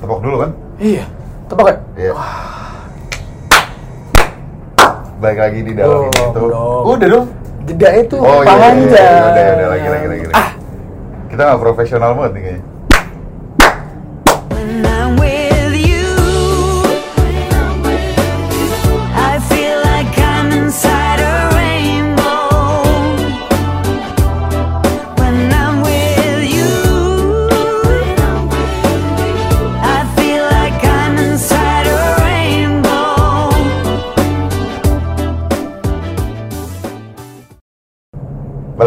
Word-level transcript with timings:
Tepok 0.00 0.18
dulu 0.24 0.36
kan? 0.40 0.50
Iya. 0.80 1.04
Tebak 1.46 1.66
ya? 1.66 1.76
Iya. 1.94 2.12
Balik 5.20 5.38
lagi 5.38 5.60
di 5.60 5.72
dalam 5.76 6.08
ini 6.08 6.24
tuh. 6.32 6.48
dong. 6.48 6.84
Udah 6.88 7.08
dong. 7.12 7.26
Jeda 7.68 7.88
itu 7.92 8.16
Oh 8.16 8.40
iya, 8.40 8.48
iya, 8.48 8.56
panjang. 8.56 8.88
iya, 8.88 9.20
udah, 9.20 9.44
udah, 9.52 9.68
lagi, 9.68 9.88
lagi, 9.92 10.06
lagi. 10.08 10.22
Ah, 10.32 10.50
Kita 11.28 11.40
nggak 11.44 11.60
profesional 11.60 12.10
banget 12.16 12.32
nih 12.32 12.42
kayaknya. 12.42 12.64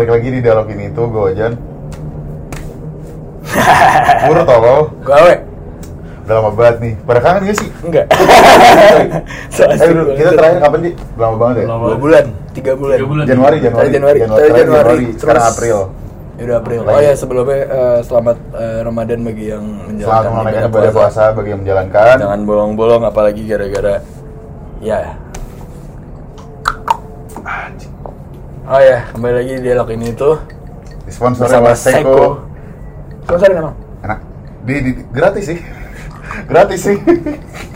Balik 0.03 0.19
lagi 0.19 0.29
di 0.35 0.39
dialog 0.43 0.67
ini 0.67 0.91
tuh, 0.91 1.07
gue 1.07 1.21
Ojan. 1.31 1.55
Buru 4.27 4.41
tolol. 4.43 4.91
gawe. 4.99 5.33
Udah 6.27 6.33
lama 6.43 6.51
banget 6.51 6.75
nih. 6.83 6.93
Pada 7.07 7.19
kangen 7.23 7.47
gak 7.47 7.55
sih? 7.55 7.69
Enggak. 7.87 8.05
so 9.55 9.63
Eh, 9.71 9.87
dulu, 9.87 10.11
kita 10.19 10.35
terakhir 10.35 10.59
kapan 10.59 10.79
sih? 10.91 10.93
Lama 11.15 11.35
banget 11.39 11.55
ya? 11.55 11.65
Lama. 11.71 11.85
dua 11.87 11.97
bulan, 12.03 12.25
tiga 12.51 12.75
bulan. 12.75 12.95
Tiga 12.99 13.07
bulan. 13.07 13.23
Januari, 13.31 13.57
Januari. 13.63 13.89
Januari, 13.95 14.17
Januari, 14.19 14.43
Januari. 14.51 15.07
Sekarang 15.15 15.43
April. 15.47 15.77
Ya 16.35 16.41
udah 16.51 16.57
April. 16.59 16.79
Oh 16.83 16.99
ya 16.99 17.13
sebelumnya 17.15 17.59
eh, 17.63 17.99
selamat 18.03 18.37
eh, 18.59 18.79
Ramadan 18.83 19.19
bagi 19.23 19.45
yang 19.55 19.63
Selamat 19.63 19.87
menjalankan 19.87 20.31
menunaikan 20.35 20.63
ibadah 20.67 20.91
puasa 20.91 21.23
bagi 21.31 21.49
yang 21.55 21.61
menjalankan. 21.63 22.15
Jangan 22.19 22.41
bolong-bolong 22.43 23.03
apalagi 23.07 23.47
gara-gara 23.47 24.03
ya. 24.83 25.15
Oh 28.63 28.79
ya, 28.79 29.03
kembali 29.11 29.33
lagi 29.43 29.51
di 29.59 29.61
dialog 29.67 29.91
ini 29.91 30.15
tuh 30.15 30.39
Disponsori 31.03 31.51
bersama 31.51 31.75
oleh 31.75 31.75
Seiko. 31.75 32.47
Sponsorin 33.27 33.59
emang. 33.59 33.75
Enak. 34.07 34.19
Di, 34.63 34.73
di, 34.79 34.91
gratis 35.11 35.43
sih. 35.51 35.59
gratis 36.49 36.79
sih. 36.79 36.97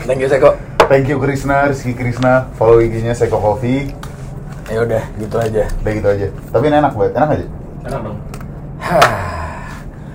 Thank 0.08 0.24
you 0.24 0.32
Seiko. 0.32 0.56
Thank 0.88 1.12
you 1.12 1.20
Krisna, 1.20 1.68
Rizky 1.68 1.92
Krisna. 1.92 2.48
Follow 2.56 2.80
IG-nya 2.80 3.12
Seiko 3.12 3.36
Coffee. 3.36 3.92
Ya 4.72 4.80
udah, 4.80 5.04
gitu 5.20 5.36
aja. 5.36 5.68
Udah 5.68 5.92
gitu 5.92 6.08
aja. 6.08 6.26
Tapi 6.56 6.64
ini 6.72 6.76
enak 6.80 6.92
banget. 6.96 7.12
Enak 7.20 7.28
aja. 7.36 7.46
Enak 7.84 8.00
dong. 8.08 8.18
Hah. 8.80 9.68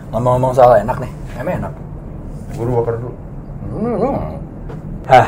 Ngomong-ngomong 0.10 0.54
soal 0.58 0.82
enak 0.82 0.98
nih, 0.98 1.12
emang 1.38 1.54
enak. 1.62 1.74
Buru 2.58 2.82
bakar 2.82 2.98
dulu. 2.98 3.14
Hmm. 3.78 4.42
Hah, 5.06 5.28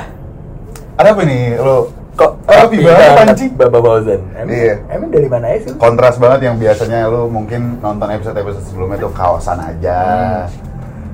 Ada 0.97 1.13
apa 1.13 1.21
nih 1.21 1.61
lo? 1.61 1.93
Kok 2.16 2.31
Rapi 2.45 2.77
banget, 2.80 3.27
anjing. 3.27 3.52
Baba 3.53 3.80
Fauzan. 3.80 4.21
Emang, 4.33 4.49
Iya. 4.49 4.75
emang 4.88 5.09
dari 5.11 5.27
mana 5.27 5.45
aja 5.49 5.59
sih? 5.66 5.75
Kontras 5.75 6.16
banget 6.16 6.39
yang 6.44 6.55
biasanya 6.55 7.05
lo 7.05 7.27
mungkin 7.27 7.77
nonton 7.77 8.07
episode-episode 8.07 8.66
sebelumnya 8.66 8.97
tuh 8.97 9.11
kawasan 9.11 9.59
aja. 9.59 9.99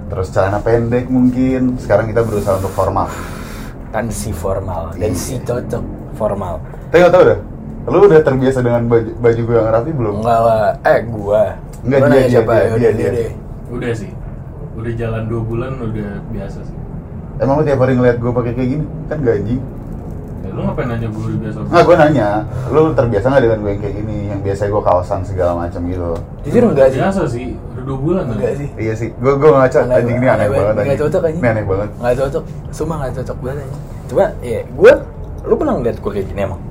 Terus 0.07 0.27
celana 0.29 0.59
pendek 0.59 1.07
mungkin. 1.07 1.75
Sekarang 1.75 2.05
kita 2.05 2.21
berusaha 2.21 2.55
untuk 2.55 2.69
formal. 2.69 3.07
Kan 3.89 4.07
si 4.07 4.29
formal 4.29 4.93
dan 4.93 5.11
si 5.11 5.35
Iya. 5.35 5.43
cocok 5.47 5.83
formal. 6.13 6.61
Tapi 6.87 6.99
gak 6.99 7.11
tau 7.11 7.23
dah. 7.25 7.39
Lo 7.81 7.97
udah 7.99 8.21
terbiasa 8.21 8.59
dengan 8.61 8.85
baju, 8.85 9.09
baju 9.17 9.41
gue 9.41 9.55
yang 9.57 9.67
rapi 9.67 9.91
belum? 9.91 10.13
Enggak 10.21 10.39
lah, 10.39 10.65
eh 10.85 10.99
gua. 11.03 11.43
Enggak, 11.81 11.99
dia, 11.99 12.13
dia, 12.13 12.29
siapa? 12.29 12.51
dia, 12.53 12.61
Yaudah, 12.61 12.77
dia, 12.77 12.93
dia. 12.93 13.09
deh. 13.09 13.31
Udah 13.67 13.91
sih. 13.91 14.11
Udah 14.71 14.91
jalan 14.93 15.23
dua 15.25 15.41
bulan 15.41 15.71
udah 15.81 16.11
biasa 16.29 16.59
sih. 16.61 16.77
Emang 17.41 17.57
lo 17.57 17.63
tiap 17.65 17.81
hari 17.81 17.97
ngeliat 17.97 18.21
gue 18.21 18.31
pakai 18.31 18.53
kayak 18.53 18.69
gini? 18.69 18.85
Kan 19.09 19.19
gaji. 19.19 19.55
Ya, 20.51 20.57
lu 20.57 20.67
ngapain 20.67 20.83
nanya 20.85 21.07
gue 21.07 21.23
udah 21.23 21.39
biasa? 21.39 21.57
Nggak, 21.63 21.83
gue 21.87 21.95
nanya, 21.97 22.27
lu 22.67 22.81
terbiasa 22.91 23.25
nggak 23.25 23.41
dengan 23.41 23.57
gue 23.57 23.71
yang 23.71 23.81
kayak 23.81 23.95
gini? 23.95 24.17
Yang 24.27 24.41
biasa 24.43 24.61
gue 24.67 24.83
kawasan 24.83 25.19
segala 25.23 25.51
macam 25.57 25.81
gitu. 25.87 26.09
Jujur 26.43 26.61
enggak 26.67 26.87
sih? 26.91 26.99
Biasa 26.99 27.21
sih. 27.25 27.47
Udah 27.55 27.83
dua 27.87 27.97
bulan 27.97 28.23
kan? 28.25 28.35
Enggak 28.35 28.53
sih. 28.59 28.67
Iya 28.75 28.93
sih, 28.93 29.09
gue 29.13 29.33
gue 29.33 29.49
ngaca 29.49 29.79
anjing 29.87 30.17
ini 30.17 30.27
aneh 30.27 30.47
banget 30.47 30.65
Enggak 30.67 30.83
anjing. 30.83 30.99
cocok 30.99 31.21
anjing. 31.23 31.39
Ini 31.39 31.49
aneh 31.49 31.63
banget. 31.63 31.89
Enggak 31.95 32.15
cocok. 32.17 32.43
Sumpah 32.69 32.95
enggak 32.97 33.13
cocok 33.15 33.37
banget 33.39 33.57
anjing. 33.57 33.81
Coba 34.05 34.25
ya, 34.43 34.59
gua 34.75 34.93
lu 35.41 35.53
pernah 35.55 35.73
ngeliat 35.73 35.97
gua 35.97 36.11
kayak 36.11 36.27
gini 36.27 36.41
emang? 36.43 36.61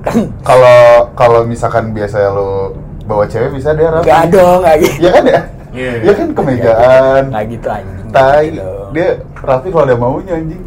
Kan 0.00 0.16
Kalau 0.48 0.80
kalau 1.12 1.40
misalkan 1.44 1.92
biasa 1.92 2.16
lu 2.32 2.72
bawa 3.04 3.28
cewek 3.28 3.52
bisa 3.52 3.76
dia 3.76 3.92
rapi. 3.92 4.08
enggak 4.08 4.24
dong, 4.32 4.58
enggak 4.64 4.76
gitu. 4.80 4.96
Iya 4.98 5.10
kan 5.12 5.24
ya? 5.26 5.40
Iya. 5.70 5.90
Iya 6.00 6.12
kan 6.16 6.28
kemegaan, 6.32 7.22
Enggak 7.28 7.44
gitu 7.46 7.66
anjing. 7.68 8.08
tai. 8.08 8.24
Nggak 8.24 8.40
gitu. 8.48 8.68
Dia 8.90 9.08
rapi 9.38 9.66
kalau 9.68 9.84
ada 9.84 9.96
maunya 9.96 10.34
anjing. 10.34 10.62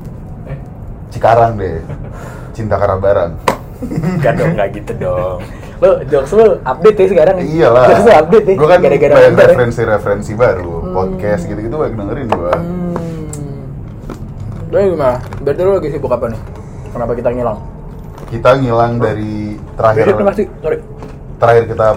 Cikarang 1.13 1.56
deh. 1.56 1.78
Cinta 2.51 2.75
Karabaran. 2.75 3.38
Enggak 3.84 4.34
dong, 4.40 4.51
enggak 4.57 4.69
gitu 4.74 4.94
dong. 4.97 5.40
Lu 5.84 5.90
jokes 6.07 6.31
lu 6.31 6.46
update 6.63 6.97
ya 6.97 7.07
sekarang. 7.12 7.35
Iyalah. 7.44 7.85
Jokes 7.91 8.06
lu 8.07 8.13
update 8.16 8.46
ya. 8.47 8.56
Gue 8.56 8.68
kan 8.68 8.79
gara-gara 8.79 9.13
banyak 9.13 9.29
nonton 9.29 9.44
ya. 9.44 9.50
referensi-referensi 9.51 10.31
baru, 10.34 10.74
Hmm. 10.79 10.94
podcast 10.96 11.41
gitu-gitu 11.46 11.75
banyak 11.75 11.96
dengerin 11.96 12.28
gue. 12.28 12.51
Hmm. 12.56 12.94
Jadi 14.72 14.85
gimana? 14.90 15.18
Berarti 15.44 15.62
lu 15.62 15.72
lagi 15.78 15.90
sibuk 15.91 16.09
apa 16.09 16.25
nih? 16.34 16.41
Kenapa 16.90 17.12
kita 17.13 17.30
ngilang? 17.30 17.59
Kita 18.31 18.50
ngilang 18.57 18.94
dari 18.97 19.34
terakhir 19.78 20.06
pasti, 20.18 20.44
sorry. 20.57 20.78
terakhir 21.38 21.63
kita 21.69 21.88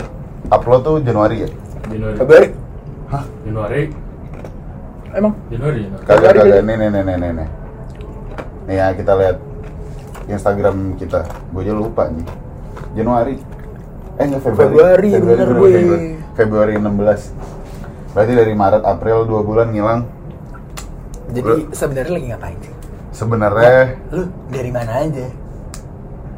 upload 0.50 0.80
tuh 0.84 0.96
Januari 1.00 1.46
ya? 1.46 1.48
Januari. 1.88 2.16
Februari. 2.18 2.48
Hah? 3.08 3.24
Januari. 3.46 3.82
Emang? 5.14 5.32
Januari. 5.48 5.80
Januari. 5.88 6.04
Kagak 6.04 6.32
kagak 6.36 6.62
nih 6.66 6.74
nih 6.76 6.88
nih 6.90 7.16
nih 7.16 7.30
nih. 7.32 7.48
Nih. 8.66 8.74
Ya 8.74 8.86
kita 8.92 9.12
lihat 9.14 9.36
Instagram 10.26 10.98
kita. 10.98 11.22
Gue 11.54 11.62
aja 11.62 11.74
lupa 11.74 12.10
nih. 12.10 12.26
Januari. 12.94 13.36
Eh 14.16 14.24
enggak 14.26 14.42
Februari. 14.42 14.68
Februari, 14.68 15.08
bener 15.14 15.48
gue. 15.48 15.70
Februari. 15.70 16.08
Februari 16.34 16.74
16. 16.76 18.12
Berarti 18.16 18.32
dari 18.32 18.54
Maret 18.56 18.84
April 18.84 19.28
2 19.28 19.48
bulan 19.48 19.68
ngilang. 19.70 20.00
Jadi 21.36 21.68
sebenarnya 21.74 22.12
lagi 22.16 22.26
ngapain 22.32 22.58
sih? 22.62 22.74
Sebenarnya 23.12 23.96
Lu 24.12 24.28
dari 24.48 24.70
mana 24.70 24.92
aja? 25.04 25.26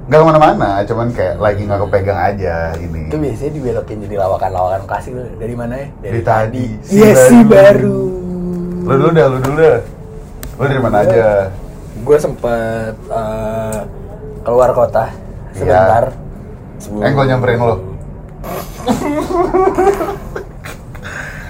nggak 0.09 0.21
ke 0.25 0.25
mana-mana, 0.25 0.69
cuman 0.89 1.13
kayak 1.13 1.37
lagi 1.37 1.69
nggak 1.69 1.85
kepegang 1.85 2.17
aja 2.17 2.73
ini. 2.81 3.13
Itu 3.13 3.21
biasanya 3.21 3.53
dibelokin 3.61 3.99
jadi 4.09 4.17
lawakan-lawakan 4.17 4.83
klasik 4.89 5.13
lu. 5.13 5.29
Dari 5.37 5.53
mana 5.53 5.75
ya? 5.77 5.87
Dari 6.01 6.21
tadi. 6.25 6.67
Si 6.81 6.97
Iya 6.97 7.13
baru. 7.13 7.29
si 7.29 7.37
baru. 7.45 8.01
Lu 8.89 8.95
dulu 8.97 9.11
dah, 9.13 9.27
lu 9.29 9.39
dulu 9.45 9.57
dah. 9.61 9.81
Lu 10.57 10.65
dari 10.65 10.81
mana 10.81 10.97
aja? 11.05 11.27
Gue 12.09 12.17
sempet 12.17 12.97
eh, 12.97 13.79
keluar 14.41 14.73
kota 14.73 15.13
sebentar. 15.53 16.09
Sebelum- 16.79 17.05
Eh, 17.05 17.13
gua 17.13 17.25
nyamperin 17.27 17.61
lu. 17.61 17.77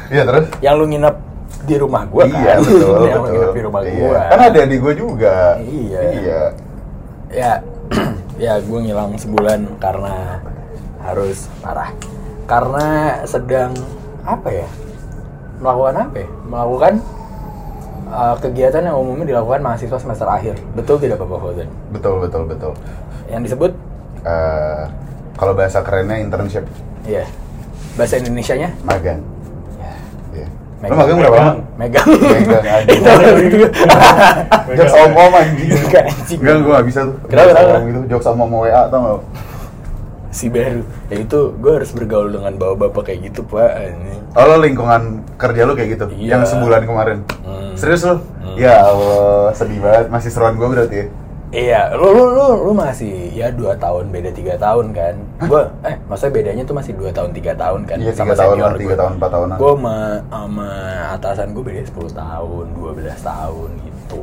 Iya 0.08 0.24
terus? 0.24 0.44
Yang 0.58 0.74
lu 0.74 0.84
nginep 0.88 1.16
di 1.62 1.76
rumah 1.76 2.02
gue 2.08 2.24
kan? 2.26 2.41
Iya 2.41 2.52
betul 2.58 2.80
Yang 2.80 2.88
lu 2.97 3.20
betul. 3.20 3.28
nginep 3.28 3.52
di 3.52 3.62
rumah 3.62 3.80
Iya. 3.84 3.92
gue. 3.92 4.20
Kan 4.24 4.41
ada 4.42 4.60
di 4.64 4.76
gue 4.78 4.94
juga. 4.97 5.36
Iya. 5.60 6.00
Iya. 6.10 6.41
Ya, 7.28 7.52
ya 8.41 8.52
gue 8.58 8.78
ngilang 8.80 9.10
sebulan 9.14 9.60
karena 9.76 10.41
harus 10.98 11.52
parah. 11.60 11.92
Karena 12.48 12.86
sedang 13.22 13.76
apa 14.24 14.48
ya? 14.48 14.68
Melakukan 15.60 15.94
apa 16.02 16.16
ya? 16.16 16.28
Melakukan 16.42 16.92
uh, 18.08 18.34
kegiatan 18.36 18.82
yang 18.82 18.96
umumnya 18.96 19.26
dilakukan 19.26 19.60
mahasiswa 19.60 19.96
semester 19.96 20.24
akhir. 20.24 20.56
Betul 20.72 20.98
tidak 20.98 21.19
Bapak 21.19 21.38
Fauzan? 21.38 21.69
Betul 21.88 22.20
betul 22.20 22.42
betul. 22.44 22.72
Yang 23.28 23.42
disebut 23.48 23.72
Eh, 24.19 24.82
kalau 25.34 25.54
bahasa 25.54 25.78
kerennya 25.78 26.18
internship 26.18 26.66
iya. 27.06 27.22
Bahasa 27.94 28.18
Indonesianya 28.18 28.74
magang. 28.82 29.22
ya, 29.78 29.94
Iya. 30.34 30.47
Megang. 30.82 30.98
magang 30.98 31.16
berapa 31.22 31.36
lama? 31.38 31.52
megang. 31.78 32.06
Megang 32.10 33.22
juga. 33.54 33.68
Jokes 34.77 34.94
om 34.97 35.12
om 35.15 35.33
anjing. 35.33 35.71
Enggak, 35.71 36.04
anjing. 36.10 36.38
Gue 36.42 36.54
gak 36.68 36.86
bisa 36.86 37.00
tuh. 37.06 37.16
Kenapa, 37.30 37.48
kenapa? 37.54 37.77
gitu. 37.80 38.00
Jokes 38.10 38.27
sama 38.27 38.42
mau 38.42 38.66
WA 38.66 38.83
tau 38.91 38.98
gak? 38.98 39.22
si 40.28 40.47
baru. 40.50 40.83
Ya 41.09 41.16
itu 41.18 41.38
gue 41.56 41.72
harus 41.72 41.91
bergaul 41.91 42.28
dengan 42.28 42.53
bapak-bapak 42.54 43.03
kayak 43.06 43.33
gitu, 43.33 43.41
Pak. 43.47 43.71
Oh 44.38 44.44
lo 44.46 44.56
lingkungan 44.62 45.02
kerja 45.34 45.66
lu 45.66 45.74
kayak 45.74 45.98
gitu? 45.98 46.06
Iya. 46.14 46.38
Yang 46.38 46.54
sebulan 46.54 46.86
kemarin? 46.86 47.18
Hmm. 47.42 47.74
Serius 47.74 48.06
lu? 48.06 48.22
Hmm. 48.22 48.54
Ya 48.54 48.86
Allah, 48.86 49.50
sedih 49.50 49.82
banget. 49.82 50.06
Masih 50.08 50.30
seruan 50.30 50.54
gue 50.54 50.68
berarti 50.70 50.96
ya? 50.96 51.06
Iya, 51.48 51.80
lu 51.96 52.12
lu 52.12 52.28
lu, 52.28 52.46
lu 52.68 52.72
masih 52.76 53.32
ya 53.32 53.48
dua 53.48 53.72
tahun 53.80 54.12
beda 54.12 54.36
tiga 54.36 54.60
tahun 54.60 54.92
kan? 54.92 55.16
Gua 55.48 55.72
eh 55.80 55.96
maksudnya 56.04 56.32
bedanya 56.36 56.62
tuh 56.68 56.76
masih 56.76 56.92
dua 56.92 57.08
tahun 57.08 57.32
tiga 57.32 57.56
tahun 57.56 57.88
kan? 57.88 57.96
Iya, 57.96 58.12
tiga 58.12 58.36
tahun 58.36 58.56
lah, 58.60 58.76
tiga 58.76 58.94
tahun, 59.00 59.12
empat 59.16 59.30
tahunan. 59.32 59.56
Gue 59.56 59.72
sama 59.72 59.96
sama 60.28 60.68
atasan 61.16 61.48
gue 61.56 61.64
beda 61.64 61.82
10 61.88 62.12
tahun, 62.12 62.64
12 62.76 63.20
tahun 63.24 63.70
gitu. 63.80 64.22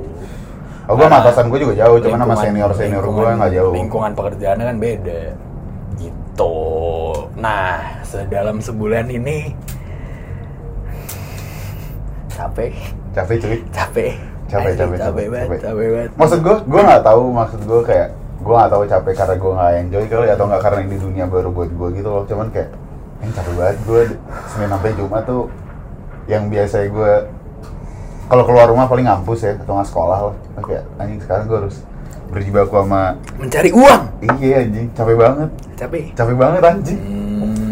Oh, 0.85 0.94
gua 0.94 1.06
sama 1.09 1.17
atasan 1.25 1.45
gua 1.50 1.59
juga 1.59 1.73
jauh, 1.75 1.97
cuman 1.97 2.19
sama 2.21 2.35
senior-senior 2.38 3.03
lingkungan- 3.03 3.38
nggak 3.41 3.51
jauh. 3.57 3.73
Lingkungan 3.73 4.12
pekerjaannya 4.13 4.65
kan 4.69 4.77
beda. 4.77 5.21
Gitu. 5.97 6.56
Nah, 7.41 7.73
sedalam 8.06 8.62
sebulan 8.62 9.09
ini 9.09 9.57
capek. 12.36 12.72
capek 13.16 13.36
cuy. 13.40 13.58
Capek. 13.72 14.12
Capek, 14.46 14.72
Asli, 14.72 14.78
capek, 14.78 14.78
capek 14.78 15.02
capek, 15.02 15.26
banget 15.32 15.48
capek. 15.50 15.60
capek 15.66 15.88
banget. 15.90 16.12
Maksud 16.22 16.40
gue 16.46 16.56
gue 16.70 16.82
nggak 16.86 17.04
tahu 17.08 17.24
maksud 17.34 17.62
gue 17.66 17.82
kayak 17.82 18.08
gue 18.46 18.54
nggak 18.54 18.72
tahu 18.72 18.84
capek 18.86 19.14
karena 19.18 19.36
gue 19.42 19.52
nggak 19.58 19.72
enjoy 19.82 20.04
kali 20.06 20.28
atau 20.30 20.46
nggak 20.46 20.62
karena 20.62 20.80
ini 20.86 20.96
dunia 21.02 21.26
baru 21.26 21.50
buat 21.50 21.72
gue 21.74 21.88
gitu 21.98 22.10
loh. 22.14 22.24
Cuman 22.30 22.48
kayak 22.54 22.70
ini 23.26 23.32
capek 23.34 23.54
banget 23.58 23.78
gue 23.90 24.02
senin 24.54 24.70
sampai 24.70 24.92
jumat 24.94 25.24
tuh 25.26 25.44
yang 26.30 26.44
biasa 26.52 26.76
gue 26.86 27.14
kalau 28.26 28.44
keluar 28.46 28.66
rumah 28.70 28.86
paling 28.86 29.06
ngampus 29.06 29.40
ya 29.46 29.52
atau 29.58 29.74
nggak 29.74 29.90
sekolah 29.90 30.18
lah. 30.30 30.36
Kayak 30.62 30.84
anjing 31.02 31.20
sekarang 31.26 31.46
gue 31.50 31.58
harus 31.66 31.78
berjibaku 32.30 32.74
sama 32.86 33.02
mencari 33.42 33.70
uang. 33.74 34.02
Iya 34.38 34.56
anjing 34.62 34.88
capek 34.94 35.16
banget. 35.18 35.50
Capek. 35.74 36.04
Capek 36.14 36.36
banget 36.38 36.62
anjing. 36.62 37.02
Hmm. 37.02 37.24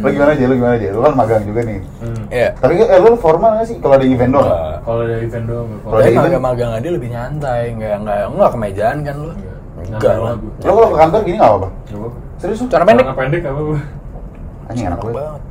lo 0.04 0.12
gimana 0.12 0.36
aja 0.36 0.44
lo 0.52 0.56
gimana 0.60 0.76
aja 0.76 0.88
lo 0.92 1.00
kan 1.06 1.14
magang 1.16 1.44
juga 1.48 1.62
nih. 1.64 1.80
Hmm. 2.02 2.13
Ya 2.34 2.50
tapi 2.56 2.74
eh, 2.76 2.98
lo 2.98 3.14
formal 3.16 3.50
nggak 3.54 3.66
sih 3.66 3.78
kalau 3.78 3.94
ada 3.94 4.06
event 4.06 4.32
doang 4.32 4.50
Enggak. 4.50 4.76
Kalau 4.82 5.00
ada 5.00 5.16
event 5.18 5.46
doang, 5.46 5.68
Kalau 5.70 5.94
Tapi 5.94 6.02
ada 6.02 6.10
event- 6.10 6.26
magang-magang 6.26 6.70
dia 6.82 6.92
lebih 6.92 7.10
nyantai, 7.10 7.62
nggak 7.72 7.94
nggak 8.00 8.20
nggak 8.28 8.50
kemejaan 8.52 8.98
kan 9.00 9.16
lu? 9.16 9.30
Enggak. 9.30 9.58
Enggak 9.74 9.94
Nyantai 9.94 10.16
lah. 10.18 10.34
lo 10.34 10.74
kalau 10.74 10.82
ke 10.84 10.98
kantor 10.98 11.20
gini 11.22 11.38
nggak 11.38 11.52
apa-apa 11.52 11.68
apa-apa. 11.70 12.18
serius 12.36 12.60
lo 12.60 12.66
Cara 12.68 12.84
pendek. 12.84 13.04
Celana 13.04 13.16
pendek 13.16 13.42
apa 13.44 13.60
apa. 13.62 13.76
anjing 14.66 14.86
enak 14.86 15.00
banget. 15.02 15.42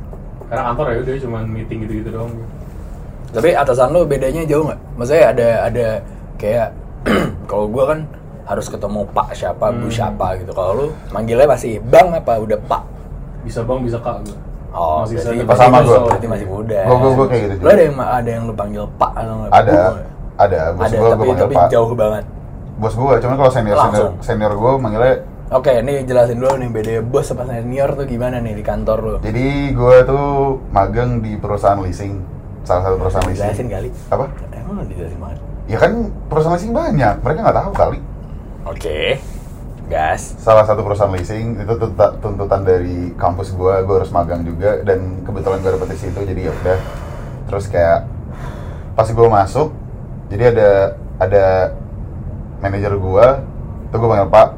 Karena 0.43 0.63
kantor 0.63 0.85
ya 0.85 0.97
udah 0.99 1.13
cuma 1.19 1.37
meeting 1.43 1.77
gitu-gitu 1.81 2.09
doang. 2.11 2.31
Tapi 3.31 3.49
atasan 3.51 3.89
lu 3.89 4.01
bedanya 4.03 4.43
jauh 4.43 4.63
nggak? 4.63 4.79
Maksudnya 4.93 5.23
ada 5.27 5.47
ada 5.63 5.87
kayak 6.37 6.67
kalau 7.49 7.65
gua 7.65 7.83
kan 7.87 7.99
harus 8.43 8.67
ketemu 8.67 9.01
Pak 9.07 9.27
siapa, 9.33 9.71
Bu 9.71 9.87
Hmm. 9.87 9.89
siapa 9.89 10.27
gitu. 10.37 10.51
Kalau 10.51 10.71
lu 10.75 10.87
manggilnya 11.09 11.47
masih 11.47 11.79
Bang 11.81 12.11
apa 12.11 12.37
udah 12.37 12.59
Pak? 12.61 12.83
Bisa 13.41 13.59
bang, 13.59 13.79
bisa 13.81 13.97
kak 13.97 14.19
gua. 14.21 14.37
Oh, 14.73 15.05
Masih 15.05 15.15
berarti, 15.15 15.45
Pas 15.45 15.57
sama 15.59 15.77
gua. 15.79 15.97
berarti 16.03 16.27
masih 16.27 16.47
muda. 16.47 16.79
Gua- 16.83 16.97
gua- 16.97 17.13
gua 17.13 17.25
kayak 17.27 17.41
gitu 17.43 17.53
Lu 17.53 17.59
juga. 17.59 17.69
ada 17.69 17.81
yang 17.83 17.95
ada 17.95 18.29
yang 18.31 18.43
lu 18.43 18.53
panggil 18.53 18.83
Pak 18.95 19.11
atau 19.13 19.33
nggak? 19.37 19.51
ada 19.53 19.71
Gua- 19.71 20.11
ada 20.33 20.59
bos 20.67 20.81
ada 20.81 20.95
gue 20.95 20.97
tapi 20.97 21.13
gue 21.13 21.13
panggil 21.23 21.37
tapi 21.39 21.53
pak 21.55 21.67
jauh 21.69 21.89
banget. 21.93 22.23
bos 22.75 22.93
gue 22.95 23.13
cuman 23.15 23.35
kalau 23.37 23.51
senior 23.51 23.77
senior 23.77 23.77
Langsung. 23.85 24.13
senior 24.19 24.51
gue 24.51 24.71
manggilnya 24.75 25.15
Oke, 25.51 25.71
ini 25.77 25.93
jelasin 26.01 26.41
dulu 26.41 26.57
nih 26.57 26.69
beda 26.71 26.93
bos 27.03 27.21
sama 27.23 27.45
senior 27.45 27.93
tuh 27.93 28.03
gimana 28.03 28.41
nih 28.41 28.53
di 28.55 28.63
kantor 28.63 28.97
lu? 28.99 29.15
jadi 29.21 29.45
gue 29.69 29.95
tuh 30.03 30.25
magang 30.67 31.21
di 31.21 31.37
perusahaan 31.37 31.77
leasing 31.77 32.17
salah 32.63 32.81
satu 32.83 32.95
perusahaan 32.97 33.29
leasing 33.29 33.45
Jelasin 33.45 33.67
kali. 33.69 33.89
apa 34.09 34.25
Emang 34.51 34.73
nggak 34.75 34.87
dijelasin 34.89 35.19
banget. 35.21 35.37
ya 35.63 35.77
kan 35.77 35.91
perusahaan 36.25 36.55
leasing 36.57 36.73
banyak 36.73 37.15
mereka 37.19 37.39
nggak 37.39 37.57
tahu 37.59 37.71
kali 37.71 37.99
Oke, 38.65 38.99
gas. 39.85 40.35
salah 40.37 40.63
satu 40.63 40.81
perusahaan 40.81 41.09
leasing 41.09 41.59
itu 41.59 41.73
tuntutan, 42.17 42.61
dari 42.61 43.11
kampus 43.13 43.51
gue 43.51 43.73
gue 43.81 43.95
harus 43.95 44.09
magang 44.09 44.41
juga 44.41 44.79
dan 44.81 45.21
kebetulan 45.21 45.59
gue 45.59 45.71
dapet 45.71 45.89
di 45.91 45.99
situ 45.99 46.19
jadi 46.19 46.41
ya 46.47 46.53
udah 46.53 46.79
terus 47.45 47.65
kayak 47.67 48.07
pas 48.93 49.05
gue 49.05 49.27
masuk 49.27 49.69
jadi 50.27 50.43
ada 50.49 50.69
ada 51.17 51.45
manajer 52.59 52.93
gue 52.93 53.27
itu 53.83 53.95
gue 53.95 54.09
panggil 54.09 54.29
pak 54.29 54.49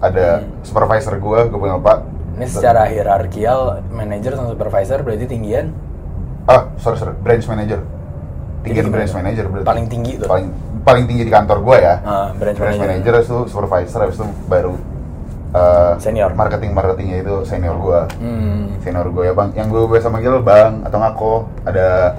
ada 0.00 0.26
Hmm. 0.36 0.50
supervisor 0.62 1.14
gue 1.16 1.40
gue 1.44 1.58
panggil 1.58 1.80
pak 1.80 1.98
Ini 2.34 2.46
secara 2.46 2.82
hierarkial 2.86 3.60
manajer 3.88 4.34
sama 4.34 4.50
supervisor 4.50 5.00
berarti 5.00 5.24
tinggian 5.24 5.70
ah 6.44 6.68
sorry 6.76 6.98
sorry 6.98 7.14
branch 7.16 7.46
manager 7.46 7.80
tinggi 8.60 8.74
Jadi 8.74 8.84
gimana? 8.84 8.94
branch 8.94 9.14
manager 9.14 9.44
berarti 9.48 9.66
Paling 9.66 9.86
tinggi 9.86 10.12
tuh? 10.18 10.28
paling 10.28 10.48
paling 10.84 11.04
tinggi 11.04 11.24
di 11.24 11.32
kantor 11.32 11.58
gue 11.60 11.76
ya 11.78 11.94
Ah, 11.98 12.28
branch 12.30 12.54
branch 12.54 12.76
manager. 12.76 12.88
manager 13.10 13.14
itu 13.18 13.48
supervisor 13.48 14.00
habis 14.00 14.16
itu 14.16 14.26
baru 14.44 14.76
uh, 15.50 15.96
Senior. 15.96 16.30
marketing 16.32 16.70
marketingnya 16.70 17.18
itu 17.18 17.34
senior 17.42 17.74
gue 17.74 18.00
Hmm. 18.18 18.68
senior 18.78 19.08
gue 19.08 19.24
ya 19.24 19.32
bang 19.32 19.48
yang 19.54 19.68
gue 19.68 19.80
biasa 19.82 20.08
manggil 20.08 20.38
bang 20.38 20.80
atau 20.82 20.98
ngako 20.98 21.34
ada 21.64 22.14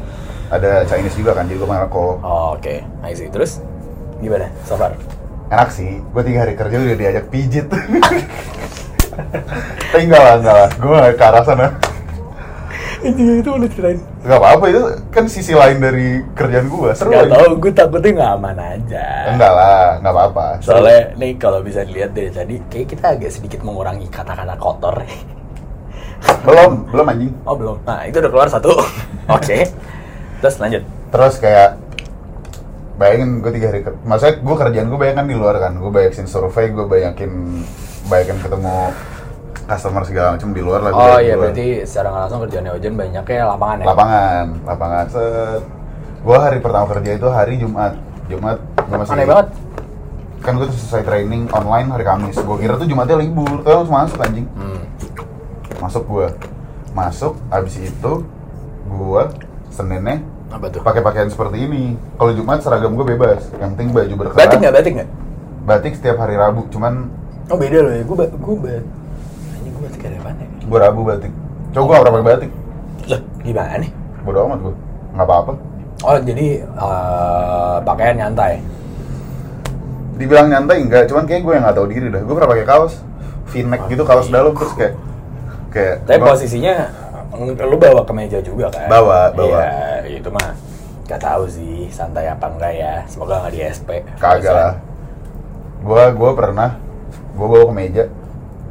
ada 0.47 0.81
Chinese 0.83 1.13
juga 1.13 1.33
kan 1.33 1.45
jadi 1.45 1.57
gue 1.57 1.67
panggil 1.67 1.87
ko 1.87 2.17
Oh, 2.19 2.53
Oke, 2.53 2.81
I 3.01 3.13
see. 3.13 3.29
Terus 3.29 3.61
gimana? 4.17 4.49
So 4.61 4.75
far? 4.75 4.93
enak 5.45 5.69
sih 5.69 6.01
gue 6.01 6.23
tiga 6.23 6.41
hari 6.41 6.53
kerja 6.53 6.73
udah 6.75 6.97
diajak 6.97 7.29
pijit 7.29 7.69
tapi 7.69 8.01
enggak 10.03 10.17
lah 10.19 10.35
enggak 10.35 10.55
lah 10.55 10.69
gue 10.71 10.89
gak 10.91 11.13
ke 11.13 11.23
arah 11.23 11.43
sana 11.45 11.67
itu 13.13 13.49
udah 13.49 13.69
ceritain. 13.69 13.99
Gak 14.25 14.39
apa-apa 14.41 14.65
itu 14.67 14.81
kan 15.13 15.25
sisi 15.29 15.53
lain 15.53 15.77
dari 15.77 16.19
kerjaan 16.33 16.65
gue 16.65 16.89
seru 16.97 17.13
Gak 17.13 17.29
tau, 17.29 17.47
gue 17.55 17.71
takutnya 17.71 18.11
nggak 18.17 18.31
aman 18.37 18.57
aja. 18.57 19.05
enggak 19.29 19.51
lah 19.53 19.85
nggak 20.01 20.13
apa-apa. 20.13 20.45
Soalnya 20.59 21.01
nih 21.15 21.31
kalau 21.37 21.59
bisa 21.61 21.85
dilihat 21.85 22.11
dari 22.11 22.29
tadi, 22.33 22.55
kayak 22.65 22.87
kita 22.89 23.05
agak 23.13 23.31
sedikit 23.31 23.61
mengurangi 23.61 24.09
kata-kata 24.09 24.55
kotor. 24.57 24.97
belum 26.45 26.89
belum 26.89 27.05
anjing 27.05 27.33
Oh 27.45 27.53
belum. 27.53 27.77
Nah 27.85 28.01
itu 28.09 28.17
udah 28.17 28.31
keluar 28.33 28.49
satu. 28.49 28.73
Oke. 29.37 29.69
Terus 30.41 30.55
lanjut. 30.57 30.83
terus 31.05 31.39
kayak 31.39 31.79
bayangin 32.95 33.39
gue 33.39 33.51
tiga 33.55 33.67
hari 33.71 33.83
kerja 33.83 33.99
maksudnya 34.03 34.35
gue 34.39 34.55
kerjaan 34.55 34.87
gue 34.87 34.99
banyak 34.99 35.15
kan 35.15 35.27
di 35.27 35.35
luar 35.35 35.55
kan 35.59 35.73
gue 35.75 35.91
banyakin 35.91 36.27
survei 36.27 36.71
gue 36.71 36.83
banyakin 36.83 37.31
banyakin 38.07 38.37
ketemu 38.39 38.75
customer 39.63 40.03
segala 40.03 40.27
macam 40.33 40.49
di 40.49 40.59
luar 40.59 40.79
lah 40.79 40.91
gua 40.91 41.03
Oh 41.07 41.17
iya 41.17 41.33
luar. 41.33 41.49
berarti 41.49 41.65
secara 41.83 42.07
nggak 42.07 42.21
langsung 42.21 42.39
kerjaannya 42.43 42.71
Ojen 42.73 42.93
banyaknya 42.93 43.23
lapangan 43.47 43.77
ya. 43.77 43.85
lapangan 43.85 44.45
lapangan 44.63 45.05
set 45.07 45.61
gue 46.19 46.37
hari 46.37 46.57
pertama 46.57 46.85
kerja 46.89 47.11
itu 47.13 47.27
hari 47.27 47.53
Jumat 47.55 47.93
Jumat 48.25 48.57
gue 48.57 48.95
masih 48.95 49.13
Aneh 49.13 49.25
banget. 49.25 49.47
kan 50.39 50.53
gue 50.55 50.65
tuh 50.65 50.75
selesai 50.75 51.03
training 51.03 51.43
online 51.49 51.87
hari 51.87 52.03
Kamis 52.03 52.35
gue 52.35 52.57
kira 52.57 52.75
tuh 52.75 52.85
Jumatnya 52.85 53.15
libur 53.15 53.61
tuh 53.61 53.71
langsung 53.71 53.95
masuk 53.95 54.19
anjing 54.19 54.45
Hmm. 54.51 54.81
masuk 55.77 56.03
gue 56.03 56.27
masuk 56.91 57.33
abis 57.49 57.75
itu 57.83 58.13
gue 58.85 59.23
Seninnya 59.67 60.23
Apa 60.47 60.69
tuh? 60.69 60.79
pakai 60.79 61.01
pakaian 61.01 61.27
seperti 61.27 61.57
ini 61.59 61.83
kalau 62.15 62.31
Jumat 62.31 62.59
seragam 62.59 62.93
gue 62.93 63.05
bebas 63.07 63.51
yang 63.55 63.73
penting 63.73 63.91
baju 63.91 64.13
berkerah 64.17 64.39
Batik 64.39 64.57
nggak? 64.59 64.73
Batik 64.73 64.93
nggak? 64.95 65.09
batik 65.61 65.93
setiap 65.93 66.17
hari 66.17 66.35
Rabu 66.35 66.69
cuman 66.69 67.09
Oh 67.45 67.53
beda 67.55 67.77
loh 67.79 67.91
ya. 67.91 68.01
Gue 68.01 68.15
ba 68.15 68.25
gue 68.25 68.55
ada 70.07 70.19
mana? 70.21 70.39
ya? 70.39 70.47
gue 70.61 70.79
Rabu 70.79 71.01
batik 71.03 71.33
coba 71.69 71.81
gue 71.81 71.91
gak 71.91 72.01
pernah 72.01 72.15
pakai 72.15 72.27
batik 72.29 72.51
Lah 73.05 73.19
gimana 73.39 73.73
nih? 73.77 73.91
bodo 74.21 74.39
amat 74.43 74.59
gue 74.59 74.73
nggak 75.11 75.25
apa-apa 75.25 75.53
Oh 76.01 76.17
jadi 76.19 76.47
eh, 76.61 77.75
pakaian 77.81 78.15
nyantai. 78.17 78.59
dibilang 80.15 80.47
nyantai 80.47 80.79
enggak 80.81 81.03
cuman 81.05 81.23
kayak 81.23 81.41
gue 81.41 81.53
yang 81.53 81.63
nggak 81.63 81.75
tahu 81.75 81.87
diri 81.87 82.07
dah 82.07 82.19
gue 82.19 82.33
pernah 82.33 82.49
pakai 82.49 82.65
kaos 82.65 82.93
v-neck 83.47 83.81
gitu 83.87 84.03
kaos 84.03 84.27
dalam 84.27 84.51
terus 84.51 84.73
kayak 84.73 84.93
kayak 85.69 85.95
Tapi 86.03 86.17
gua- 86.17 86.27
posisinya 86.31 86.73
ng- 87.33 87.59
lu 87.61 87.75
bawa 87.75 88.01
kemeja 88.01 88.39
juga 88.39 88.71
kan? 88.71 88.87
Bawa, 88.87 89.27
bawa. 89.29 89.59
Iya, 89.59 90.15
itu 90.15 90.29
mah 90.29 90.55
gak 91.03 91.19
tahu 91.19 91.43
sih 91.45 91.85
santai 91.89 92.25
apa 92.25 92.47
enggak 92.47 92.73
ya. 92.73 93.03
Semoga 93.05 93.43
nggak 93.43 93.51
di 93.51 93.59
SP. 93.61 93.89
kagak 94.17 94.49
lah 94.49 94.73
gue 95.77 96.03
gue 96.11 96.31
pernah 96.33 96.69
gue 97.31 97.45
bawa 97.45 97.65
kemeja 97.67 98.03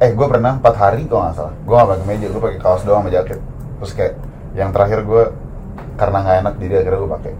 eh 0.03 0.11
gue 0.11 0.27
pernah 0.27 0.59
empat 0.59 0.75
hari 0.75 1.07
kalau 1.07 1.31
nggak 1.31 1.37
salah. 1.39 1.55
Gue 1.63 1.75
nggak 1.75 1.89
pakai 1.89 2.03
kemeja 2.03 2.27
gue 2.31 2.43
pakai 2.43 2.59
kaos 2.59 2.83
doang 2.83 3.03
sama 3.07 3.11
jaket. 3.15 3.39
Terus 3.79 3.93
kayak 3.95 4.15
yang 4.55 4.71
terakhir 4.75 4.99
gue 5.07 5.23
karena 5.95 6.19
nggak 6.23 6.37
enak 6.43 6.55
jadi 6.59 6.75
akhirnya 6.83 6.99
gue 6.99 7.11
pakai. 7.15 7.33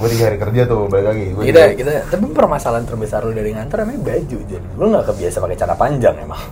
Gue 0.00 0.08
tiga 0.16 0.24
hari 0.32 0.38
kerja 0.40 0.62
tuh 0.64 0.80
balik 0.88 1.06
lagi. 1.12 1.24
Gue 1.32 1.42
Kita 1.48 1.62
kita 1.76 1.90
tapi 2.08 2.24
permasalahan 2.32 2.84
terbesar 2.88 3.20
lu 3.24 3.32
dari 3.36 3.52
ngantor 3.52 3.84
emang 3.84 4.00
baju 4.00 4.38
jadi. 4.48 4.66
Lu 4.76 4.84
nggak 4.92 5.04
kebiasa 5.12 5.36
pakai 5.44 5.56
celana 5.56 5.76
panjang 5.76 6.14
emang. 6.20 6.42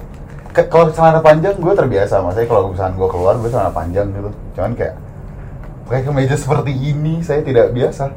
Ke- 0.53 0.69
kalau 0.69 0.93
celana 0.93 1.21
panjang 1.21 1.57
gue 1.57 1.73
terbiasa. 1.77 2.21
Maksudnya 2.25 2.49
kalau 2.49 2.73
misalkan 2.73 2.95
gue 2.97 3.09
keluar 3.09 3.35
gue 3.41 3.51
celana 3.53 3.73
panjang 3.73 4.07
gitu. 4.13 4.31
Cuman 4.57 4.73
kayak 4.77 4.95
pakai 5.89 6.03
kemeja 6.05 6.37
seperti 6.37 6.73
ini 6.73 7.25
saya 7.25 7.41
tidak 7.41 7.73
biasa 7.73 8.13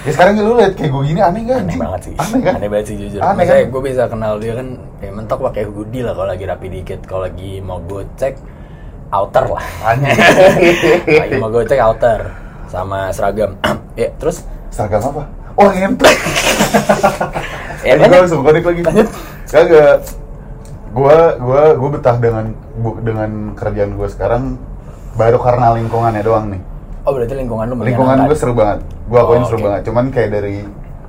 ya 0.00 0.10
sekarang 0.10 0.32
lu 0.38 0.54
lihat 0.56 0.72
kayak 0.74 0.90
gue 0.90 1.02
gini 1.04 1.20
aneh 1.20 1.40
gak 1.44 1.58
Aneh 1.60 1.76
banget 1.76 2.00
sih. 2.02 2.14
aneh 2.16 2.40
kan 2.40 2.52
banget 2.62 2.86
sih 2.86 2.96
jujur. 2.96 3.20
aneh 3.20 3.34
Maksudnya 3.36 3.60
kan? 3.60 3.70
gue 3.70 3.82
bisa 3.84 4.02
kenal 4.06 4.32
dia 4.36 4.52
kan 4.54 4.68
ya 4.98 5.10
mentok 5.10 5.38
pakai 5.42 5.62
hoodie 5.64 6.00
lah 6.00 6.12
kalau 6.12 6.28
lagi 6.28 6.44
rapi 6.44 6.66
dikit. 6.68 7.00
Kalau 7.04 7.22
lagi 7.22 7.50
mau 7.58 7.78
gue 7.80 8.02
cek 8.14 8.34
outer 9.10 9.44
lah. 9.46 9.64
aneh. 9.84 10.14
Lagi 11.20 11.34
mau 11.36 11.48
gue 11.48 11.64
cek 11.64 11.80
outer 11.80 12.20
sama 12.66 13.10
seragam. 13.10 13.58
ya 13.98 14.08
terus? 14.16 14.46
Seragam 14.68 15.02
apa? 15.04 15.22
Oh 15.54 15.68
ngentot 15.68 16.08
ya 17.86 17.92
gue 17.96 18.08
langsung 18.08 18.40
konek 18.40 18.62
lagi. 18.62 18.82
Kagak. 19.46 19.96
Gue 20.90 21.16
gue 21.36 21.62
gue 21.76 21.88
betah 21.92 22.16
dengan 22.16 22.44
bu- 22.74 22.98
dengan 22.98 23.30
kerjaan 23.54 23.94
gue 23.94 24.08
sekarang 24.08 24.58
baru 25.12 25.38
karena 25.38 25.74
lingkungannya 25.74 26.22
doang 26.22 26.50
nih 26.50 26.62
Oh 27.02 27.12
berarti 27.12 27.32
lingkungan 27.32 27.64
lu 27.66 27.74
lingkungan 27.78 28.16
gue 28.22 28.36
seru 28.36 28.52
banget. 28.52 28.78
Gue 29.06 29.18
akuin 29.18 29.40
Oh, 29.40 29.46
seru 29.46 29.58
oke. 29.58 29.64
banget. 29.64 29.82
Cuman 29.88 30.04
kayak 30.08 30.30
dari 30.30 30.56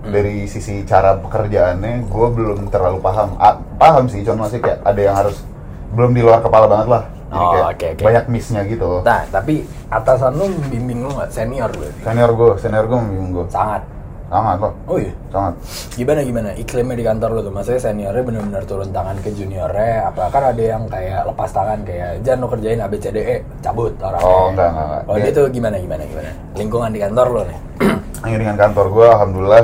dari 0.01 0.35
sisi 0.45 0.81
cara 0.81 1.13
pekerjaannya 1.15 2.03
gue 2.03 2.27
belum 2.31 2.67
terlalu 2.67 2.97
paham. 2.99 3.35
A- 3.37 3.59
paham 3.75 4.07
sih 4.07 4.21
cuman 4.21 4.47
masih 4.47 4.59
kayak 4.59 4.81
ada 4.81 4.97
yang 4.99 5.15
harus 5.15 5.43
belum 5.91 6.11
di 6.11 6.21
luar 6.21 6.39
kepala 6.39 6.65
banget 6.65 6.87
lah. 6.89 7.03
Jadi 7.27 7.37
Oh, 7.37 7.49
kayak 7.49 7.65
oke, 7.69 7.87
oke. 7.91 8.03
banyak 8.03 8.25
missnya 8.27 8.61
gitu. 8.65 8.89
Nah 9.01 9.21
tapi 9.27 9.53
atasan 9.87 10.31
lu 10.33 10.45
bimbing 10.65 10.99
lu 11.01 11.09
nggak? 11.09 11.29
Senior 11.29 11.69
berarti? 11.69 11.99
senior 12.01 12.31
gue 12.31 12.49
senior 12.57 12.85
gue 12.85 12.97
membimbing 12.97 13.31
gue 13.33 13.45
Sangat. 13.47 13.83
Sangat 14.31 14.63
kok 14.63 14.73
Oh 14.87 14.95
iya. 14.95 15.11
sangat 15.27 15.53
Gimana 15.91 16.19
gimana 16.23 16.49
iklimnya 16.55 16.95
di 16.95 17.03
kantor 17.03 17.29
lu 17.35 17.41
tuh? 17.43 17.51
Maksudnya 17.51 17.81
seniornya 17.83 18.23
benar-benar 18.23 18.63
turun 18.63 18.89
tangan 18.95 19.19
ke 19.19 19.29
juniornya? 19.35 20.07
Apa 20.07 20.31
kan 20.31 20.55
ada 20.55 20.63
yang 20.63 20.87
kayak 20.87 21.27
lepas 21.27 21.51
tangan 21.51 21.83
kayak 21.83 22.23
Jan 22.23 22.39
lu 22.39 22.47
kerjain 22.47 22.79
ABCDE 22.79 23.21
E, 23.21 23.35
cabut 23.59 23.91
orang. 23.99 24.23
Oh, 24.23 24.47
enggak, 24.55 24.71
enggak, 24.71 24.85
enggak. 24.87 25.01
Kalau 25.03 25.17
Dia- 25.19 25.25
dia 25.27 25.33
tuh 25.35 25.45
gimana 25.51 25.75
gimana 25.77 26.03
gimana? 26.07 26.31
Lingkungan 26.55 26.89
di 26.95 26.99
kantor 27.03 27.27
lu 27.27 27.41
nih. 27.43 27.59
Angin 28.23 28.55
kantor 28.55 28.85
gue 28.87 29.07
alhamdulillah 29.11 29.63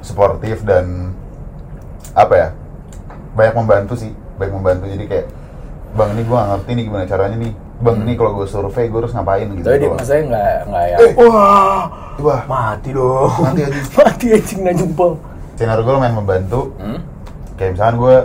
sportif 0.00 0.62
dan 0.62 1.10
apa 2.14 2.34
ya 2.34 2.48
banyak 3.34 3.54
membantu 3.58 3.94
sih 3.94 4.10
banyak 4.36 4.54
membantu 4.54 4.84
jadi 4.90 5.04
kayak 5.06 5.26
bang 5.94 6.10
ini 6.14 6.22
gue 6.26 6.38
ngerti 6.38 6.70
nih 6.74 6.84
gimana 6.86 7.04
caranya 7.06 7.36
nih 7.38 7.52
bang 7.80 7.96
ini 8.00 8.12
kalau 8.14 8.32
gue 8.34 8.46
survei 8.46 8.86
gue 8.86 8.98
harus 8.98 9.10
ngapain 9.10 9.48
gitu 9.48 9.62
Tapi 9.62 9.74
dia 9.74 9.82
doang. 9.82 9.96
maksudnya 9.96 10.22
nggak 10.26 10.54
nggak 10.66 10.84
ya. 10.84 10.96
Eh. 10.98 11.12
Wah, 11.18 11.82
Wah, 12.18 12.40
mati 12.46 12.90
dong. 12.90 13.32
Mati 13.38 13.60
aja. 13.62 13.80
mati 13.98 14.26
anjing 14.30 14.60
na 14.60 14.72
jempol. 14.72 15.12
senior 15.54 15.76
gue 15.78 15.92
lumayan 15.92 16.14
membantu 16.14 16.72
Hmm? 16.76 17.00
kayak 17.54 17.74
misalkan 17.74 17.96
gue 17.98 18.16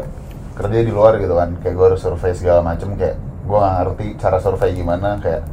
kerja 0.56 0.78
di 0.80 0.88
luar 0.90 1.14
gitu 1.18 1.34
kan 1.34 1.52
kayak 1.60 1.74
gue 1.74 1.86
harus 1.86 2.00
survei 2.00 2.32
segala 2.32 2.60
macem 2.62 2.96
kayak 2.96 3.16
gue 3.42 3.58
gak 3.58 3.74
ngerti 3.78 4.06
cara 4.16 4.38
survei 4.38 4.72
gimana 4.72 5.20
kayak 5.20 5.44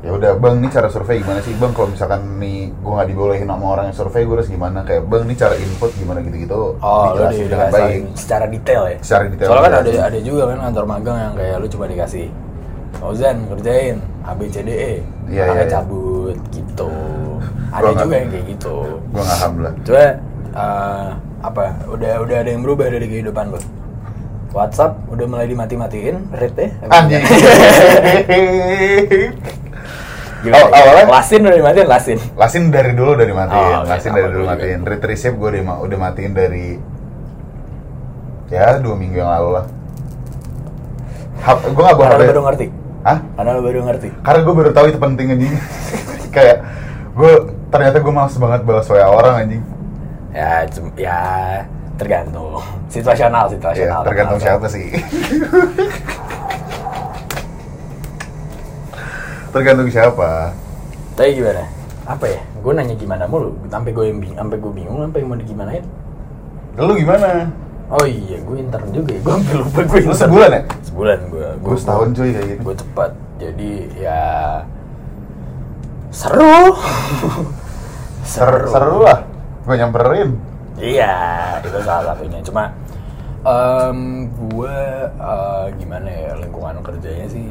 ya 0.00 0.10
udah 0.10 0.34
bang 0.34 0.58
ini 0.58 0.66
cara 0.66 0.86
survei 0.86 1.18
gimana 1.18 1.38
sih 1.40 1.54
bang 1.54 1.70
kalau 1.70 1.88
misalkan 1.88 2.20
nih 2.36 2.70
gue 2.72 2.90
nggak 2.92 3.06
dibolehin 3.06 3.46
sama 3.46 3.66
orang 3.68 3.84
yang 3.86 3.96
survei 3.96 4.22
gue 4.22 4.34
harus 4.34 4.50
gimana 4.50 4.82
kayak 4.82 5.02
bang 5.04 5.22
ini 5.22 5.34
cara 5.36 5.54
input 5.54 5.90
gimana 5.94 6.18
gitu 6.20 6.36
gitu 6.40 6.60
Oh, 6.76 7.02
lu 7.12 7.22
di, 7.28 7.46
dengan 7.46 7.70
baik 7.70 8.02
secara 8.12 8.44
detail 8.46 8.82
ya? 8.84 8.96
Secara 8.98 9.22
detail, 9.24 9.46
Soalnya 9.46 9.62
kan 9.62 9.72
ada 9.72 9.82
dikasih. 9.84 10.02
ada 10.04 10.18
juga 10.20 10.42
kan 10.44 10.58
kantor 10.60 10.84
magang 10.88 11.16
yang 11.20 11.32
kayak 11.32 11.54
lu 11.56 11.66
cuma 11.68 11.84
dikasih 11.86 12.26
Fauzan 13.02 13.50
kerjain 13.50 13.98
A 14.22 14.30
B 14.30 14.46
C 14.46 14.62
D 14.62 14.70
E, 14.70 14.92
Iya, 15.26 15.42
iya, 15.50 15.54
iya. 15.58 15.64
cabut 15.66 16.38
gitu. 16.54 16.86
Ada 17.74 17.90
Gua 17.90 17.98
juga 17.98 18.14
yang 18.14 18.30
kayak 18.30 18.46
gitu. 18.46 18.74
gue 19.10 19.18
nggak 19.18 19.36
alhamdulillah 19.36 19.74
Coba 19.82 20.04
eh, 20.54 21.08
apa? 21.42 21.64
Udah 21.90 22.12
udah 22.22 22.36
ada 22.38 22.50
yang 22.52 22.62
berubah 22.62 22.86
dari 22.86 23.06
kehidupan 23.10 23.50
lu? 23.50 23.58
WhatsApp 24.52 25.00
udah 25.08 25.26
mulai 25.26 25.48
dimati-matiin, 25.48 26.28
rate 26.30 26.54
ya? 26.54 26.68
anjing 26.92 27.24
Gimana? 30.42 30.58
Oh, 30.58 30.68
awalnya? 30.68 31.04
Lasin 31.08 31.40
udah 31.40 31.54
dimatiin, 31.56 31.86
lasin. 31.86 32.18
Lasin 32.34 32.62
dari 32.68 32.92
dulu 32.92 33.14
udah 33.14 33.24
dimatiin, 33.24 33.62
Oh, 33.62 33.80
oke, 33.80 33.88
Lasin 33.88 34.10
sama 34.10 34.18
dari 34.18 34.30
dulu 34.30 34.44
matiin. 34.44 34.80
Read 34.82 35.02
receipt 35.02 35.34
gue 35.34 35.48
udah, 35.48 35.62
udah 35.80 35.98
matiin 35.98 36.32
dari 36.34 36.66
ya 38.52 38.76
dua 38.76 38.94
minggu 38.94 39.16
yang 39.16 39.30
lalu 39.32 39.48
lah. 39.56 39.64
gue 41.64 41.82
gak 41.82 41.96
bawa 41.96 42.08
HP. 42.12 42.22
baru 42.28 42.40
ngerti. 42.44 42.66
Hah? 43.02 43.18
Karena 43.34 43.50
lu 43.58 43.62
baru 43.62 43.82
ngerti. 43.82 44.08
Karena 44.22 44.40
gue 44.42 44.54
baru 44.54 44.70
tahu 44.70 44.86
itu 44.88 44.98
penting 44.98 45.26
anjing. 45.34 45.54
Kayak 46.34 46.56
gue 47.12 47.32
ternyata 47.68 47.98
gue 47.98 48.12
males 48.14 48.36
banget 48.36 48.60
balas 48.62 48.86
WA 48.86 49.06
orang 49.06 49.34
anjing. 49.42 49.62
Ya, 50.32 50.64
ya 50.96 51.18
tergantung. 51.98 52.62
Situasional, 52.88 53.46
Ya, 53.46 53.52
situasional. 53.58 54.00
tergantung 54.06 54.38
Kenapa? 54.38 54.64
siapa 54.64 54.66
sih. 54.70 54.86
tergantung 59.52 59.88
siapa. 59.90 60.52
Tapi 61.12 61.36
gimana? 61.36 61.64
Apa 62.08 62.24
ya? 62.26 62.40
Gue 62.62 62.72
nanya 62.72 62.94
gimana 62.94 63.24
mulu, 63.26 63.52
sampai 63.68 63.90
gue 63.92 64.04
bingung, 64.10 64.38
sampai 64.38 64.56
gue 64.56 64.72
bingung, 64.72 64.98
sampai 65.02 65.20
mau 65.22 65.36
digimanain. 65.36 65.84
Lu 66.78 66.94
gimana? 66.96 67.50
Oh 67.92 68.08
iya, 68.08 68.40
gue 68.40 68.56
intern 68.56 68.88
juga 68.88 69.12
ya. 69.12 69.20
Gue 69.20 69.32
hampir 69.36 69.56
lupa 69.60 69.80
gue 69.84 70.00
Lu 70.00 70.08
intern. 70.08 70.16
sebulan 70.16 70.50
ya? 70.50 70.62
Sebulan 70.80 71.18
gue. 71.28 71.48
Gue 71.60 71.76
setahun 71.76 72.08
cuy 72.16 72.30
kayak 72.32 72.46
gitu. 72.48 72.60
Gue 72.64 72.74
cepat. 72.80 73.10
Jadi 73.36 73.70
ya 74.00 74.22
seru. 76.08 76.56
Seru, 78.22 78.70
seru 78.70 79.02
lah. 79.04 79.26
Gue 79.66 79.74
nyamperin. 79.76 80.30
Iya, 80.80 81.14
itu 81.60 81.68
salah 81.84 82.14
satunya. 82.14 82.40
Cuma 82.40 82.72
em 83.42 84.30
gue 84.30 84.78
eh, 85.10 85.66
gimana 85.76 86.06
ya 86.08 86.38
lingkungan 86.38 86.78
kerjanya 86.86 87.26
sih 87.26 87.50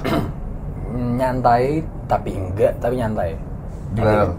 nyantai 1.20 1.84
tapi 2.08 2.32
enggak 2.32 2.80
tapi 2.80 2.94
nyantai. 2.96 3.36
Gimana? 3.92 4.32
Nanti, 4.32 4.34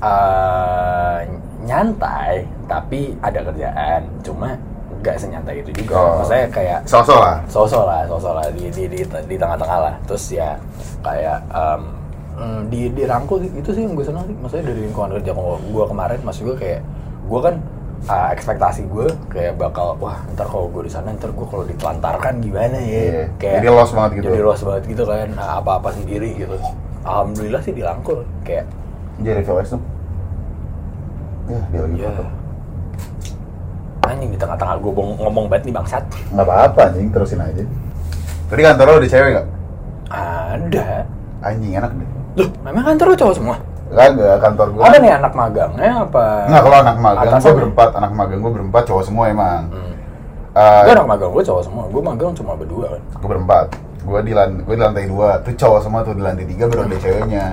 eh, 0.00 1.18
nyantai 1.64 2.44
tapi 2.66 3.14
ada 3.22 3.40
kerjaan. 3.40 4.00
Cuma 4.20 4.58
enggak 4.96 5.16
senyantai 5.16 5.62
itu 5.62 5.70
juga. 5.84 5.94
Oh. 5.96 6.12
Maksudnya 6.20 6.46
kayak 6.50 6.78
Sosok 6.84 7.18
lah. 7.20 7.36
sosok 7.46 7.82
lah, 7.86 8.02
sosok 8.04 8.32
lah 8.34 8.46
di 8.52 8.68
di 8.68 8.84
di, 8.88 9.00
di 9.04 9.36
tengah-tengah 9.38 9.78
lah. 9.80 9.94
Terus 10.04 10.24
ya 10.32 10.56
kayak 11.00 11.38
mm, 12.36 12.60
di 12.68 12.90
dirangkul 12.92 13.40
itu 13.42 13.70
sih 13.70 13.82
yang 13.86 13.94
gue 13.94 14.04
senang 14.04 14.24
sih. 14.26 14.36
Maksudnya 14.36 14.64
dari 14.72 14.80
lingkungan 14.84 15.10
kerja 15.20 15.32
gue 15.62 15.84
kemarin, 15.86 16.18
maksud 16.20 16.42
gue 16.44 16.56
kayak 16.58 16.80
gue 17.26 17.40
kan 17.42 17.54
uh, 18.06 18.28
ekspektasi 18.30 18.86
gue 18.86 19.06
kayak 19.28 19.58
bakal 19.58 19.98
wah 19.98 20.22
ntar 20.34 20.46
kalau 20.46 20.70
gue 20.70 20.86
di 20.86 20.92
sana 20.92 21.10
ntar 21.10 21.34
gue 21.34 21.46
kalau 21.48 21.64
ditelantarkan 21.66 22.38
gimana 22.38 22.78
ya 22.78 23.02
Iya. 23.02 23.24
kayak 23.34 23.54
Jadi 23.58 23.68
lost 23.68 23.92
banget 23.94 24.10
gitu. 24.20 24.26
jadi 24.30 24.40
lost 24.44 24.62
banget 24.62 24.82
gitu 24.86 25.02
kan 25.02 25.26
nah, 25.34 25.58
apa-apa 25.58 25.88
sendiri 25.90 26.38
gitu 26.38 26.54
alhamdulillah 27.02 27.58
sih 27.62 27.74
dirangkul 27.74 28.22
kayak 28.42 28.66
Jadi 29.16 29.42
VOS 29.42 29.74
tuh. 29.74 29.82
Ya, 31.46 31.60
dia 31.70 31.80
lagi 31.80 31.96
ya 31.96 32.10
foto. 32.10 32.24
anjing 34.06 34.30
di 34.30 34.38
tengah-tengah 34.38 34.74
gue 34.78 34.92
ngomong 35.18 35.46
banget 35.46 35.62
nih 35.66 35.74
bangsat 35.74 36.02
Nggak 36.30 36.46
apa-apa 36.46 36.80
anjing, 36.90 37.08
terusin 37.10 37.38
aja. 37.38 37.62
Tadi 38.46 38.60
kantor 38.62 38.84
lo 38.86 38.94
ada 38.96 39.08
cewek 39.08 39.30
nggak? 39.32 39.46
ada 40.06 40.86
Anjing 41.42 41.72
enak 41.74 41.90
deh. 41.92 42.08
loh 42.36 42.48
memang 42.62 42.82
kantor 42.84 43.06
lu 43.10 43.16
cowok 43.16 43.34
semua 43.34 43.56
Kagak, 43.86 44.36
kantor 44.40 44.66
gue. 44.74 44.82
ada 44.82 44.98
nih 44.98 45.12
anak 45.14 45.32
magangnya 45.32 45.90
apa 46.02 46.24
Nggak, 46.46 46.62
kalau 46.62 46.76
anak 46.82 46.96
magang 46.98 47.38
gue 47.38 47.54
berempat, 47.54 47.88
anak 47.94 48.12
magang 48.12 48.38
gue 48.40 48.52
berempat, 48.52 48.82
cowok 48.82 49.04
semua 49.04 49.24
emang. 49.30 49.62
Hmm. 49.70 49.92
Eh, 50.56 50.82
Gue 50.82 50.92
anak 50.92 51.06
magang 51.06 51.30
gue 51.30 51.42
cowok 51.44 51.62
semua. 51.62 51.84
Gue 51.86 52.02
magang 52.02 52.34
cuma 52.34 52.52
berdua 52.54 52.86
kan. 52.88 53.02
gue 53.14 53.28
berempat. 53.28 53.66
Gue 54.02 54.18
di, 54.22 54.32
lan 54.32 54.62
gue 54.62 54.74
di 54.74 54.82
lantai 54.82 55.06
dua, 55.06 55.38
tuh 55.38 55.52
cowok 55.52 55.80
semua 55.82 56.00
tuh 56.02 56.14
di 56.14 56.22
lantai 56.22 56.46
tiga 56.46 56.66
baru 56.66 56.82
ada 56.82 56.96
ceweknya. 56.96 57.44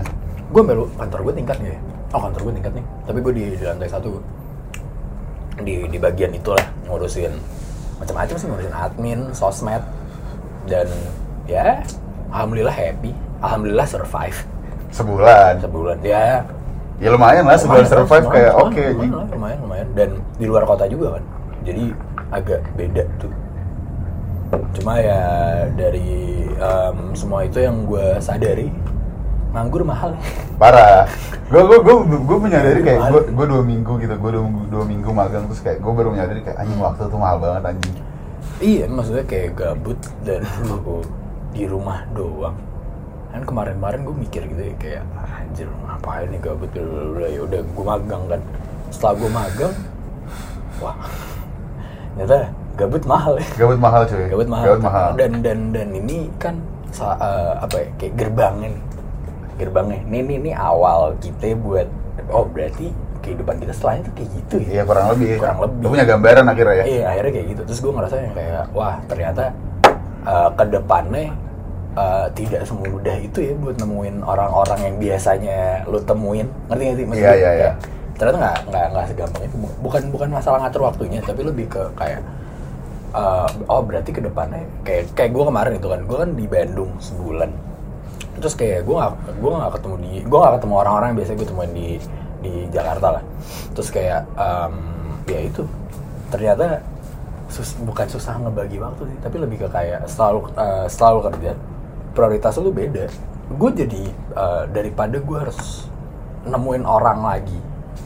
Gue 0.49 0.61
baru 0.63 0.83
kantor 0.95 1.19
gue 1.21 1.33
tingkat 1.35 1.57
nih. 1.61 1.77
Oh 2.13 2.19
kantor 2.21 2.41
gue 2.49 2.53
tingkat 2.61 2.73
nih. 2.77 2.85
Tapi 3.09 3.17
gue 3.19 3.33
di, 3.33 3.43
di 3.57 3.65
lantai 3.65 3.89
satu. 3.89 4.21
Di 5.61 5.85
di 5.89 5.97
bagian 5.97 6.33
itulah 6.33 6.61
ngurusin 6.89 7.33
macam-macam 8.01 8.35
sih 8.35 8.47
ngurusin 8.49 8.73
admin, 8.73 9.19
sosmed 9.33 9.81
dan 10.65 10.89
ya 11.45 11.81
alhamdulillah 12.29 12.73
happy. 12.73 13.11
Alhamdulillah 13.43 13.87
survive 13.89 14.37
Sebulan. 14.93 15.59
sebulan. 15.59 15.97
Ya 16.05 16.45
Ya 17.01 17.09
lumayan 17.09 17.43
lah, 17.49 17.57
sebulan 17.57 17.83
lumayan, 17.83 17.91
survive 17.91 18.23
lumayan, 18.23 18.33
kayak 18.37 18.51
lumayan, 18.53 18.63
oke 18.69 18.79
anjing. 18.79 18.93
lumayan, 18.93 19.11
lah, 19.11 19.27
lumayan, 19.33 19.57
lumayan. 19.65 19.87
Dan 19.97 20.09
di 20.37 20.45
luar 20.45 20.63
kota 20.63 20.85
juga 20.87 21.17
kan. 21.19 21.23
Jadi 21.65 21.83
agak 22.29 22.61
beda 22.77 23.03
tuh. 23.17 23.33
Cuma 24.77 25.01
ya 25.01 25.21
dari 25.73 26.45
em, 26.53 26.97
semua 27.17 27.41
itu 27.43 27.57
yang 27.57 27.89
gue 27.89 28.21
sadari 28.21 28.69
nganggur 29.53 29.85
mahal. 29.85 30.17
Parah. 30.57 31.05
Gue 31.45 31.61
gue 31.63 31.79
gue 31.79 31.95
gue 32.19 32.37
menyadari 32.39 32.79
kayak 32.81 33.01
gue 33.07 33.21
gue 33.29 33.45
dua 33.45 33.61
minggu 33.61 33.93
gitu, 33.97 34.15
gue 34.15 34.31
dua, 34.33 34.43
dua 34.67 34.83
minggu 34.83 35.09
magang 35.09 35.45
terus 35.45 35.61
kayak 35.61 35.77
gue 35.77 35.91
baru 35.91 36.09
menyadari 36.09 36.41
kayak 36.41 36.57
anjing 36.57 36.81
waktu 36.81 37.05
tuh 37.05 37.19
mahal 37.19 37.37
banget 37.37 37.63
anjing. 37.69 37.95
iya, 38.59 38.85
maksudnya 38.87 39.21
kayak 39.23 39.53
gabut 39.53 39.95
dan 40.23 40.41
lu 40.65 41.05
di 41.51 41.63
rumah 41.63 42.01
doang. 42.11 42.57
Kan 43.29 43.41
kemarin-kemarin 43.43 44.01
gue 44.03 44.15
mikir 44.19 44.41
gitu 44.47 44.61
ya 44.63 44.75
kayak 44.77 45.03
"Ah, 45.13 45.41
anjir 45.41 45.67
ngapain 45.69 46.27
nih 46.27 46.39
gabut 46.39 46.69
udah 46.73 47.29
ya 47.29 47.41
udah 47.43 47.61
gue 47.61 47.85
magang 47.85 48.23
kan. 48.27 48.41
Setelah 48.89 49.13
gue 49.15 49.29
magang, 49.31 49.73
wah 50.77 50.95
ternyata 52.13 52.37
gabut 52.73 53.03
mahal 53.05 53.33
ya. 53.37 53.45
Gabut 53.57 53.79
mahal 53.79 54.01
cuy. 54.05 54.25
Gabut 54.27 54.49
mahal. 54.49 54.65
Gabut 54.65 54.83
mahal. 54.83 55.09
Dan 55.13 55.31
dan 55.41 55.59
dan 55.69 55.87
ini 55.93 56.29
kan 56.37 56.55
sa- 56.89 57.17
eh, 57.17 57.53
apa 57.59 57.75
ya 57.75 57.87
kayak 57.97 58.13
gerbangnya 58.17 58.69
nih. 58.73 58.83
Gerbangnya. 59.63 59.99
Ini 60.05 60.17
ini, 60.23 60.33
ini 60.43 60.51
awal 60.51 61.15
kita 61.23 61.55
buat 61.59 61.87
oh 62.29 62.45
berarti 62.45 62.91
kehidupan 63.23 63.55
kita 63.63 63.71
setelahnya 63.71 64.03
tuh 64.11 64.13
kayak 64.19 64.29
gitu 64.35 64.55
ya. 64.67 64.69
Iya 64.69 64.81
kurang 64.83 65.05
lebih. 65.15 65.39
Kurang 65.39 65.59
lebih. 65.63 65.81
Lu 65.81 65.87
punya 65.95 66.05
gambaran 66.05 66.45
akhirnya 66.51 66.75
ya. 66.75 66.85
Iya 66.85 67.03
akhirnya 67.15 67.31
kayak 67.31 67.47
gitu. 67.55 67.61
Terus 67.71 67.79
gue 67.79 67.91
ngerasa 67.95 68.15
yang 68.19 68.35
kayak 68.35 68.63
wah 68.75 68.95
ternyata 69.07 69.43
eh, 70.27 70.49
ke 70.53 70.63
depannya 70.67 71.25
eh, 71.95 72.27
tidak 72.35 72.61
semudah 72.67 73.17
itu 73.23 73.39
ya 73.39 73.53
buat 73.55 73.75
nemuin 73.79 74.15
orang-orang 74.27 74.79
yang 74.83 74.95
biasanya 74.99 75.59
lu 75.87 75.99
temuin. 76.03 76.47
Ngerti 76.67 76.83
nggak 76.83 76.97
sih? 76.99 77.05
Maksudnya 77.07 77.33
Iya, 77.33 77.33
iya, 77.39 77.51
iya. 77.55 77.71
Ternyata 78.13 78.37
nggak 78.37 78.57
nggak 78.69 78.85
nggak 78.91 79.05
segampang 79.09 79.43
itu. 79.47 79.55
Bukan 79.79 80.01
bukan 80.11 80.29
masalah 80.29 80.57
ngatur 80.61 80.81
waktunya, 80.85 81.19
tapi 81.23 81.41
lebih 81.47 81.65
ke 81.71 81.81
kayak 81.95 82.21
eh, 83.15 83.49
oh 83.71 83.81
berarti 83.81 84.11
ke 84.11 84.19
depannya 84.19 84.67
kayak 84.83 85.15
kayak 85.15 85.31
gue 85.31 85.43
kemarin 85.47 85.73
itu 85.79 85.87
kan 85.87 85.99
gue 86.03 86.17
kan 86.17 86.29
di 86.35 86.45
Bandung 86.49 86.91
sebulan 86.99 87.51
terus 88.43 88.59
kayak 88.59 88.83
gue 88.83 88.91
gak 88.91 89.11
gue 89.39 89.49
gak 89.49 89.73
ketemu 89.79 89.95
di 90.03 90.11
gue 90.21 90.37
gak 90.37 90.53
ketemu 90.59 90.73
orang-orang 90.75 91.07
yang 91.15 91.17
biasa 91.23 91.31
gue 91.33 91.47
temuin 91.47 91.71
di 91.71 91.87
di 92.43 92.53
Jakarta 92.67 93.07
lah. 93.15 93.23
Terus 93.71 93.87
kayak 93.87 94.27
em, 94.35 94.73
ya 95.23 95.39
itu 95.39 95.63
ternyata 96.27 96.83
sus- 97.47 97.79
bukan 97.79 98.03
susah 98.11 98.35
ngebagi 98.35 98.83
waktu 98.83 99.07
sih 99.07 99.17
tapi 99.23 99.39
lebih 99.39 99.63
ke 99.63 99.67
kayak 99.71 100.11
selalu 100.11 100.51
eh, 100.53 100.87
selalu 100.91 101.19
kerja. 101.31 101.51
Prioritas 102.11 102.59
lu 102.59 102.69
beda. 102.69 103.07
Gue 103.47 103.71
jadi 103.71 104.03
eh, 104.11 104.63
daripada 104.69 105.15
gue 105.17 105.37
harus 105.39 105.87
nemuin 106.43 106.83
orang 106.83 107.23
lagi 107.23 107.55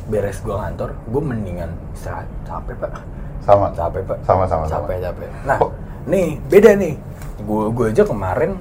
beres 0.05 0.37
gue 0.39 0.53
ngantor 0.53 0.93
gue 1.09 1.21
mendingan 1.25 1.73
istirahat. 1.97 2.29
Capek 2.45 2.77
pak. 2.77 2.93
Sama. 3.41 3.73
capek 3.73 4.05
pak. 4.05 4.17
Sama, 4.21 4.45
sama, 4.45 4.69
sama. 4.69 4.85
capek 4.85 5.01
capek. 5.01 5.29
Nah 5.49 5.57
Kok- 5.57 5.73
nih 6.05 6.37
beda 6.45 6.77
nih. 6.77 6.93
Gue 7.41 7.73
gue 7.73 7.85
aja 7.89 8.05
kemarin 8.05 8.53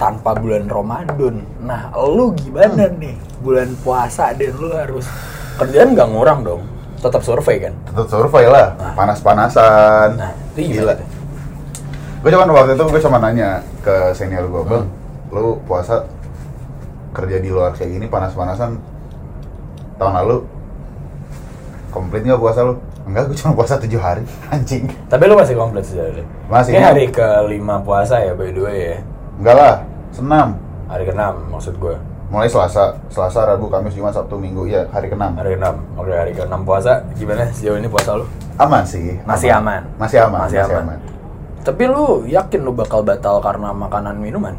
tanpa 0.00 0.32
bulan 0.32 0.64
Ramadan. 0.64 1.44
Nah, 1.60 1.92
lu 1.94 2.32
gimana 2.32 2.88
Hmm. 2.88 2.96
nih? 2.96 3.16
Bulan 3.44 3.76
puasa 3.84 4.32
dan 4.32 4.56
lu 4.56 4.72
harus 4.72 5.04
kerjaan 5.54 5.92
nggak 5.92 6.08
ngurang 6.08 6.40
dong. 6.40 6.62
Tetap 6.98 7.20
survei 7.20 7.60
kan? 7.60 7.76
Tetap 7.84 8.08
survei 8.08 8.44
lah, 8.44 8.72
Nah. 8.74 8.92
panas-panasan. 8.96 10.08
Nah, 10.16 10.32
itu 10.56 10.80
Gila. 10.80 10.96
Gue 12.20 12.28
cuman 12.28 12.48
waktu 12.50 12.72
itu 12.74 12.84
gue 12.86 13.00
cuma 13.00 13.16
nanya 13.16 13.60
ke 13.80 14.12
senior 14.12 14.44
gue, 14.44 14.62
bang, 14.64 14.84
lu 15.32 15.56
puasa 15.64 16.04
kerja 17.12 17.36
di 17.36 17.48
luar 17.48 17.72
kayak 17.72 17.90
gini 17.90 18.06
panas-panasan 18.06 18.76
tahun 19.96 20.12
lalu 20.16 20.36
komplit 21.90 22.22
nggak 22.22 22.36
puasa 22.38 22.60
lu? 22.62 22.76
Enggak, 23.00 23.32
gue 23.32 23.36
cuma 23.36 23.56
puasa 23.56 23.80
tujuh 23.80 23.96
hari, 23.96 24.20
anjing. 24.54 24.84
Tapi 25.08 25.22
lu 25.24 25.34
masih 25.34 25.56
komplit 25.56 25.82
sejauh 25.82 26.20
Masih. 26.46 26.76
Ini 26.76 26.84
hari 26.84 27.04
kelima 27.08 27.80
puasa 27.80 28.20
ya 28.20 28.36
by 28.36 28.52
the 28.52 28.60
way 28.60 28.78
ya. 28.78 28.96
Enggak 29.40 29.56
lah, 29.56 29.74
senam. 30.14 30.58
Hari 30.90 31.06
keenam 31.06 31.46
maksud 31.50 31.78
gue. 31.78 31.94
Mulai 32.30 32.46
Selasa, 32.46 32.94
Selasa, 33.10 33.42
Rabu, 33.42 33.66
Kamis, 33.66 33.90
Jumat, 33.90 34.14
Sabtu, 34.14 34.38
Minggu, 34.38 34.70
ya 34.70 34.86
hari 34.94 35.10
keenam. 35.10 35.34
Hari 35.34 35.58
keenam. 35.58 35.82
Oke 35.98 36.14
hari 36.14 36.30
keenam 36.30 36.62
puasa 36.62 37.02
gimana 37.18 37.50
sejauh 37.50 37.78
ini 37.78 37.90
puasa 37.90 38.18
lu? 38.18 38.26
Aman 38.54 38.86
sih. 38.86 39.18
Masih 39.26 39.50
aman. 39.50 39.82
Masih 39.98 40.22
aman. 40.22 40.46
Masih 40.46 40.62
aman. 40.62 40.98
Tapi 41.60 41.82
lu 41.90 42.24
yakin 42.26 42.60
lu 42.62 42.72
bakal 42.72 43.02
batal 43.02 43.42
karena 43.42 43.74
makanan 43.74 44.18
minuman? 44.18 44.54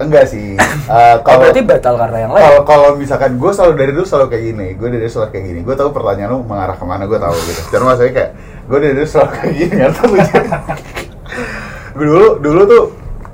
Enggak 0.00 0.26
sih. 0.26 0.56
Oh, 0.84 1.16
kalau 1.24 1.48
berarti 1.48 1.64
batal 1.64 1.94
karena 1.96 2.18
yang 2.28 2.32
lain. 2.36 2.44
kalau 2.44 2.60
kalau 2.68 2.90
misalkan 3.00 3.40
gue 3.40 3.50
selalu 3.56 3.72
dari 3.80 3.92
dulu 3.96 4.04
selalu 4.04 4.26
kayak 4.36 4.44
gini, 4.52 4.66
gue 4.76 4.88
dari 4.92 5.00
dulu 5.00 5.12
selalu 5.16 5.28
kayak 5.32 5.44
gini. 5.48 5.60
Gue 5.64 5.74
tahu 5.80 5.88
pertanyaan 5.96 6.30
lu 6.36 6.38
mengarah 6.44 6.76
ke 6.76 6.84
mana, 6.84 7.08
gue 7.08 7.16
tahu 7.16 7.36
gitu. 7.40 7.62
Dan 7.72 7.80
maksudnya 7.88 8.12
kayak 8.12 8.30
gue 8.68 8.78
dari 8.84 8.92
dulu 9.00 9.08
selalu 9.08 9.30
kayak 9.32 9.54
gini 9.56 9.78
atau 9.80 10.04
gue 11.96 12.04
dulu 12.04 12.28
dulu 12.42 12.60
tuh 12.68 12.84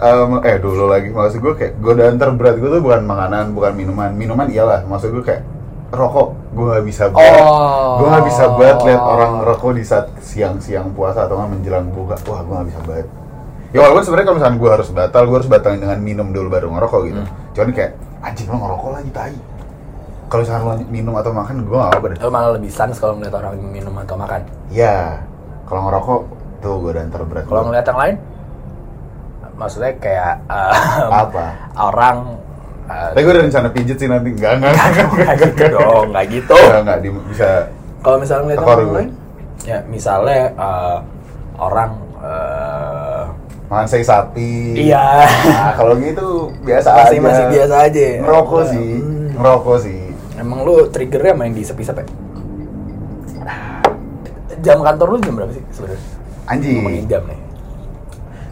em, 0.01 0.31
eh 0.43 0.57
dulu 0.57 0.85
lagi. 0.89 1.09
Maksud 1.13 1.39
gue 1.45 1.55
kayak 1.55 1.73
godaan 1.79 2.17
terberat 2.17 2.57
gue 2.57 2.71
tuh 2.73 2.83
bukan 2.83 3.05
makanan, 3.05 3.53
bukan 3.53 3.73
minuman. 3.77 4.11
Minuman 4.17 4.49
iyalah, 4.49 4.83
maksud 4.89 5.13
gue 5.13 5.25
kayak 5.25 5.45
rokok. 5.93 6.33
Gue 6.57 6.65
nggak 6.67 6.85
bisa 6.89 7.05
banget 7.13 7.43
Oh. 7.45 8.01
gue 8.01 8.09
nggak 8.09 8.27
bisa 8.27 8.45
banget 8.57 8.79
lihat 8.89 9.03
orang 9.03 9.33
rokok 9.45 9.73
di 9.77 9.85
saat 9.85 10.07
siang-siang 10.25 10.91
puasa 10.97 11.29
atau 11.29 11.37
nggak 11.39 11.51
menjelang 11.53 11.87
buka. 11.93 12.17
Wah 12.27 12.41
gue 12.43 12.55
nggak 12.57 12.69
bisa 12.73 12.83
banget 12.89 13.07
ya 13.71 13.79
walaupun 13.87 14.03
sebenarnya 14.03 14.27
kalau 14.27 14.39
misalnya 14.43 14.59
gue 14.59 14.71
harus 14.71 14.89
batal 14.91 15.23
gue 15.31 15.37
harus 15.39 15.51
batalin 15.51 15.79
dengan 15.79 15.99
minum 16.03 16.27
dulu 16.35 16.51
baru 16.51 16.75
ngerokok 16.75 17.01
gitu. 17.07 17.23
Hmm. 17.23 17.31
cuman 17.55 17.71
kayak 17.71 17.93
anjing 18.19 18.47
lo 18.51 18.57
ngerokok 18.59 18.91
lagi 18.99 19.11
tai. 19.15 19.35
Kalau 20.31 20.41
misalnya 20.47 20.63
lo 20.63 20.75
minum 20.91 21.15
atau 21.19 21.31
makan 21.35 21.55
gue 21.67 21.79
nggak 21.79 21.93
apa 21.95 22.07
deh. 22.11 22.19
Lu 22.23 22.31
malah 22.31 22.51
lebih 22.59 22.71
sans 22.71 22.95
kalau 22.99 23.15
ngeliat 23.19 23.35
orang 23.35 23.55
minum 23.63 23.95
atau 23.99 24.15
makan. 24.19 24.41
ya 24.75 25.23
kalau 25.71 25.87
ngerokok 25.87 26.21
tuh 26.61 26.75
godaan 26.83 27.11
terberat 27.15 27.45
Kalau 27.47 27.63
ngeliat 27.71 27.87
yang 27.87 27.99
lain, 27.99 28.15
maksudnya 29.61 29.93
kayak 29.95 30.41
eh, 30.43 30.73
apa 31.13 31.45
orang 31.77 32.17
eh, 32.89 33.09
tapi 33.13 33.21
gue 33.21 33.33
udah 33.33 33.45
rencana 33.45 33.69
pijet 33.69 33.97
sih 33.97 34.09
nanti 34.09 34.33
enggak 34.33 34.53
enggak 34.57 34.73
nggak 34.73 35.35
gitu 35.39 35.65
dong, 35.71 36.05
nggak 36.11 36.27
gitu. 36.33 36.55
enggak 36.57 36.81
enggak 36.81 36.99
di- 36.99 37.25
bisa 37.29 37.49
Kalau 38.01 38.17
misalnya 38.17 38.43
ngeliat 38.49 38.61
orang 38.65 38.91
lain, 38.91 39.11
ya 39.63 39.79
misalnya 39.87 40.41
eh, 40.51 40.97
orang 41.55 41.91
eh, 42.19 43.23
makan 43.69 43.87
sei 43.87 44.03
sapi 44.03 44.81
Iya. 44.83 45.29
nah, 45.47 45.73
kalau 45.77 45.95
gitu 45.95 46.51
biasa 46.61 46.89
Masih- 46.91 47.05
aja 47.13 47.23
masih 47.23 47.45
biasa 47.47 47.75
aja 47.85 48.07
ngerokok 48.19 48.63
sih 48.67 48.91
Hmm. 48.97 49.29
ngerokok 49.37 49.77
sih 49.79 50.01
emang 50.35 50.59
lu 50.65 50.89
triggernya 50.89 51.35
main 51.35 51.53
di 51.53 51.61
sepi-sepi. 51.61 52.03
Jam 54.61 54.81
kantor 54.81 55.07
lu 55.07 55.19
jam 55.21 55.35
berapa 55.35 55.53
sih 55.53 55.65
sebenarnya? 55.71 56.01
anjing 56.45 57.07
jam 57.07 57.23
nih. 57.25 57.39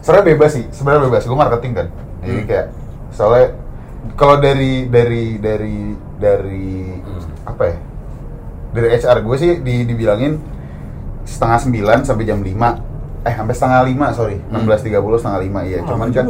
Sebenarnya 0.09 0.25
bebas 0.33 0.51
sih 0.51 0.65
sebenarnya 0.73 1.01
bebas 1.05 1.23
gue 1.23 1.37
marketing 1.37 1.73
kan 1.75 1.87
jadi 2.19 2.33
Hmm. 2.33 2.47
kayak 2.49 2.65
soalnya 3.09 3.47
kalau 4.17 4.35
dari 4.37 4.89
dari 4.89 5.37
dari 5.37 5.77
dari 6.17 6.67
Hmm. 6.97 7.21
apa 7.45 7.63
ya 7.63 7.75
dari 8.69 8.87
HR 8.91 9.17
gue 9.21 9.35
sih 9.37 9.51
di, 9.61 9.85
dibilangin 9.85 10.41
setengah 11.23 11.61
sembilan 11.61 11.97
sampai 12.03 12.25
jam 12.25 12.41
5 12.41 12.81
eh 13.21 13.33
sampai 13.33 13.53
setengah 13.53 13.81
lima 13.85 14.07
sorry 14.11 14.41
Hmm. 14.41 14.65
16.30 14.65 14.97
setengah 15.15 15.39
lima 15.39 15.59
iya 15.61 15.77
Lama 15.79 15.89
cuman 15.89 16.07
kan 16.09 16.25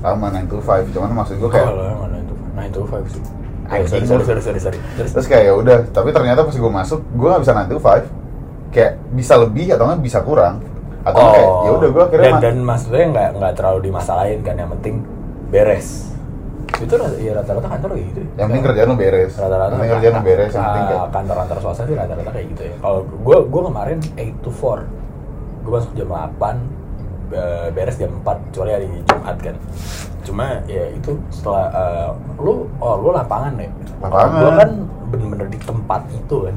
lama 0.00 0.26
9 0.32 0.48
to 0.48 0.58
5 0.58 0.90
cuman 0.90 1.08
maksud 1.14 1.36
gue 1.38 1.50
kayak 1.50 1.68
itu? 1.70 2.34
Nah 2.50 2.64
itu 2.66 2.80
five 2.82 3.06
sih. 3.06 3.22
Anjing 3.70 4.02
sorry, 4.02 4.24
sorry, 4.24 4.24
sorry, 4.26 4.42
sorry, 4.42 4.60
sorry. 4.60 4.78
Terus, 4.98 5.10
terus 5.14 5.26
kayak 5.30 5.44
ya 5.46 5.52
udah 5.54 5.78
tapi 5.94 6.10
ternyata 6.10 6.42
pas 6.42 6.50
gue 6.50 6.72
masuk 6.74 6.98
gue 7.06 7.28
nggak 7.30 7.42
bisa 7.46 7.52
9 7.54 7.70
to 7.70 7.78
5 7.78 8.02
kayak 8.74 8.92
bisa 9.14 9.34
lebih 9.38 9.66
atau 9.70 9.86
nggak 9.86 10.02
bisa 10.02 10.18
kurang 10.20 10.58
atau 11.02 11.16
nggak 11.18 11.32
kayak 11.32 11.48
ya 11.60 11.70
udah 11.72 11.88
gue 11.88 12.02
akhirnya 12.04 12.26
Oh. 12.26 12.32
dan, 12.32 12.42
dan 12.42 12.56
maksudnya 12.60 13.04
nggak 13.08 13.28
nggak 13.36 13.52
terlalu 13.54 13.78
dimasalahin 13.82 14.40
kan 14.40 14.54
yang 14.54 14.70
penting 14.70 14.94
beres. 15.48 15.88
Itu 16.76 16.96
ya 17.18 17.32
rata-rata 17.34 17.68
kantor 17.68 17.88
kayak 17.92 18.06
gitu. 18.06 18.18
ya? 18.18 18.28
yang 18.34 18.46
penting 18.48 18.64
kerjaan 18.64 18.88
lo 18.88 18.96
beres 18.96 19.32
rata-rata 19.34 19.74
yang 19.74 19.90
kerjaan 19.90 20.14
lo 20.14 20.22
beres 20.22 20.50
yang 20.50 20.64
penting 20.64 20.84
kayak 20.86 20.96
ah, 20.98 21.08
kantor-kantor 21.10 21.56
swasta 21.60 21.82
sih 21.84 21.94
rata-rata 21.94 22.30
kayak 22.30 22.46
gitu 22.48 22.62
ya 22.64 22.74
kalau 22.78 23.00
gue 23.04 23.38
gue 23.44 23.62
kemarin 23.62 23.98
8 24.00 24.40
to 24.40 24.50
4 24.50 24.88
gue 25.60 25.70
masuk 25.70 25.92
jam 25.92 26.08
8 26.08 26.40
be- 27.28 27.70
beres 27.70 27.96
jam 27.96 28.10
4 28.16 28.46
kecuali 28.48 28.70
hari 28.72 28.86
Jumat 29.02 29.36
kan 29.38 29.56
cuma 30.20 30.46
ya 30.64 30.84
itu 30.90 31.12
setelah 31.28 31.64
eh, 31.68 32.08
lu 32.38 32.52
oh 32.78 32.94
lu 32.98 33.08
lapangan 33.10 33.52
ya 33.56 33.68
Lapangan. 34.00 34.30
gue 34.32 34.50
kan 34.56 34.70
bener-bener 35.10 35.46
di 35.48 35.58
tempat 35.60 36.00
itu 36.08 36.36
kan 36.42 36.56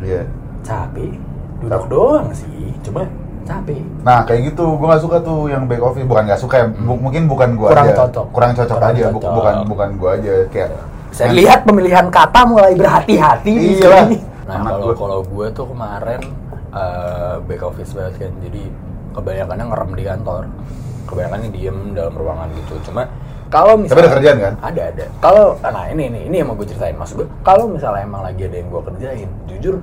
iya 0.00 0.22
capek 0.62 1.18
duduk 1.58 1.84
doang 1.88 2.26
sih 2.30 2.46
cuma 2.80 3.10
capek 3.44 3.80
Nah 4.00 4.18
kayak 4.22 4.40
gitu, 4.48 4.64
gue 4.74 4.86
gak 4.86 5.00
suka 5.00 5.16
tuh 5.20 5.46
yang 5.46 5.64
back 5.64 5.80
office 5.80 6.04
Bukan 6.04 6.22
gak 6.24 6.40
suka 6.40 6.54
ya, 6.56 6.66
bu- 6.68 6.98
mungkin 6.98 7.22
bukan 7.24 7.48
gue 7.54 7.68
Kurang 7.68 7.86
aja 7.86 7.96
cocok. 8.00 8.26
Kurang 8.30 8.52
cocok 8.52 8.76
Kurang 8.76 8.92
aja, 8.92 9.04
cocok. 9.08 9.32
bukan 9.32 9.54
bukan 9.64 9.88
gue 9.94 10.10
aja 10.12 10.32
Kayak 10.48 10.68
Saya 11.08 11.30
lihat 11.30 11.62
pemilihan 11.62 12.06
kata 12.08 12.40
mulai 12.42 12.74
berhati-hati 12.74 13.52
di 13.52 13.78
Iya 13.78 13.86
lah. 13.86 14.04
sini. 14.04 14.18
Nah, 14.44 14.58
kalau 14.66 14.90
kalau 14.92 15.18
gue 15.22 15.46
tuh 15.54 15.62
kemarin 15.64 16.20
eh, 16.68 17.34
back 17.40 17.62
office 17.62 17.94
banget 17.94 18.14
kan. 18.18 18.32
Jadi 18.42 18.62
kebanyakannya 19.12 19.64
ngerem 19.64 19.90
di 19.94 20.04
kantor. 20.04 20.42
Kebanyakannya 21.04 21.48
diem 21.54 21.78
dalam 21.94 22.12
ruangan 22.12 22.50
gitu. 22.56 22.74
Cuma 22.82 23.06
kalau 23.46 23.78
misalnya 23.78 23.94
Tapi 23.94 24.02
ada 24.02 24.14
kerjaan 24.18 24.38
kan? 24.42 24.54
Ada 24.58 24.82
ada. 24.90 25.04
Kalau 25.22 25.46
nah 25.62 25.84
ini 25.86 26.02
ini 26.08 26.20
ini 26.26 26.36
yang 26.42 26.50
mau 26.50 26.58
gue 26.58 26.66
ceritain 26.66 26.98
maksud 26.98 27.14
gue. 27.16 27.28
Kalau 27.40 27.70
misalnya 27.70 28.02
emang 28.02 28.26
lagi 28.26 28.42
ada 28.42 28.56
yang 28.58 28.68
gue 28.68 28.82
kerjain, 28.82 29.28
jujur 29.46 29.74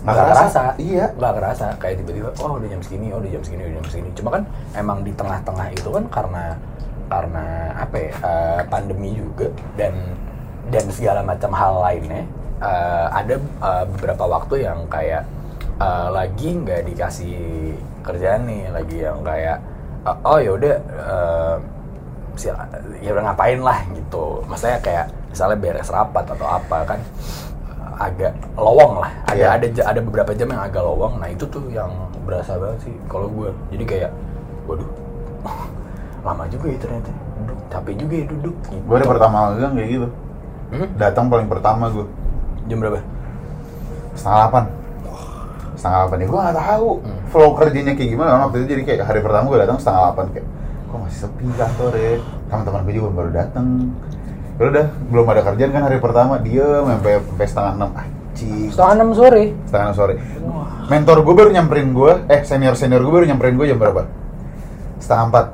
Nggak 0.00 0.14
kerasa. 0.16 0.40
kerasa. 0.40 0.62
Iya. 0.80 1.06
Nggak 1.16 1.32
kerasa. 1.36 1.66
Kayak 1.76 1.96
tiba-tiba, 2.04 2.28
oh 2.40 2.52
udah 2.56 2.68
jam 2.68 2.80
segini, 2.80 3.06
oh 3.12 3.18
udah 3.20 3.30
jam 3.30 3.42
segini, 3.44 3.62
udah 3.68 3.74
jam 3.80 3.86
segini. 3.90 4.10
Cuma 4.16 4.28
kan 4.32 4.42
emang 4.72 4.98
di 5.04 5.12
tengah-tengah 5.12 5.66
itu 5.72 5.88
kan 5.88 6.04
karena 6.08 6.44
karena 7.10 7.46
apa 7.74 7.96
ya 7.98 8.12
eh, 8.22 8.60
pandemi 8.70 9.18
juga 9.18 9.50
dan 9.74 9.94
dan 10.70 10.86
segala 10.94 11.26
macam 11.26 11.50
hal 11.50 11.82
lainnya 11.82 12.22
eh, 12.62 13.06
ada 13.10 13.34
eh, 13.42 13.84
beberapa 13.98 14.24
waktu 14.30 14.62
yang 14.62 14.86
kayak 14.86 15.26
eh, 15.82 16.08
lagi 16.14 16.48
nggak 16.62 16.86
dikasih 16.86 17.38
kerjaan 18.06 18.46
nih 18.46 18.70
lagi 18.70 18.96
yang 19.02 19.26
kayak 19.26 19.58
eh, 20.06 20.16
oh 20.22 20.38
yaudah 20.38 20.76
eh, 20.86 21.56
sila- 22.38 22.70
ya 23.02 23.10
udah 23.10 23.24
ngapain 23.26 23.58
lah 23.58 23.82
gitu 23.90 24.46
maksudnya 24.46 24.78
kayak 24.78 25.06
misalnya 25.34 25.58
beres 25.58 25.90
rapat 25.90 26.24
atau 26.30 26.46
apa 26.46 26.78
kan 26.94 27.00
agak 28.00 28.32
lowong 28.54 28.98
lah. 28.98 29.10
Ada 29.26 29.36
Iya. 29.36 29.46
ada 29.52 29.66
ja- 29.70 29.86
ada 29.86 30.00
beberapa 30.00 30.32
jam 30.32 30.48
yang 30.48 30.62
agak 30.62 30.80
lowong. 30.80 31.20
Nah 31.20 31.28
itu 31.28 31.44
tuh 31.44 31.68
yang 31.68 31.92
berasa 32.22 32.56
banget 32.56 32.78
sih 32.82 32.94
kalau 33.06 33.28
gue 33.28 33.52
jadi 33.68 33.84
kayak 33.84 34.10
waduh 34.64 34.88
lama 36.26 36.44
juga 36.48 36.66
ya 36.66 36.78
ternyata. 36.78 37.12
Duduk 37.38 37.58
capek 37.68 37.94
juga 37.96 38.14
ya 38.14 38.24
duduk. 38.26 38.56
Gitu. 38.62 38.82
Gue 38.82 38.96
ada 38.96 39.06
pertama 39.06 39.36
magang 39.50 39.72
kayak 39.74 39.90
gitu. 39.90 40.08
Hmm? 40.70 40.88
Datang 40.96 41.24
paling 41.28 41.46
pertama 41.46 41.84
gue 41.88 42.06
jam 42.66 42.78
berapa? 42.78 43.00
Setengah 44.12 44.36
delapan. 44.38 44.64
Setengah 45.72 45.98
delapan 46.02 46.16
ya, 46.16 46.26
gue 46.26 46.40
gak 46.42 46.58
tahu 46.58 46.88
Hmm. 47.00 47.18
Flow 47.26 47.50
kerjanya 47.54 47.92
kayak 47.94 48.10
gimana. 48.10 48.30
Waktu 48.42 48.56
itu 48.58 48.66
jadi 48.70 48.82
kayak 48.84 49.00
hari 49.02 49.20
pertama 49.20 49.44
gue 49.46 49.60
datang 49.60 49.78
setengah 49.78 50.00
delapan 50.02 50.26
Kayak, 50.30 50.46
kok 50.84 50.98
masih 50.98 51.18
sepi 51.20 51.44
kantor 51.54 51.92
ya 51.94 52.12
Teman-teman 52.46 52.80
gue 52.82 52.94
juga 52.96 53.08
baru 53.12 53.30
datang 53.30 53.66
Ya 54.60 54.68
udah, 54.68 54.86
belum 55.08 55.24
ada 55.24 55.40
kerjaan 55.40 55.72
kan 55.72 55.82
hari 55.88 55.96
pertama. 56.04 56.36
Diem 56.36 56.84
sampai 56.84 57.16
sampai 57.24 57.46
setengah 57.48 57.72
enam. 57.80 57.90
Anjing 57.96 58.68
setengah 58.68 58.92
enam 58.92 59.08
sore? 59.16 59.44
Setengah 59.64 59.84
enam 59.88 59.96
sore. 59.96 60.14
Mentor 60.92 61.18
gue 61.24 61.34
baru 61.34 61.48
nyamperin 61.48 61.88
gue 61.96 62.12
eh 62.28 62.44
senior 62.44 62.76
senior 62.76 63.00
gue 63.00 63.08
baru 63.08 63.24
nyamperin 63.24 63.56
gue 63.56 63.66
jam 63.72 63.80
berapa? 63.80 64.04
Setengah 65.00 65.24
empat. 65.32 65.46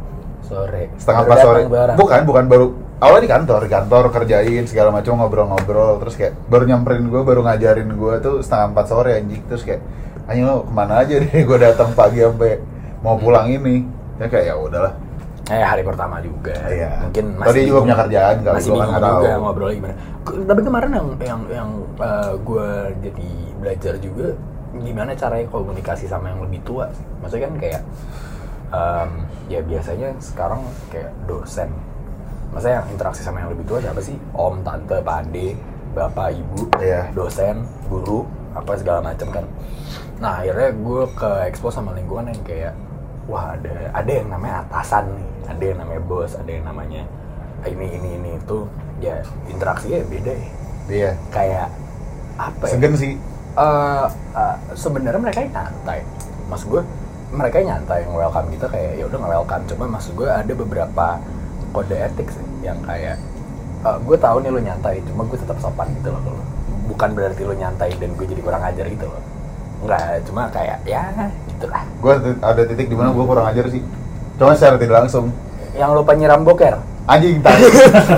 Sore. 0.43 0.83
Setengah 0.99 1.21
Baru 1.23 1.31
empat 1.31 1.39
sore. 1.47 1.61
bareng. 1.71 1.97
bukan 2.03 2.21
bukan 2.27 2.45
baru. 2.51 2.67
Awalnya 2.99 3.23
di 3.23 3.31
kantor 3.31 3.61
di 3.63 3.71
kantor 3.71 4.05
kerjain 4.11 4.65
segala 4.67 4.89
macam 4.91 5.13
ngobrol-ngobrol. 5.23 6.03
Terus 6.03 6.15
kayak 6.19 6.33
baru 6.51 6.65
nyamperin 6.67 7.07
gue 7.07 7.23
baru 7.23 7.41
ngajarin 7.47 7.89
gue 7.95 8.15
tuh 8.19 8.35
setengah 8.43 8.75
empat 8.75 8.87
sore 8.91 9.11
anjing. 9.23 9.43
Terus 9.47 9.63
kayak 9.63 9.87
anjing 10.27 10.51
lo 10.51 10.67
ke 10.67 10.73
mana 10.75 11.07
aja 11.07 11.15
deh? 11.23 11.31
Gue 11.47 11.59
datang 11.63 11.95
pagi 11.95 12.27
sampai 12.27 12.59
mau 13.07 13.15
pulang 13.15 13.47
ini. 13.47 13.87
Ya 14.19 14.27
kayak 14.27 14.51
ya 14.51 14.55
udahlah 14.59 15.06
Eh 15.47 15.63
hari 15.63 15.83
pertama 15.83 16.19
juga. 16.19 16.55
Iya. 16.67 17.07
Mungkin 17.07 17.25
Tadi 17.39 17.61
juga 17.65 17.79
punya 17.81 17.97
kerjaan, 17.97 18.37
kalau 18.43 18.57
Masih 18.59 18.67
kan 18.69 18.77
bingung 18.77 18.99
tahu. 18.99 19.15
juga 19.17 19.31
ngobrol 19.39 19.71
gimana. 19.73 19.95
Tapi 20.27 20.61
kemarin 20.61 20.91
yang 20.91 21.09
yang 21.23 21.41
yang 21.47 21.71
gue 22.43 22.69
jadi 23.01 23.29
belajar 23.57 23.95
juga 23.99 24.27
gimana 24.77 25.11
caranya 25.15 25.47
komunikasi 25.47 26.05
sama 26.05 26.29
yang 26.29 26.43
lebih 26.43 26.61
tua. 26.63 26.91
Maksudnya 27.23 27.47
kan 27.47 27.55
kayak 27.57 27.83
em, 28.69 29.11
ya 29.47 29.61
biasanya 29.63 30.09
sekarang 30.19 30.61
kayak 30.89 31.15
dosen 31.25 31.71
maksudnya 32.47 32.81
yang 32.81 32.89
interaksi 32.89 33.23
sama 33.23 33.43
yang 33.43 33.51
lebih 33.51 33.63
tua 33.65 33.79
siapa 33.79 34.01
sih 34.01 34.15
om 34.33 34.59
tante 34.63 34.99
pak 34.99 35.23
ade 35.23 35.55
bapak 35.93 36.31
ibu 36.33 36.67
Iya. 36.79 37.11
dosen 37.13 37.63
guru 37.87 38.23
apa 38.53 38.75
segala 38.75 39.03
macam 39.03 39.29
kan 39.31 39.45
nah 40.17 40.41
akhirnya 40.41 40.71
gue 40.73 41.03
ke 41.13 41.31
expo 41.47 41.69
sama 41.69 41.93
lingkungan 41.93 42.27
yang 42.27 42.43
kayak 42.43 42.75
wah 43.27 43.53
ada 43.53 43.91
ada 43.93 44.09
yang 44.11 44.31
namanya 44.31 44.63
atasan 44.65 45.11
nih 45.11 45.27
ada 45.47 45.63
yang 45.63 45.79
namanya 45.81 46.03
bos 46.05 46.33
ada 46.35 46.51
yang 46.51 46.65
namanya 46.67 47.03
ini 47.67 47.87
ini 47.99 48.09
ini 48.21 48.31
itu 48.39 48.59
ya 49.01 49.23
interaksinya 49.51 50.03
beda 50.07 50.33
ya 50.33 50.49
Iya. 50.87 51.11
kayak 51.35 51.67
apa 52.39 52.63
ya 52.71 52.73
Segen 52.79 52.95
sih. 52.95 53.13
Eh, 53.57 54.07
eh, 54.37 54.57
sebenarnya 54.77 55.19
mereka 55.19 55.41
nyantai 55.43 56.05
mas 56.47 56.63
gue 56.63 56.79
mereka 57.35 57.59
nyantai 57.59 58.07
yang 58.07 58.15
welcome 58.15 58.47
kita 58.55 58.71
kayak 58.71 59.01
ya 59.01 59.05
udah 59.11 59.19
nggak 59.19 59.33
welcome 59.35 59.65
cuma 59.67 59.85
maksud 59.91 60.13
gue 60.15 60.29
ada 60.31 60.53
beberapa 60.55 61.07
kode 61.75 61.97
etik 61.97 62.29
sih 62.31 62.45
yang 62.63 62.79
kayak 62.87 63.19
eh, 63.83 63.99
gue 63.99 64.17
tahu 64.21 64.45
nih 64.45 64.51
lo 64.55 64.61
nyantai 64.63 65.03
cuma 65.11 65.27
gue 65.27 65.39
tetap 65.41 65.59
sopan 65.59 65.91
gitu 65.99 66.15
loh 66.15 66.23
lo. 66.23 66.43
bukan 66.87 67.11
berarti 67.19 67.43
lo 67.43 67.55
nyantai 67.57 67.91
dan 67.99 68.15
gue 68.15 68.27
jadi 68.31 68.41
kurang 68.45 68.63
ajar 68.63 68.87
gitu 68.87 69.07
loh 69.11 69.23
Enggak, 69.77 70.25
cuma 70.25 70.49
kayak 70.49 70.81
ya 70.89 71.05
gitu 71.53 71.67
lah 71.69 71.85
Gue 72.01 72.17
ada 72.41 72.63
titik 72.65 72.89
di 72.89 72.97
mana 72.97 73.13
gue 73.13 73.25
kurang 73.29 73.45
ajar 73.45 73.69
sih. 73.69 73.85
Cuma 74.37 74.53
secara 74.53 74.77
tidak 74.77 74.97
langsung. 75.05 75.33
yang 75.77 75.93
lupa 75.93 76.17
nyiram 76.17 76.41
boker? 76.41 76.81
Anjing 77.05 77.41
tadi. 77.45 77.69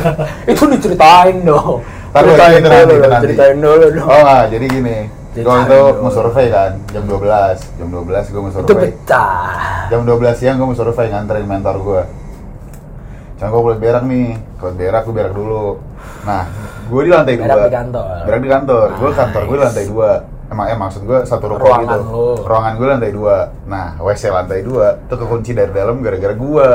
itu 0.51 0.63
diceritain 0.71 1.43
dong. 1.43 1.83
Dulu, 1.83 2.35
ceritain 2.35 2.59
itu 2.59 2.69
nanti, 2.71 2.95
itu 2.95 3.09
nanti. 3.11 3.25
ceritain 3.27 3.57
dulu 3.59 3.87
dong. 3.91 4.07
Oh 4.07 4.19
enggak, 4.23 4.45
jadi 4.55 4.67
gini. 4.71 4.99
Gue 5.39 5.55
itu 5.55 5.81
mau 6.03 6.11
survei 6.11 6.51
kan, 6.51 6.73
jam 6.91 7.05
12 7.07 7.79
Jam 7.79 7.89
12 7.95 8.33
gue 8.35 8.41
mau 8.43 8.51
itu 8.51 8.59
survei. 8.59 8.91
pecah. 8.91 9.87
Jam 9.87 10.01
12 10.03 10.35
siang 10.35 10.57
gue 10.59 10.67
mau 10.67 10.75
survei 10.75 11.07
nganterin 11.15 11.47
mentor 11.47 11.77
gue 11.79 12.03
Cuma 13.39 13.49
gue 13.55 13.63
boleh 13.63 13.79
berak 13.79 14.03
nih. 14.03 14.35
Kalau 14.59 14.75
berak, 14.75 15.03
gue 15.07 15.15
berak 15.15 15.31
dulu. 15.31 15.79
Nah, 16.27 16.43
gue 16.91 17.01
di 17.07 17.11
lantai 17.15 17.35
Berak 17.39 17.55
dua. 17.55 17.67
di 17.71 17.75
kantor. 17.79 18.15
Berak 18.27 18.41
di 18.43 18.49
kantor, 18.51 18.87
gue 18.99 19.11
kantor 19.15 19.43
gue 19.47 19.57
di 19.57 19.63
lantai 19.63 19.85
dua 19.87 20.11
Emang, 20.49 20.65
eh 20.65 20.75
maksud 20.75 21.03
gue 21.03 21.19
satu 21.23 21.45
ruko 21.47 21.61
Ruangan 21.63 21.85
gitu. 21.85 22.01
lu. 22.09 22.29
Ruangan 22.43 22.73
gue 22.75 22.87
lantai 22.89 23.13
dua. 23.13 23.37
Nah, 23.65 23.97
WC 23.99 24.23
lantai 24.29 24.61
dua 24.61 24.97
Itu 24.99 25.15
kekunci 25.15 25.53
dari 25.53 25.69
dalam 25.71 26.01
gara-gara 26.01 26.33
gue 26.33 26.69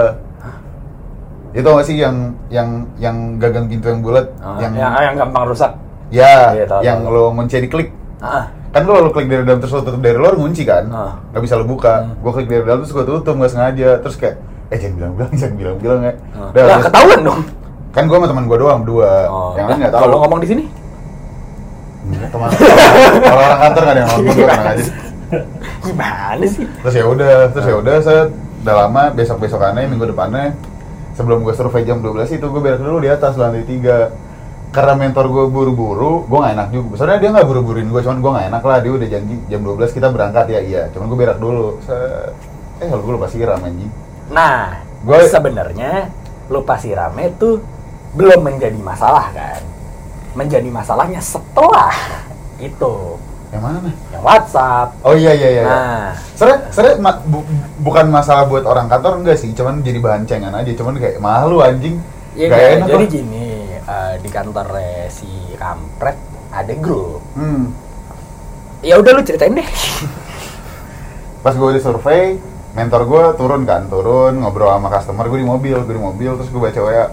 Itu 1.53 1.67
gak 1.67 1.81
sih 1.83 1.95
yang 1.95 2.17
yang 2.49 2.69
yang 2.97 3.15
gagang 3.37 3.65
pintu 3.65 3.85
yang 3.87 4.01
bulat 4.01 4.25
Ah, 4.37 4.57
yang, 4.57 4.73
yang, 4.73 4.93
yang 4.95 5.15
gampang 5.19 5.45
rusak. 5.47 5.69
Ya 6.09 6.49
Iya, 6.51 6.65
tahu, 6.65 6.81
yang 6.81 6.99
tahu. 7.01 7.13
lo 7.13 7.23
ngunci 7.31 7.57
di 7.59 7.67
klik. 7.67 7.89
Ah. 8.19 8.49
Kan 8.69 8.85
lo 8.85 8.97
lo 8.99 9.09
klik 9.09 9.25
dari 9.25 9.41
dalam 9.41 9.57
terus 9.57 9.69
lo 9.71 9.81
tutup 9.81 9.99
dari 9.99 10.17
luar 10.17 10.33
ngunci 10.33 10.63
kan? 10.63 10.85
Ah. 10.89 11.13
nggak 11.29 11.41
bisa 11.41 11.53
lo 11.55 11.65
buka. 11.65 11.93
Hmm. 12.03 12.17
gue 12.19 12.31
klik 12.31 12.47
dari 12.47 12.63
dalam 12.63 12.81
terus 12.81 12.89
gue 12.91 13.05
tutup 13.07 13.33
nggak 13.35 13.51
sengaja. 13.51 13.89
Terus 13.99 14.15
kayak 14.15 14.35
eh 14.69 14.77
jangan 14.79 14.93
bilang-bilang 14.95 15.31
jangan 15.39 15.55
bilang-bilang 15.55 15.99
ya. 16.03 16.13
Ah. 16.31 16.49
Udah, 16.49 16.61
Lah, 16.63 16.69
terus- 16.71 16.85
ketahuan 16.87 17.19
dong. 17.23 17.41
Kan 17.89 18.03
gue 18.05 18.15
sama 18.15 18.27
teman 18.27 18.45
gue 18.45 18.57
doang 18.57 18.79
berdua 18.81 19.11
Oh, 19.29 19.53
yang 19.53 19.65
nah, 19.65 19.71
lain 19.71 19.79
nggak 19.81 19.93
tahu. 19.93 20.01
Kalau 20.03 20.17
ngomong 20.21 20.39
di 20.41 20.47
sini? 20.49 20.63
Teman 22.03 22.49
kalau 23.21 23.41
orang 23.41 23.59
kantor 23.61 23.81
nggak 23.81 23.93
ada 23.93 23.99
yang 23.99 24.09
nonton 24.09 24.23
gue 24.27 24.45
tenang 24.45 24.69
aja 24.69 24.85
Gimana 25.81 26.45
sih? 26.45 26.65
terus 26.79 26.93
ya 26.93 27.05
udah 27.05 27.33
terus 27.49 27.65
ya 27.65 27.75
udah 27.75 27.95
set. 27.99 28.29
Udah 28.61 28.75
lama 28.77 29.11
besok 29.11 29.41
besokannya 29.41 29.89
minggu 29.89 30.07
depannya. 30.07 30.53
Sebelum 31.13 31.41
gue 31.41 31.51
survei 31.51 31.83
jam 31.83 31.99
12 31.99 32.29
itu 32.31 32.45
gue 32.45 32.61
berak 32.61 32.79
dulu 32.79 32.97
di 32.97 33.09
atas 33.09 33.33
lantai 33.33 33.63
tiga. 33.63 34.13
Karena 34.69 34.93
mentor 34.95 35.27
gue 35.27 35.45
buru-buru 35.47 36.23
gue 36.23 36.37
nggak 36.37 36.53
enak 36.53 36.67
juga. 36.69 36.93
Sebenarnya 36.95 37.19
dia 37.19 37.29
nggak 37.33 37.47
buru-buruin 37.47 37.87
gue 37.87 38.01
cuman 38.01 38.17
gue 38.19 38.31
nggak 38.31 38.47
enak 38.47 38.63
lah. 38.63 38.77
Dia 38.79 38.91
udah 38.93 39.07
janji 39.09 39.35
jam 39.47 39.61
12 39.61 39.89
kita 39.91 40.07
berangkat 40.07 40.45
ya 40.47 40.59
iya. 40.61 40.81
Cuman 40.93 41.05
gue 41.07 41.17
berak 41.19 41.37
dulu 41.37 41.81
set. 41.81 42.31
Eh 42.77 42.87
kalau 42.87 43.01
gue 43.01 43.13
lupa 43.13 43.27
siram 43.27 43.57
anjing. 43.59 43.89
Nah, 44.29 44.79
Gua- 45.01 45.25
sebenarnya 45.25 46.13
lupa 46.47 46.77
sirame 46.77 47.33
tuh 47.35 47.57
belum 48.13 48.39
menjadi 48.39 48.77
masalah 48.77 49.33
kan. 49.33 49.61
Menjadi 50.33 50.65
masalahnya 50.67 51.21
setelah 51.21 51.93
itu 52.57 53.17
yang 53.49 53.61
mana 53.61 53.77
yang 54.09 54.23
WhatsApp. 54.25 54.97
oh 55.01 55.13
iya 55.13 55.29
iya 55.31 55.49
iya 55.51 55.61
iya. 55.61 55.63
Nah, 55.63 56.05
Sebenernya, 56.33 56.61
sebenernya 56.73 56.97
ma- 56.99 57.21
bu- 57.21 57.45
bukan 57.79 58.05
masalah 58.09 58.49
buat 58.49 58.65
orang 58.65 58.89
kantor 58.89 59.21
enggak 59.21 59.37
sih, 59.37 59.53
cuman 59.53 59.79
jadi 59.79 60.01
bahan 60.01 60.25
cengan 60.25 60.49
aja, 60.51 60.73
cuman 60.73 60.97
kayak 60.97 61.21
malu 61.21 61.61
anjing. 61.61 62.01
ya 62.33 62.49
Gak 62.49 62.81
enak 62.81 62.87
jadi 62.89 63.05
lah. 63.05 63.11
gini 63.13 63.45
eh, 63.77 64.13
di 64.17 64.29
kantor 64.33 64.67
si 65.07 65.29
kampret 65.53 66.17
ada 66.49 66.73
grup. 66.73 67.21
Hmm. 67.37 67.69
Ya 68.81 68.97
udah 68.97 69.11
lu 69.11 69.21
ceritain 69.21 69.53
deh. 69.53 69.69
Pas 71.39 71.53
gue 71.53 71.69
di 71.69 71.81
survei, 71.83 72.39
mentor 72.73 73.05
gue 73.05 73.23
turun 73.35 73.63
kan, 73.63 73.85
turun 73.85 74.39
ngobrol 74.39 74.71
sama 74.71 74.89
customer, 74.89 75.27
gue 75.27 75.39
di 75.39 75.47
mobil, 75.47 75.77
gue 75.77 75.93
di 75.93 76.01
mobil, 76.01 76.31
terus 76.33 76.49
gue 76.49 76.57
baca 76.57 76.79
WA, 76.79 77.05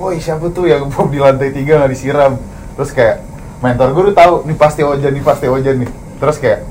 woi 0.00 0.16
siapa 0.16 0.48
tuh 0.48 0.64
yang 0.64 0.88
Bob 0.88 1.12
di 1.12 1.20
lantai 1.20 1.52
tiga 1.52 1.84
nggak 1.84 1.92
disiram, 1.92 2.40
terus 2.72 2.88
kayak 2.96 3.20
mentor 3.60 3.92
gue 3.92 4.02
udah 4.08 4.16
tahu, 4.16 4.34
nih 4.48 4.56
pasti 4.56 4.80
Ojan, 4.80 5.12
nih 5.12 5.20
pasti 5.20 5.44
Ojan 5.44 5.84
nih, 5.84 5.90
terus 6.16 6.40
kayak, 6.40 6.64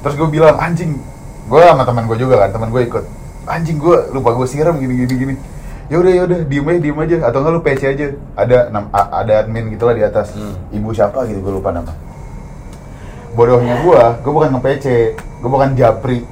terus 0.00 0.16
gue 0.16 0.28
bilang 0.32 0.56
anjing, 0.56 0.96
gue 1.44 1.60
sama 1.60 1.84
teman 1.84 2.08
gue 2.08 2.16
juga 2.16 2.40
kan, 2.40 2.56
teman 2.56 2.72
gue 2.72 2.88
ikut, 2.88 3.04
anjing 3.44 3.76
gue 3.76 3.96
lupa 4.16 4.32
gue 4.32 4.48
siram 4.48 4.80
gini 4.80 5.04
gini 5.04 5.12
gini, 5.12 5.34
ya 5.92 6.00
udah 6.00 6.12
ya 6.16 6.22
udah 6.24 6.38
diem 6.48 6.64
aja 6.64 6.80
diem 6.80 6.98
aja, 7.04 7.16
atau 7.28 7.38
enggak 7.44 7.52
lu 7.52 7.60
PC 7.60 7.80
aja, 7.84 8.06
ada 8.32 8.56
ada 9.12 9.32
admin 9.44 9.68
gitulah 9.76 9.92
di 9.92 10.00
atas, 10.00 10.32
Hmm. 10.32 10.56
ibu 10.72 10.88
siapa? 10.96 11.28
gitu 11.28 11.44
gue 11.44 11.52
lupa 11.60 11.68
nama, 11.68 11.92
bodohnya 13.36 13.84
gua, 13.84 14.16
gua 14.24 14.32
bukan 14.40 14.50
nge-PC, 14.56 14.86
gua 15.44 15.50
bukan 15.52 15.70
japri 15.76 16.24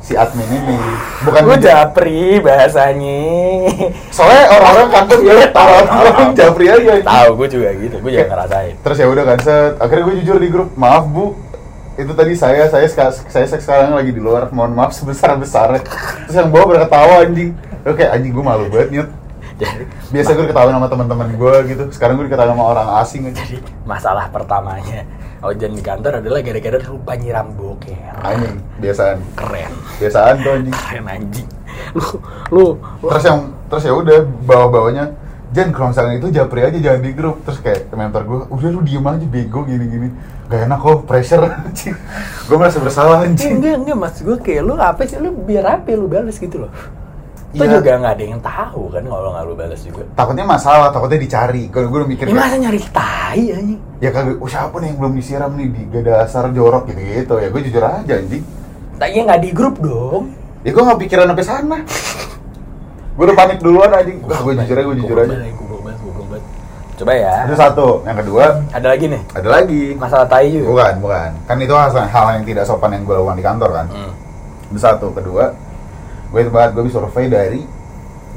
si 0.00 0.16
admin 0.16 0.48
ini, 0.48 0.76
bukan 1.22 1.44
Gue 1.44 1.58
japri 1.60 2.40
bahasanya. 2.40 3.20
Soalnya 4.08 4.44
orang-orang 4.48 4.88
kantor 4.90 5.18
ya 5.28 5.46
tahu 5.52 5.70
orang 5.76 6.32
japri 6.32 6.66
aja. 6.72 6.92
Tahu 7.04 7.28
gue 7.36 7.48
juga 7.52 7.68
gitu, 7.76 7.96
gue 8.00 8.10
juga 8.16 8.26
ngerasain. 8.32 8.74
Terus 8.80 8.96
ya 8.96 9.06
udah 9.12 9.24
kan 9.28 9.38
set, 9.44 9.72
akhirnya 9.76 10.04
gue 10.08 10.14
jujur 10.24 10.36
di 10.40 10.48
grup, 10.48 10.72
maaf 10.74 11.04
bu, 11.04 11.36
itu 12.00 12.12
tadi 12.16 12.32
saya 12.32 12.64
saya 12.72 12.88
saya, 12.88 13.46
sekarang 13.46 13.92
lagi 13.92 14.10
di 14.10 14.20
luar, 14.24 14.48
mohon 14.50 14.72
maaf 14.72 14.96
sebesar 14.96 15.36
besarnya. 15.36 15.84
Terus 16.26 16.34
yang 16.34 16.48
bawa 16.48 16.64
berketawa 16.74 17.28
anjing, 17.28 17.52
oke 17.84 18.04
anjing 18.04 18.32
gue 18.32 18.44
malu 18.44 18.66
banget 18.72 18.88
nyet. 18.90 19.08
Biasa 20.10 20.34
gue 20.34 20.44
diketawain 20.50 20.74
sama 20.74 20.88
teman-teman 20.90 21.28
gue 21.38 21.54
gitu, 21.70 21.82
sekarang 21.94 22.18
gue 22.18 22.26
diketawain 22.26 22.50
sama 22.52 22.64
orang 22.66 22.88
asing 22.98 23.30
aja. 23.30 23.38
Jadi 23.46 23.62
masalah 23.86 24.26
pertamanya 24.26 25.06
Ojan 25.40 25.72
di 25.72 25.80
kantor 25.80 26.20
adalah 26.20 26.44
gara-gara 26.44 26.78
lupa 26.84 27.16
nyiram 27.16 27.48
boker. 27.56 27.96
Anjing, 28.20 28.60
biasaan, 28.76 29.16
Keren, 29.32 29.72
biasaan 29.96 30.34
tuh 30.44 30.52
anjing. 30.52 30.74
keren 30.76 31.06
anjing. 31.08 31.48
Lu, 31.96 32.04
lu, 32.52 32.64
lu 33.00 33.06
terus 33.08 33.24
yang 33.24 33.40
terus 33.72 33.82
ya 33.88 33.92
udah 33.96 34.18
bawa 34.44 34.66
bawanya 34.68 35.04
Jan 35.50 35.74
kalau 35.74 35.90
misalnya 35.90 36.14
itu 36.22 36.28
japri 36.30 36.62
aja 36.62 36.78
jangan 36.78 37.00
di 37.02 37.10
grup 37.10 37.42
terus 37.42 37.58
kayak 37.58 37.90
mentor 37.90 38.22
gue 38.22 38.38
udah 38.54 38.70
lu 38.70 38.80
diem 38.86 39.02
aja 39.02 39.26
bego 39.26 39.66
gini 39.66 39.84
gini 39.90 40.08
gak 40.46 40.68
enak 40.68 40.78
kok 40.78 40.98
pressure 41.10 41.42
anjing 41.66 41.96
gue 42.46 42.56
merasa 42.60 42.78
bersalah 42.78 43.26
anjing 43.26 43.58
enggak 43.58 43.74
enggak 43.82 43.96
mas 43.98 44.16
gue 44.22 44.36
kayak 44.38 44.62
lu 44.62 44.78
apa 44.78 45.02
sih 45.08 45.18
lu 45.18 45.34
biar 45.34 45.80
apa 45.80 45.90
lu 45.96 46.06
balas 46.06 46.36
gitu 46.38 46.66
loh. 46.66 46.70
Itu 47.50 47.60
Iya. 47.60 47.72
juga 47.76 47.90
nggak 47.96 48.12
ada 48.12 48.24
yang 48.24 48.38
tahu 48.40 48.82
kan 48.88 49.02
kalau 49.02 49.30
nggak 49.32 49.44
lu 49.44 49.54
balas 49.54 49.80
juga. 49.80 50.02
takutnya 50.12 50.44
masalah 50.44 50.88
takutnya 50.88 51.18
dicari 51.18 51.66
kalau 51.66 51.86
gue 51.88 52.06
mikir 52.06 52.24
Ini 52.24 52.32
masa 52.32 52.56
nyari 52.56 52.78
tai 52.88 53.42
anjing. 53.50 53.80
ya 53.98 54.08
kagak 54.08 54.36
oh 54.36 54.46
siapa 54.46 54.76
nih 54.76 54.86
yang 54.86 54.98
belum 54.98 55.12
disiram 55.12 55.50
nih 55.52 55.66
di 55.68 55.82
gak 55.88 56.02
dasar 56.04 56.46
jorok 56.48 56.86
gitu 56.86 57.00
gitu 57.02 57.34
ya 57.36 57.48
gue 57.48 57.60
jujur 57.60 57.82
aja 57.82 58.14
anjing 58.16 58.44
Tanya 58.96 59.20
nggak 59.26 59.40
di 59.40 59.50
grup 59.50 59.76
dong. 59.78 60.30
ya 60.60 60.70
gue 60.70 60.82
gak 60.84 61.00
pikiran 61.00 61.26
sampai 61.26 61.42
sana 61.44 61.78
gue 63.10 63.24
udah 63.24 63.34
panik 63.34 63.58
duluan 63.58 63.90
anjing 63.90 64.18
gue 64.20 64.30
jujur 64.56 64.70
aja 64.72 64.84
gue 64.84 64.96
jujur 64.96 65.16
aja. 65.18 65.34
Coba 66.94 67.16
ya. 67.16 67.48
itu 67.48 67.56
satu 67.56 68.04
yang 68.04 68.12
kedua 68.14 68.60
Ada 68.70 68.86
lagi 68.86 69.08
nih 69.08 69.22
ada 69.32 69.48
lagi 69.50 69.82
masalah 69.96 70.22
tai 70.24 70.52
juga. 70.52 70.68
bukan 70.68 70.94
bukan 71.00 71.30
kan 71.48 71.56
itu 71.56 71.72
hal, 71.72 71.88
hal 71.96 72.26
yang 72.30 72.44
tidak 72.44 72.62
sopan 72.62 72.92
yang 72.92 73.02
gue 73.02 73.16
lakukan 73.16 73.34
di 73.34 73.44
kantor 73.44 73.70
kan 73.72 73.86
Hmm. 73.88 74.12
itu 74.68 74.78
satu 74.78 75.08
kedua 75.10 75.50
gue 76.30 76.40
itu 76.40 76.50
banget 76.50 76.70
gue 76.72 76.84
bisa 76.86 76.96
survei 76.98 77.26
dari 77.26 77.60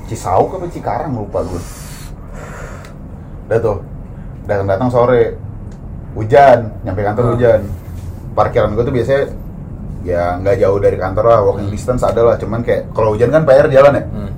Cisauk 0.03 0.57
apa 0.57 0.65
Cikarang 0.67 1.13
lupa 1.13 1.41
gue 1.41 1.61
udah 3.43 3.59
tuh 3.59 3.77
datang 4.43 4.67
datang 4.67 4.89
sore 4.89 5.37
hujan 6.13 6.69
nyampe 6.83 7.01
kantor 7.01 7.23
Hmm. 7.23 7.33
hujan. 7.35 7.61
Parkiran 8.33 8.73
gue 8.73 8.83
tuh 8.83 8.93
biasanya 8.93 9.23
ya 10.03 10.35
nggak 10.35 10.57
jauh 10.59 10.77
dari 10.77 10.97
kantor 10.97 11.23
lah 11.23 11.39
walking 11.43 11.69
Hmm. 11.69 11.75
distance 11.75 12.03
ada 12.03 12.21
lah 12.21 12.35
cuman 12.35 12.59
kayak 12.61 12.91
kalau 12.91 13.13
hujan 13.13 13.29
kan 13.29 13.45
PR 13.45 13.67
jalan 13.67 13.93
ya. 13.93 14.03
Hmm. 14.03 14.31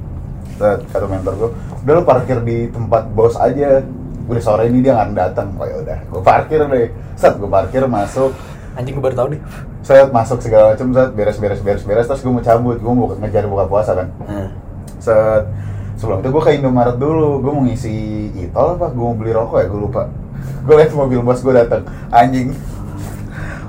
Set, 0.56 0.80
kata 0.88 1.06
mentor 1.06 1.34
gue 1.36 1.50
udah 1.82 1.94
lu 1.94 2.04
parkir 2.04 2.38
di 2.42 2.68
tempat 2.70 3.08
bos 3.12 3.36
aja. 3.36 3.84
Udah 4.26 4.42
sore 4.42 4.68
ini 4.68 4.82
dia 4.82 4.96
nggak 4.96 5.14
datang. 5.14 5.54
Oh 5.56 5.66
ya 5.66 5.80
udah 5.80 5.98
gue 6.02 6.22
parkir 6.22 6.60
deh. 6.62 6.88
Set 7.16 7.36
gue 7.36 7.48
parkir 7.48 7.84
masuk 7.86 8.32
Anjing 8.76 8.94
gue 8.94 9.04
baru 9.04 9.16
tahu 9.16 9.28
nih. 9.36 9.42
set 9.82 10.10
masuk 10.12 10.40
segala 10.44 10.76
macam 10.76 10.92
set. 10.92 11.10
Beres 11.16 11.38
beres 11.40 11.62
beres 11.64 11.84
beres. 11.84 12.06
Terus 12.06 12.22
gue 12.22 12.32
mau 12.32 12.44
cabut. 12.44 12.78
Gue 12.78 12.94
mau 12.94 13.08
ngejar 13.16 13.48
buka 13.48 13.66
puasa 13.66 13.92
kan. 13.96 14.08
Hmm. 14.28 14.48
set. 15.00 15.44
Sebelum 15.96 16.20
itu 16.20 16.30
gue 16.30 16.44
ke 16.44 16.52
Indomaret 16.60 17.00
dulu. 17.00 17.40
Gue 17.40 17.52
mau 17.56 17.64
ngisi 17.64 17.96
itol 18.36 18.76
apa? 18.76 18.92
Gue 18.92 19.06
mau 19.08 19.16
beli 19.16 19.32
rokok 19.32 19.58
ya? 19.64 19.68
Gue 19.72 19.80
lupa. 19.80 20.02
Gue 20.68 20.76
liat 20.76 20.92
mobil 20.92 21.20
bos 21.24 21.40
gue 21.40 21.54
datang 21.56 21.88
anjing. 22.12 22.52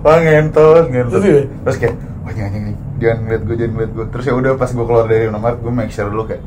Wah 0.03 0.19
ngentot 0.19 0.87
ngentot. 0.91 1.19
Terus 1.19 1.25
ya? 1.25 1.43
terus 1.67 1.77
kayak 1.79 1.95
wah 2.23 2.31
anjing 2.31 2.45
anjing 2.47 2.63
anjing. 2.67 2.79
jangan 2.97 3.19
ngeliat 3.23 3.43
gue 3.43 3.55
jangan 3.57 3.73
ngeliat 3.77 3.91
gue 3.93 4.05
terus 4.09 4.25
ya 4.25 4.35
udah 4.35 4.53
pas 4.57 4.71
gue 4.73 4.85
keluar 4.87 5.05
dari 5.07 5.25
Indomaret 5.29 5.59
gue 5.61 5.73
make 5.73 5.93
sure 5.93 6.09
dulu 6.09 6.25
kayak 6.27 6.43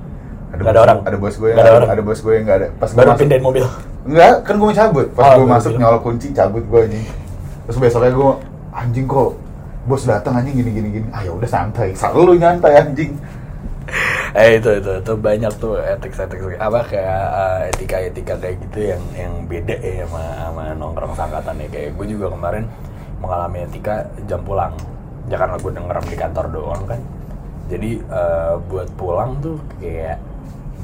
ada, 0.50 0.62
bos, 0.65 0.69
ada 0.74 0.80
orang. 0.82 0.98
ada 1.06 1.17
bos 1.22 1.36
gue 1.38 1.48
yang 1.50 1.58
ada 1.58 1.63
ada, 1.69 1.78
orang. 1.78 1.89
ada 1.93 2.02
bos 2.02 2.19
gue 2.19 2.34
yang 2.34 2.43
nggak 2.45 2.58
ada. 2.58 2.67
Pas 2.74 2.89
gue 2.89 2.98
Baru 2.98 3.10
masuk 3.13 3.22
pindahin 3.22 3.43
mobil. 3.45 3.63
enggak 4.10 4.36
kan 4.41 4.54
gue 4.58 4.65
mau 4.65 4.76
cabut. 4.76 5.08
Pas 5.13 5.24
Oh, 5.24 5.34
gue 5.38 5.48
masuk 5.48 5.72
nyolok 5.78 6.02
kunci 6.02 6.28
cabut 6.34 6.63
gue 6.65 6.80
anjing. 6.89 7.06
Terus 7.69 7.78
besoknya 7.78 8.12
gue 8.12 8.30
anjing 8.80 9.06
kok 9.06 9.36
bos 9.84 10.04
datang 10.08 10.39
anjing 10.39 10.56
gini 10.63 10.72
gini 10.72 10.89
gini. 11.02 11.08
Ah 11.12 11.22
ya 11.26 11.32
udah 11.36 11.50
santai. 11.50 11.92
Selalu 11.94 12.39
nyantai 12.39 12.74
anjing. 12.80 13.13
Eh 14.30 14.62
itu 14.62 14.70
itu 14.78 15.02
itu 15.02 15.13
banyak 15.18 15.50
tuh 15.58 15.82
etik 15.82 16.13
etik 16.13 16.62
apa 16.62 16.86
kayak 16.86 17.26
etika 17.74 17.98
etika 17.98 18.34
kayak 18.38 18.62
gitu 18.62 18.94
yang 18.94 19.02
yang 19.18 19.34
beda 19.50 19.74
ya 19.82 20.06
sama 20.06 20.22
sama 20.38 20.63
nongkrong 20.78 21.18
sangkatan 21.18 21.58
ya 21.65 21.68
kayak 21.74 21.89
gue 21.98 22.06
juga 22.13 22.30
kemarin 22.38 22.70
mengalami 23.18 23.65
etika 23.65 24.06
jam 24.30 24.46
pulang. 24.46 24.78
Ya 25.34 25.42
karena 25.42 25.58
gue 25.58 25.72
dengeran 25.74 26.06
di 26.06 26.18
kantor 26.22 26.46
doang 26.54 26.84
kan. 26.86 27.02
Jadi 27.74 27.92
eh, 28.06 28.54
buat 28.70 28.89
pulang 29.02 29.42
tuh 29.42 29.58
kayak 29.82 30.22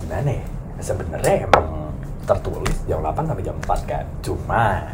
gimana 0.02 0.30
ya? 0.42 0.46
Sebenarnya 0.82 1.36
emang 1.46 1.94
tertulis 2.26 2.78
jam 2.90 3.00
8 3.06 3.30
sampai 3.30 3.46
jam 3.46 3.58
4 3.62 3.86
kan. 3.86 4.06
Cuma 4.26 4.90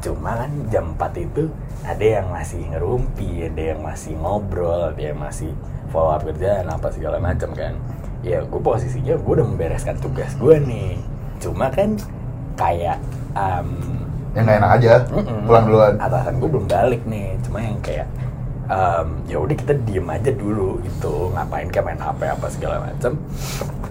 cuma 0.00 0.44
kan 0.44 0.50
jam 0.72 0.96
4 0.96 1.24
itu 1.28 1.52
ada 1.84 2.04
yang 2.04 2.26
masih 2.32 2.60
ngerumpi 2.72 3.48
ada 3.48 3.62
yang 3.76 3.80
masih 3.84 4.12
ngobrol 4.16 4.92
ada 4.92 5.00
yang 5.00 5.20
masih 5.20 5.52
follow 5.90 6.14
up 6.14 6.22
kerjaan 6.24 6.70
apa 6.70 6.88
segala 6.94 7.18
macam 7.18 7.50
kan. 7.52 7.74
Ya 8.22 8.40
gue 8.46 8.60
posisinya 8.62 9.18
gue 9.18 9.32
udah 9.40 9.46
membereskan 9.46 9.98
tugas 9.98 10.32
gue 10.38 10.56
nih. 10.62 10.96
Cuma 11.42 11.68
kan 11.68 11.98
kayak 12.54 13.00
um, 13.34 13.68
yang 14.30 14.46
nggak 14.46 14.58
enak 14.62 14.72
aja 14.78 14.92
Mm-mm. 15.10 15.42
pulang 15.44 15.64
duluan. 15.66 15.94
Atasan 15.98 16.38
gue 16.38 16.48
belum 16.48 16.66
balik 16.70 17.02
nih. 17.04 17.34
Cuma 17.42 17.58
yang 17.58 17.78
kayak 17.82 18.06
em, 18.70 19.08
ya 19.26 19.36
udah 19.42 19.56
kita 19.58 19.74
diem 19.82 20.06
aja 20.06 20.30
dulu 20.30 20.78
gitu. 20.86 21.34
Ngapain 21.34 21.68
kayak 21.68 21.84
main 21.90 22.00
hp 22.00 22.20
apa 22.22 22.46
segala 22.48 22.76
macam. 22.86 23.12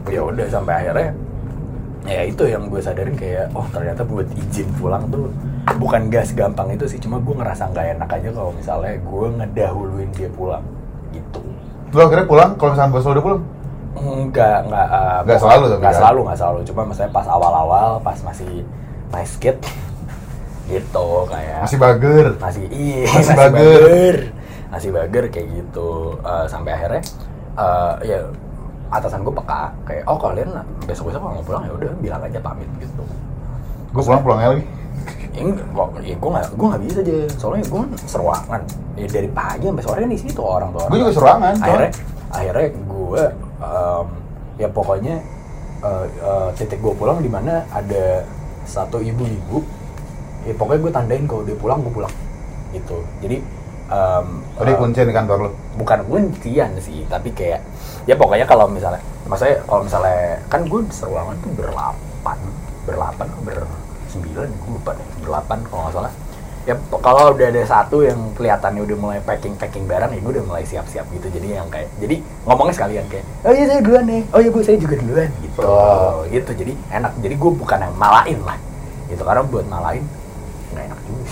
Ya 0.08 0.22
udah 0.24 0.48
sampai 0.48 0.74
akhirnya 0.86 1.12
ya 2.08 2.22
itu 2.26 2.44
yang 2.48 2.72
gue 2.72 2.80
sadarin 2.80 3.14
kayak 3.20 3.52
oh 3.52 3.68
ternyata 3.76 4.08
buat 4.08 4.26
izin 4.32 4.72
pulang 4.80 5.04
tuh 5.12 5.28
bukan 5.76 6.10
gas 6.10 6.32
gampang 6.32 6.72
itu 6.72 6.86
sih 6.86 7.00
cuma 7.00 7.18
gue 7.18 7.32
ngerasa 7.32 7.70
nggak 7.70 7.88
enak 7.96 8.10
aja 8.12 8.30
kalau 8.32 8.52
misalnya 8.52 8.96
gue 8.96 9.26
ngedahuluin 9.38 10.10
dia 10.12 10.30
pulang 10.30 10.66
gitu. 11.10 11.42
Lu 11.90 12.00
akhirnya 12.00 12.26
pulang? 12.26 12.52
Kalau 12.56 12.74
misalnya 12.74 12.92
bos 12.92 13.04
lo 13.04 13.12
udah 13.12 13.26
pulang? 13.26 13.42
Enggak, 13.96 14.58
enggak, 14.64 14.88
uh, 14.88 14.96
Nggak 14.96 15.18
pokoknya- 15.26 15.40
selalu 15.42 15.64
tapi 15.66 15.80
nggak 15.80 15.90
kan? 15.90 16.00
selalu, 16.00 16.20
nggak 16.22 16.38
selalu. 16.38 16.60
Cuma 16.64 16.82
misalnya 16.86 17.12
pas 17.12 17.28
awal-awal, 17.28 17.90
pas 18.00 18.18
masih 18.22 18.52
nice 19.10 19.36
kid, 19.36 19.58
gitu 20.70 21.08
kayak 21.26 21.60
masih 21.66 21.80
bager? 21.80 22.28
Masih 22.38 22.64
iya 22.70 23.10
Masih 23.10 23.18
masih, 23.18 23.36
bager. 23.36 23.82
bager. 23.82 24.18
masih 24.70 24.90
bager 24.94 25.24
kayak 25.30 25.48
gitu. 25.50 25.90
Eh, 26.22 26.46
sampai 26.46 26.72
akhirnya 26.72 27.02
eh, 27.58 27.94
ya 28.06 28.20
atasan 28.90 29.26
gue 29.26 29.34
peka. 29.34 29.74
Kayak 29.84 30.04
oh 30.06 30.18
kalian 30.18 30.50
besok 30.86 31.10
besok 31.10 31.22
kalau 31.22 31.34
mau 31.36 31.44
pulang 31.44 31.64
ya 31.66 31.74
udah 31.74 31.92
bilang 32.00 32.22
aja 32.22 32.40
pamit 32.40 32.70
gitu. 32.78 33.04
Gue 33.90 34.04
pulang 34.04 34.22
pulangnya 34.22 34.50
lagi 34.54 34.66
ya 35.34 35.42
enggak 35.46 35.68
kok 35.70 35.90
ya 36.02 36.16
gue 36.18 36.30
nggak 36.30 36.48
gue 36.58 36.68
nggak 36.68 36.84
bisa 36.90 37.00
aja 37.06 37.18
soalnya 37.38 37.64
gue 37.70 37.80
kan 37.80 37.92
seruangan. 38.08 38.62
Ya 39.00 39.08
dari 39.08 39.30
pagi 39.32 39.66
sampai 39.70 39.86
sore 39.86 40.00
kan 40.04 40.12
di 40.12 40.20
situ 40.20 40.42
orang 40.44 40.70
tuh 40.76 40.82
Gua 40.90 40.98
juga 40.98 41.14
seruangan, 41.16 41.54
akhirnya 41.62 41.92
akhirnya 42.30 42.68
gue 42.76 43.24
em, 43.64 44.08
ya 44.60 44.68
pokoknya 44.68 45.16
eh, 45.86 46.06
eh, 46.10 46.50
titik 46.60 46.80
gue 46.84 46.94
pulang 46.98 47.24
di 47.24 47.30
mana 47.32 47.64
ada 47.72 48.28
satu 48.68 49.00
ibu-ibu. 49.00 49.64
Ya 50.48 50.54
pokoknya 50.56 50.80
gue 50.84 50.92
tandain 50.94 51.26
kalau 51.28 51.44
dia 51.48 51.56
pulang 51.56 51.80
gue 51.84 51.94
pulang. 51.94 52.14
Gitu. 52.76 52.98
Jadi 53.24 53.38
em, 53.90 54.28
tadi 54.60 54.72
eh, 54.74 54.78
kuncian 54.78 55.08
di 55.10 55.16
kantor 55.16 55.38
lo 55.48 55.52
bukan 55.80 56.00
kuncian 56.06 56.70
sih 56.78 57.08
tapi 57.10 57.32
kayak 57.34 57.64
ya 58.06 58.14
pokoknya 58.20 58.46
kalau 58.46 58.70
misalnya 58.70 59.02
maksudnya 59.26 59.64
kalau 59.66 59.82
misalnya 59.86 60.42
kan 60.52 60.62
gue 60.66 60.82
seruangan 60.92 61.36
tuh 61.42 61.52
berlapan 61.58 62.38
berlapan 62.86 63.26
atau 63.30 63.42
bersembilan 64.10 64.50
gue 64.50 64.72
lupa 64.74 64.92
deh 64.98 65.08
berlapan 65.22 65.58
kalau 65.70 65.82
nggak 65.86 65.94
salah. 65.94 66.14
Ya 66.68 66.76
kalau 67.02 67.34
udah 67.34 67.48
ada 67.50 67.64
satu 67.66 68.04
yang 68.04 68.20
kelihatannya 68.36 68.82
udah 68.84 68.98
mulai 68.98 69.20
packing 69.22 69.54
packing 69.56 69.86
barang 69.86 70.12
ya 70.12 70.20
gue 70.20 70.34
udah 70.42 70.46
mulai 70.50 70.66
siap 70.66 70.90
siap 70.90 71.06
gitu. 71.14 71.30
Jadi 71.30 71.54
yang 71.54 71.70
kayak 71.70 71.94
jadi 72.02 72.26
ngomongnya 72.50 72.74
sekalian 72.74 73.06
kayak 73.06 73.26
oh 73.46 73.54
iya 73.54 73.66
saya 73.70 73.80
duluan 73.86 74.06
nih. 74.10 74.22
Oh 74.34 74.40
iya 74.42 74.50
bu 74.50 74.60
saya 74.66 74.78
juga 74.82 74.96
duluan 74.98 75.30
gitu. 75.46 75.62
Oh. 75.62 76.26
gitu 76.26 76.52
jadi 76.58 76.74
enak. 76.90 77.14
Jadi 77.22 77.36
gue 77.38 77.52
bukan 77.54 77.78
yang 77.86 77.96
malain 77.96 78.40
lah 78.42 78.58
gitu. 79.14 79.22
Karena 79.22 79.42
buat 79.46 79.66
malain 79.70 80.04
nggak 80.74 80.84
enak 80.90 81.00
juga. 81.06 81.30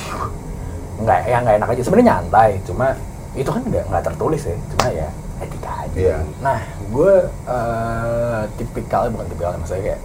Nggak 1.01 1.19
ya 1.25 1.37
nggak 1.41 1.55
enak 1.57 1.69
aja. 1.73 1.81
Sebenarnya 1.81 2.07
nyantai 2.13 2.51
cuma 2.61 2.85
itu 3.33 3.49
kan 3.49 3.61
nggak 3.65 3.83
nggak 3.89 4.03
tertulis 4.05 4.41
ya. 4.45 4.55
Cuma 4.77 4.85
ya 4.93 5.07
etika 5.41 5.71
aja. 5.85 5.97
Iya. 5.97 6.17
nah 6.41 6.61
gue 6.93 7.13
eh 7.45 8.41
tipikalnya 8.57 9.09
bukan 9.13 9.27
tipikalnya 9.33 9.59
maksudnya 9.61 9.83
kayak 9.93 10.01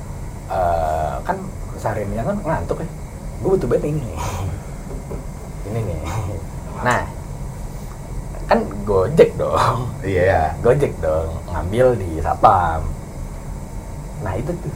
eh, 0.53 1.15
kan 1.25 1.37
seharian 1.83 2.23
kan 2.23 2.37
ngantuk 2.39 2.79
ya. 2.79 2.89
Gue 3.43 3.51
butuh 3.53 3.67
banget 3.67 3.91
ini. 3.91 3.99
Nih 3.99 4.15
ini 5.75 5.81
nih. 5.83 5.99
Nah 6.81 7.03
kan 8.47 8.59
gojek 8.85 9.35
dong. 9.35 9.91
Iya 10.03 10.23
ya 10.23 10.43
gojek 10.61 10.93
dong. 10.99 11.29
Ngambil 11.49 11.87
di 11.97 12.23
satpam. 12.23 12.87
Nah 14.23 14.33
itu 14.35 14.55
tuh. 14.55 14.73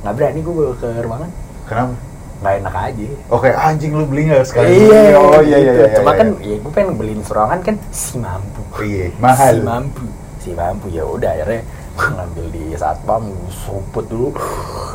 Nggak 0.00 0.14
berani 0.14 0.40
gue 0.40 0.66
ke 0.76 0.88
ruangan. 1.00 1.30
Kenapa? 1.64 1.94
Nggak 2.40 2.54
enak 2.56 2.74
aja. 2.74 3.04
Oke 3.28 3.48
anjing 3.52 3.92
lu 3.92 4.04
beli 4.04 4.22
nggak 4.26 4.44
sekali 4.44 4.72
Iya, 4.80 5.12
oh 5.14 5.40
iya 5.40 5.56
iya 5.56 5.72
gitu. 5.72 5.80
iya 5.82 5.96
Cuma 6.00 6.10
iya, 6.10 6.18
kan 6.18 6.28
iya. 6.40 6.48
ya 6.50 6.56
gue 6.58 6.72
pengen 6.72 6.94
beliin 6.96 7.20
serangan 7.20 7.58
kan 7.60 7.76
si 7.92 8.16
mampu. 8.16 8.60
iya 8.80 9.06
mahal. 9.16 9.52
Si 9.52 9.60
mampu. 9.60 10.04
Si 10.40 10.50
mampu 10.52 10.86
ya 10.88 11.04
udah 11.04 11.30
akhirnya 11.30 11.60
gue 11.90 12.08
ngambil 12.10 12.46
di 12.48 12.64
satpam, 12.74 13.22
seruput 13.52 14.04
dulu. 14.08 14.28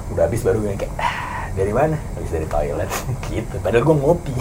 Udah 0.09 0.25
habis 0.25 0.41
baru 0.41 0.57
gue 0.59 0.73
kayak 0.75 0.89
"Ah, 0.97 1.34
dari 1.55 1.71
mana? 1.71 1.97
Habis 2.13 2.31
dari 2.31 2.45
toilet 2.45 2.89
gitu. 3.31 3.55
Padahal 3.59 3.83
gue 3.83 3.95
ngopi. 3.97 4.35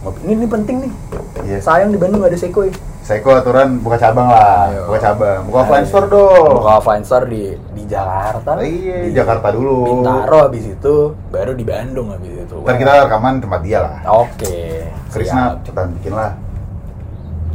Ngopi 0.00 0.18
ini, 0.22 0.32
ini 0.34 0.46
penting 0.46 0.76
nih. 0.80 0.92
Iya. 1.40 1.58
Sayang 1.58 1.90
di 1.90 1.98
Bandung 1.98 2.20
gak 2.20 2.30
ada 2.30 2.38
Sekoy. 2.38 2.70
Seko 3.00 3.32
aturan 3.32 3.80
buka 3.80 3.96
cabang 3.96 4.28
lah 4.28 4.70
Ayo. 4.70 4.86
buka 4.86 5.00
cabang 5.02 5.40
buka 5.42 5.58
offline 5.64 5.82
store 5.82 6.06
dong 6.06 6.52
Buka 6.52 6.78
offline 6.78 7.02
store 7.02 7.26
di 7.26 7.42
di 7.72 7.82
Jakarta. 7.84 8.60
Iya, 8.60 9.02
Di 9.02 9.10
Jakarta 9.10 9.50
dulu. 9.50 9.82
Bintaro 9.98 10.46
habis 10.46 10.68
itu, 10.68 10.94
baru 11.26 11.52
di 11.52 11.64
Bandung 11.64 12.12
habis 12.12 12.30
itu. 12.38 12.54
ntar 12.60 12.76
kita 12.76 12.92
rekaman 13.02 13.40
tempat 13.40 13.60
dia 13.60 13.78
lah 13.80 13.96
Oke. 14.06 14.84
Krisna 15.08 15.56
siap. 15.56 15.64
cepetan 15.64 15.90
bikin 15.96 16.12
lah 16.12 16.32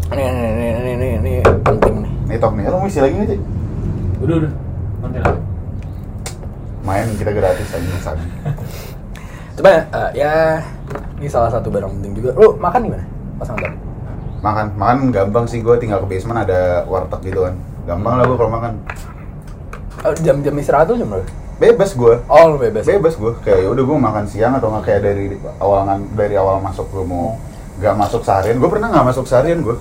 Ini 0.08 0.22
ini 0.22 0.44
ini 0.44 0.66
ini 0.68 0.82
ini, 0.92 1.08
ini 1.16 1.34
penting 1.62 1.94
nih. 2.04 2.12
nih 2.26 2.38
top 2.38 2.52
nih 2.52 2.64
lu 2.66 2.76
mau 2.76 2.86
isi 2.86 3.00
lagi 3.00 3.14
nggak 3.16 3.30
sih 3.30 3.40
Udah 4.18 4.36
udah. 4.38 4.52
Nanti 5.02 5.18
lah. 5.20 5.36
Main 6.86 7.10
kita 7.12 7.32
gratis 7.32 7.68
aja 7.68 7.82
misalnya 7.84 8.28
Coba 9.56 9.72
eh, 9.72 10.10
ya 10.14 10.60
ini 11.16 11.26
salah 11.26 11.48
satu 11.48 11.72
barang 11.72 11.88
penting 11.90 12.12
juga. 12.14 12.36
Lu 12.36 12.54
makan 12.56 12.80
di 12.82 12.90
mana? 12.92 13.06
Pas 13.36 13.48
nonton. 13.48 13.72
makan 14.38 14.66
makan 14.76 14.98
gampang 15.10 15.46
sih 15.46 15.58
gue 15.58 15.74
tinggal 15.76 15.98
ke 16.00 16.08
basement 16.08 16.38
ada 16.40 16.86
warteg 16.86 17.18
gitu 17.26 17.42
kan 17.42 17.56
gampang 17.84 18.14
lah 18.16 18.24
gue 18.24 18.36
kalau 18.36 18.52
makan 18.52 18.74
Oh, 20.04 20.14
jam-jam 20.14 20.54
istirahat 20.54 20.86
tuh 20.86 20.96
jam 20.96 21.10
berapa? 21.10 21.26
bebas 21.56 21.92
gue 21.92 22.14
Oh, 22.26 22.46
lu 22.48 22.58
bebas. 22.60 22.86
bebas 22.86 23.16
gue 23.16 23.32
kayak 23.42 23.66
udah 23.66 23.82
gue 23.82 23.98
makan 23.98 24.26
siang 24.26 24.54
atau 24.54 24.70
nggak 24.70 24.84
kayak 24.86 25.02
dari 25.02 25.26
awal 25.58 25.82
dari 26.14 26.36
awal 26.36 26.60
masuk 26.60 26.86
gue 26.88 27.02
mau 27.02 27.40
nggak 27.76 27.96
masuk 27.98 28.22
seharian 28.22 28.56
gue 28.56 28.70
pernah 28.70 28.88
nggak 28.88 29.06
masuk 29.08 29.26
seharian 29.26 29.60
gue 29.60 29.78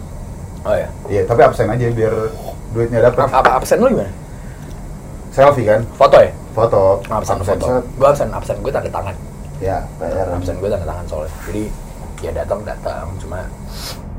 Oh 0.64 0.72
ya. 0.72 0.88
iya 1.06 1.22
tapi 1.22 1.44
absen 1.44 1.68
aja 1.68 1.84
biar 1.90 2.14
duitnya 2.72 3.04
dapet 3.04 3.26
Apa, 3.26 3.36
apa 3.36 3.50
absen 3.58 3.76
lu 3.76 3.90
gimana? 3.90 4.08
selfie 5.28 5.66
kan 5.66 5.82
Foto 5.92 6.16
ya? 6.16 6.30
Foto 6.54 7.02
Oh, 7.02 7.12
absen, 7.12 7.36
foto. 7.40 7.66
Gua 7.94 8.08
absen, 8.08 8.28
absen 8.30 8.56
gue 8.56 8.70
tanda 8.70 8.88
tangan. 8.88 9.14
ya 9.58 9.78
PR 9.96 10.26
Absen 10.30 10.56
gue 10.56 10.68
tanda 10.68 10.86
tangan 10.86 11.04
soalnya. 11.04 11.32
Jadi 11.44 11.62
ya 12.20 12.30
datang 12.32 12.60
datang 12.62 13.06
cuma 13.18 13.38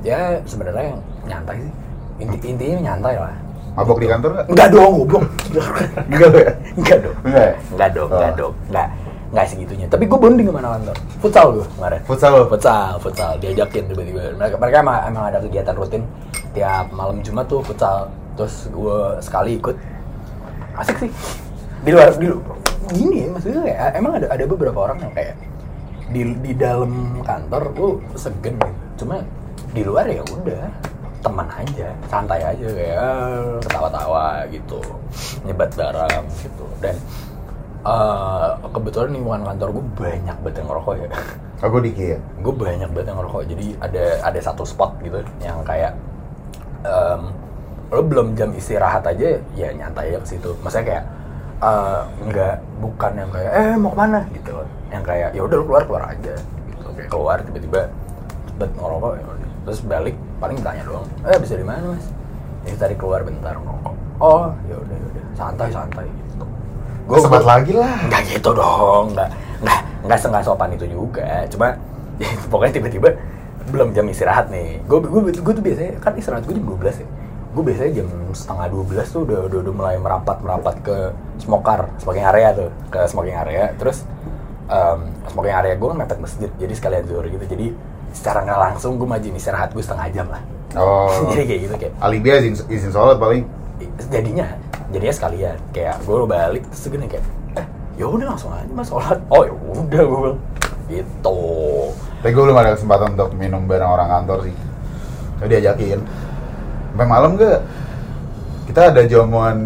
ya 0.01 0.19
sebenarnya 0.43 0.93
nyantai 1.23 1.57
sih. 1.57 1.73
Inti 2.17 2.47
intinya 2.47 2.79
nyantai 2.85 3.15
lah. 3.17 3.35
mabok 3.73 3.99
di 3.99 4.07
kantor 4.07 4.31
nggak 4.31 4.45
Enggak 4.47 4.67
dong, 4.69 4.91
goblok. 5.01 5.23
ya 5.51 5.63
Enggak 6.07 6.29
dong. 6.31 7.15
enggak 7.23 7.43
ya 7.43 7.53
Enggak 7.67 7.89
dong, 7.91 8.07
enggak 8.07 8.31
Oh. 8.31 8.37
dong. 8.37 8.53
Enggak. 8.69 8.87
Enggak 9.25 9.45
segitunya. 9.49 9.85
Tapi 9.85 10.03
gue 10.05 10.15
bonding 10.17 10.45
sama 10.45 10.59
anak 10.61 10.71
kantor. 10.77 10.97
Futsal 11.19 11.45
gue 11.51 11.65
kemarin. 11.69 11.99
futsal 12.03 12.33
futsal 12.45 12.91
futsal 12.97 13.31
diajakin 13.37 13.83
tiba-tiba 13.85 14.21
mereka 14.33 14.55
mereka 14.55 14.77
emang, 14.79 14.97
emang 15.05 15.23
ada 15.25 15.39
kegiatan 15.39 15.73
rutin 15.73 16.03
tiap 16.51 16.87
malam 16.89 17.19
jumat 17.19 17.43
tuh 17.45 17.59
futsal 17.59 18.07
terus 18.35 18.55
gue 18.65 18.97
sekali 19.19 19.51
ikut 19.57 19.75
asik 20.77 20.97
sih 21.01 21.11
di 21.85 21.89
luar 21.93 22.09
di 22.17 22.27
lu- 22.27 22.43
gini 22.89 23.17
ya 23.25 23.27
maksudnya 23.33 23.61
kayak 23.65 23.79
emang 23.97 24.13
ada 24.17 24.27
ada 24.29 24.43
beberapa 24.45 24.79
orang 24.89 24.97
yang 25.01 25.13
kayak 25.13 25.35
di 26.13 26.21
di 26.41 26.51
dalam 26.53 27.21
kantor 27.25 27.63
tuh 27.73 27.91
segen 28.13 28.57
gitu. 28.61 29.05
cuma 29.05 29.25
di 29.73 29.81
luar 29.81 30.05
ya 30.07 30.21
udah 30.21 30.69
teman 31.25 31.49
aja 31.49 31.89
santai 32.05 32.41
aja 32.45 32.67
kayak 32.69 32.97
ah, 33.01 33.57
ketawa-tawa 33.65 34.45
gitu. 34.53 34.77
Nyebat 35.41 35.73
barang 35.73 36.23
gitu. 36.37 36.65
Dan 36.77 36.95
eh, 37.81 38.49
kebetulan 38.69 39.09
lingkungan 39.09 39.41
kantor 39.41 39.67
gue 39.73 39.85
banyak 39.97 40.37
banget 40.45 40.55
yang 40.61 40.67
ngerokok 40.69 40.95
ya. 41.01 41.09
Aku 41.65 41.77
diki 41.81 42.05
ya? 42.13 42.19
Gue 42.45 42.53
banyak 42.53 42.89
banget 42.93 43.07
yang 43.09 43.17
ngerokok. 43.17 43.43
Jadi 43.49 43.65
ada 43.81 44.05
ada 44.21 44.39
satu 44.39 44.61
spot 44.61 45.01
gitu 45.01 45.17
yang 45.41 45.65
kayak 45.65 45.97
em, 46.85 47.21
lo 47.89 48.01
belum 48.05 48.37
jam 48.37 48.53
istirahat 48.53 49.01
aja 49.09 49.41
ya 49.57 49.69
nyantai 49.73 50.13
aja 50.13 50.21
ke 50.21 50.37
situ. 50.37 50.53
Maksudnya 50.61 50.85
kayak 50.85 51.03
eh, 51.65 51.99
nggak 52.29 52.55
bukan 52.79 53.11
yang 53.17 53.29
kayak 53.33 53.51
eh 53.51 53.73
mau 53.75 53.89
ke 53.91 53.97
mana? 53.97 54.19
Gitu 54.29 54.49
loh. 54.53 54.67
yang 54.93 55.03
kayak 55.03 55.29
ya 55.35 55.41
udah 55.43 55.55
lu 55.59 55.65
keluar 55.65 55.83
keluar 55.83 56.03
aja. 56.13 56.33
Gitu. 56.69 56.87
Kayak 56.95 57.09
keluar 57.09 57.37
tiba-tiba 57.41 57.81
cepet 58.47 58.69
ngerokok 58.79 59.11
ya 59.17 59.23
terus 59.65 59.79
balik 59.81 60.15
paling 60.37 60.61
tanya 60.61 60.85
doang 60.85 61.05
eh 61.25 61.37
bisa 61.41 61.57
di 61.57 61.65
mana 61.65 61.97
mas? 61.97 62.05
Ini 62.69 62.77
tadi 62.77 62.93
keluar 62.93 63.25
bentar 63.25 63.57
ngerokok. 63.57 63.95
Oh 64.21 64.53
ya 64.69 64.75
udah 64.77 64.95
ya 64.95 65.05
udah. 65.09 65.23
Santai 65.35 65.69
santai 65.73 66.05
gitu 66.05 66.45
Gue 67.05 67.17
sempat 67.21 67.43
lagi 67.45 67.73
lah. 67.73 67.97
nggak 68.09 68.21
gitu 68.29 68.49
dong 68.53 69.13
nggak 69.17 69.29
nggak 69.65 69.79
nggak 70.05 70.17
nggak 70.21 70.43
sopan 70.45 70.69
itu 70.77 70.85
juga. 70.85 71.49
Cuma 71.49 71.73
pokoknya 72.53 72.73
tiba-tiba 72.77 73.09
belum 73.73 73.97
jam 73.97 74.05
istirahat 74.05 74.53
nih. 74.53 74.79
Gue 74.85 75.01
gue 75.01 75.21
gue 75.33 75.53
tuh 75.57 75.63
biasanya 75.65 75.97
kan 75.97 76.13
istirahat 76.13 76.45
gue 76.45 76.53
jam 76.55 76.65
12 76.69 77.01
ya 77.01 77.07
gue 77.55 77.63
biasanya 77.63 77.91
jam 78.03 78.07
setengah 78.35 78.67
12 78.67 79.15
tuh 79.15 79.21
udah, 79.23 79.39
udah 79.47 79.59
udah 79.63 79.73
mulai 79.73 79.95
merapat 79.95 80.37
merapat 80.43 80.75
ke 80.83 80.97
smoker 81.39 81.87
smoking 82.03 82.27
area 82.27 82.51
tuh 82.51 82.69
ke 82.91 82.99
smoking 83.07 83.31
area 83.35 83.71
terus 83.79 84.03
em, 84.67 84.99
smoking 85.31 85.55
area 85.55 85.73
gue 85.79 85.87
kan 85.87 85.97
mepet 85.97 86.19
masjid 86.19 86.49
jadi 86.59 86.73
sekalian 86.75 87.03
zuhur 87.07 87.23
gitu 87.31 87.45
jadi 87.47 87.71
secara 88.11 88.43
nggak 88.43 88.59
langsung 88.59 88.99
gue 88.99 89.07
maju 89.07 89.27
istirahat 89.31 89.71
gue 89.71 89.83
setengah 89.83 90.07
jam 90.11 90.27
lah 90.27 90.43
Oh. 90.75 91.07
jadi 91.31 91.47
kayak 91.47 91.61
gitu 91.63 91.75
kayak 91.79 91.93
Alibi 92.03 92.35
izin, 92.35 92.53
izin 92.67 92.91
sholat 92.91 93.15
paling. 93.15 93.47
jadinya 94.11 94.43
jadinya 94.91 95.15
sekalian 95.15 95.55
kayak 95.71 95.95
gue 96.03 96.27
balik 96.27 96.63
terus 96.67 96.91
gini 96.91 97.07
kayak 97.07 97.23
eh 97.55 97.65
ya 97.95 98.05
udah 98.11 98.35
langsung 98.35 98.51
aja 98.51 98.67
mas 98.75 98.91
sholat 98.91 99.19
oh 99.31 99.47
ya 99.47 99.53
udah 99.55 100.01
gue 100.03 100.19
bilang 100.19 100.39
gitu 100.91 101.39
Tapi 102.21 102.31
gue 102.33 102.43
belum 102.43 102.57
ada 102.57 102.73
kesempatan 102.73 103.07
untuk 103.15 103.29
minum 103.37 103.69
bareng 103.69 103.85
orang 103.85 104.09
kantor 104.09 104.49
sih. 104.49 104.55
Jadi 105.37 105.49
diajakin. 105.61 105.99
Sampai 106.95 107.11
malam 107.11 107.35
gak? 107.35 107.59
Kita 108.71 108.81
ada 108.87 109.01
jamuan 109.03 109.57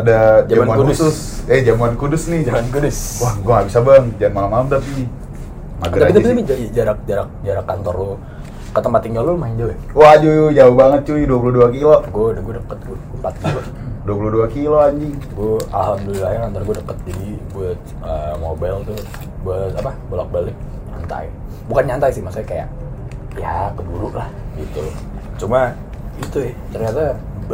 ada 0.00 0.40
Jamuan 0.48 0.72
jamuan 0.72 0.76
kudus. 0.80 0.96
khusus. 1.04 1.16
Eh 1.46 1.60
jamuan 1.60 1.92
kudus 2.00 2.22
nih. 2.26 2.48
jangan 2.48 2.64
kudus 2.72 3.20
Wah, 3.20 3.34
gue 3.36 3.52
gak 3.52 3.66
bisa 3.68 3.78
bang. 3.84 4.04
Jangan 4.16 4.32
malam-malam 4.32 4.66
tapi. 4.72 5.04
Mager 5.78 6.00
tapi 6.00 6.10
aja 6.10 6.18
tapi 6.24 6.40
tapi 6.42 6.64
jarak 6.72 6.98
jarak 7.04 7.28
jarak 7.44 7.64
kantor 7.68 7.94
lu 7.94 8.10
ke 8.68 8.80
tempat 8.80 9.00
tinggal 9.00 9.22
lu 9.22 9.36
main 9.36 9.52
jauh 9.54 9.68
ya 9.68 9.78
Waduh, 9.92 10.48
jauh 10.50 10.74
banget 10.74 11.00
cuy, 11.04 11.22
22 11.22 11.76
kilo. 11.76 11.96
gue 12.02 12.26
udah 12.32 12.42
gue 12.42 12.54
deket 12.56 12.78
gue 12.82 12.98
4 13.22 13.40
kilo 13.44 13.60
22 14.08 14.56
kilo 14.58 14.76
anjing. 14.80 15.14
gue 15.14 15.54
alhamdulillah 15.70 16.30
ya 16.32 16.38
kantor 16.48 16.62
gue 16.64 16.76
deket 16.82 16.96
jadi 17.06 17.28
buat 17.52 17.80
uh, 18.02 18.34
mobile 18.40 18.78
tuh 18.88 18.98
buat 19.44 19.72
apa 19.76 19.92
bolak 20.08 20.28
balik 20.32 20.56
nyantai 20.90 21.24
bukan 21.70 21.84
nyantai 21.86 22.10
sih 22.10 22.22
maksudnya 22.26 22.48
kayak 22.50 22.68
ya 23.38 23.70
keburu 23.78 24.08
lah 24.10 24.28
gitu 24.58 24.82
cuma 25.38 25.78
itu 26.20 26.38
ya. 26.50 26.52
Ternyata 26.74 27.04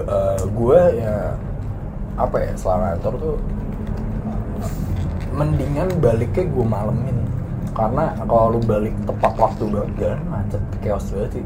uh, 0.04 0.40
gue 0.44 0.80
ya 0.98 1.16
apa 2.14 2.36
ya 2.38 2.52
selama 2.54 2.94
kantor 2.96 3.14
tuh 3.18 3.36
mendingan 5.34 5.88
baliknya 5.98 6.44
gue 6.46 6.66
malemin. 6.66 7.18
Karena 7.74 8.14
kalau 8.22 8.54
lu 8.54 8.60
balik 8.62 8.94
tepat 9.02 9.34
waktu 9.34 9.64
banget 9.66 9.90
jalan 9.98 10.20
macet 10.30 10.62
chaos 10.80 11.06
banget 11.10 11.30
sih. 11.42 11.44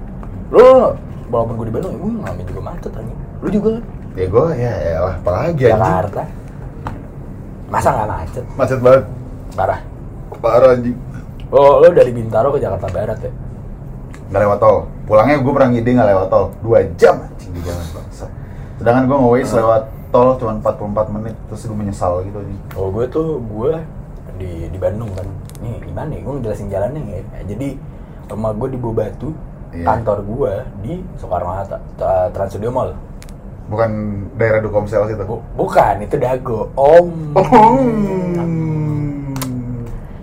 Lu 0.52 0.92
walaupun 1.28 1.54
gue 1.60 1.66
di 1.68 1.74
Bandung 1.74 1.92
ya 1.92 1.98
gue 1.98 2.12
ngalamin 2.20 2.44
juga 2.46 2.62
macet 2.62 2.92
anjing. 2.92 3.18
Lu 3.40 3.48
juga 3.48 3.68
kan? 3.76 3.84
Ya 4.18 4.26
gue 4.28 4.46
ya 4.56 4.72
elah 4.98 5.14
apalagi 5.16 5.62
anjing. 5.64 5.72
Jakarta. 5.72 6.22
Masa 7.68 7.88
nggak 7.92 8.08
macet? 8.08 8.44
Macet 8.56 8.78
banget. 8.80 9.04
parah. 9.56 9.80
Parah 10.38 10.70
anjing. 10.76 10.96
oh 11.48 11.80
lo 11.80 11.88
dari 11.88 12.12
Bintaro 12.12 12.52
ke 12.52 12.60
Jakarta 12.60 12.88
Barat 12.92 13.18
ya 13.24 13.32
Gak 14.28 14.40
lewat 14.40 14.58
tol. 14.58 14.76
Pulangnya 15.04 15.36
gue 15.38 15.50
pernah 15.50 15.68
ngide 15.68 15.90
gak 15.90 16.08
lewat 16.08 16.26
tol. 16.28 16.44
2 16.60 16.96
jam 16.96 17.14
anjing 17.18 17.50
di 17.50 17.60
jalan 17.62 17.84
bangsa. 17.92 18.24
Sedangkan 18.76 19.02
gue 19.04 19.16
nge 19.16 19.54
lewat 19.54 19.82
tol 20.08 20.28
cuma 20.36 20.52
44 20.56 21.12
menit 21.12 21.34
terus 21.46 21.60
gue 21.62 21.76
menyesal 21.76 22.24
gitu 22.24 22.40
anjing. 22.40 22.60
oh 22.74 22.88
gue 22.88 23.04
tuh 23.08 23.38
gue 23.38 23.72
di 24.40 24.50
di 24.72 24.78
Bandung 24.80 25.12
kan 25.12 25.28
nih 25.60 25.76
gimana 25.84 26.08
ya 26.08 26.20
gue 26.24 26.32
ngejelasin 26.32 26.68
jalannya 26.70 27.00
ya 27.04 27.20
jadi 27.44 27.68
rumah 28.26 28.50
gue 28.56 28.68
di 28.72 28.78
Batu 28.78 29.28
Iya. 29.68 29.84
kantor 29.84 30.18
gue 30.24 30.52
di 30.80 30.92
Soekarno 31.20 31.52
Hatta 31.52 31.76
Tra- 31.94 32.32
Trans 32.32 32.48
Studio 32.48 32.72
Mall 32.72 32.96
Bukan 33.68 33.90
daerah 34.40 34.64
Dukomsel 34.64 35.04
situ. 35.04 35.20
Bu- 35.28 35.44
bukan 35.54 36.00
itu 36.00 36.16
Dago 36.16 36.72
om 36.72 37.36
Hmm. 38.08 39.34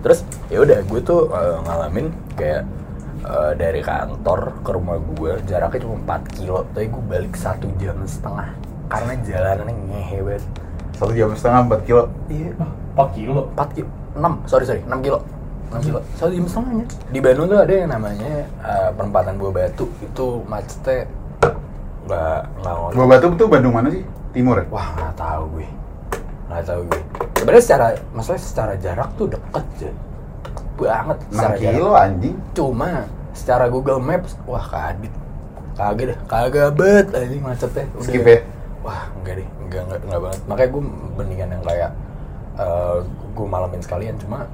terus 0.01 0.25
ya 0.47 0.57
udah 0.61 0.79
gue 0.81 0.99
tuh 0.99 1.29
eh, 1.29 1.55
ngalamin 1.61 2.05
kayak 2.33 2.63
eh, 3.25 3.53
dari 3.55 3.81
kantor 3.81 4.39
ke 4.61 4.69
rumah 4.69 4.95
gue 4.97 5.31
jaraknya 5.43 5.81
cuma 5.81 5.95
4 6.19 6.35
kilo 6.35 6.63
tapi 6.69 6.87
gue 6.87 7.03
balik 7.05 7.33
satu 7.33 7.65
jam 7.75 7.97
setengah 8.01 8.53
karena 8.85 9.13
jalanannya 9.19 9.73
ngehe 9.89 10.19
banget 10.21 10.45
Satu 10.93 11.11
jam 11.11 11.27
setengah 11.29 11.67
4 11.67 11.83
kilo. 11.83 12.03
iya 12.27 12.53
4 12.93 13.17
kilo 13.17 13.51
4 13.51 13.75
kilo 13.75 13.89
6 14.13 14.45
sorry 14.45 14.63
sorry 14.63 14.81
6 14.81 14.95
kilo 15.01 15.19
6 15.67 15.81
kilo 15.81 15.99
satu 16.13 16.31
jam 16.31 16.45
setengahnya 16.45 16.85
di 17.09 17.19
Bandung 17.19 17.45
tuh 17.45 17.59
ada 17.59 17.73
yang 17.73 17.89
namanya 17.89 18.31
eh, 18.45 18.89
perempatan 18.91 19.33
Buah 19.35 19.53
Batu 19.53 19.85
itu 19.99 20.25
macetnya 20.45 21.09
nggak 22.05 22.41
nggak. 22.61 22.75
Buah 22.93 23.07
Batu 23.09 23.25
tuh 23.33 23.47
Bandung 23.49 23.73
mana 23.73 23.89
sih? 23.89 24.05
Timur 24.29 24.55
ya? 24.55 24.65
Wah 24.69 24.87
nggak 24.93 25.15
tahu 25.15 25.43
gue, 25.55 25.67
nggak 26.45 26.63
tahu 26.63 26.81
gue. 26.85 27.01
Sebenarnya 27.35 27.63
secara, 27.63 27.85
maksudnya 28.11 28.41
secara 28.41 28.73
jarak 28.77 29.09
tuh 29.15 29.25
deket 29.25 29.53
aja, 29.55 29.89
deket 30.43 30.65
banget 30.77 31.17
6 31.23 31.33
secara 31.33 31.55
kilo 31.55 31.71
jarak. 31.89 32.03
anjing. 32.03 32.35
Cuma 32.53 32.89
secara 33.35 33.67
Google 33.67 33.99
Maps, 33.99 34.39
wah 34.43 34.63
kadit, 34.63 35.11
kagak 35.73 36.05
deh, 36.09 36.17
kagak 36.25 36.71
bet 36.73 37.07
anjing 37.11 37.39
macetnya. 37.39 37.85
Udah. 37.91 38.01
Skip 38.01 38.23
ya? 38.23 38.39
Wah 38.81 39.01
enggak 39.13 39.33
deh, 39.37 39.47
enggak 39.59 39.81
enggak, 39.83 39.99
enggak 40.01 40.21
banget. 40.21 40.39
Makanya 40.45 40.69
gue 40.71 40.83
mendingan 41.15 41.49
yang 41.51 41.63
kayak 41.63 41.91
eh, 42.55 42.97
gue 43.05 43.45
malamin 43.45 43.81
sekalian, 43.81 44.15
cuma 44.15 44.47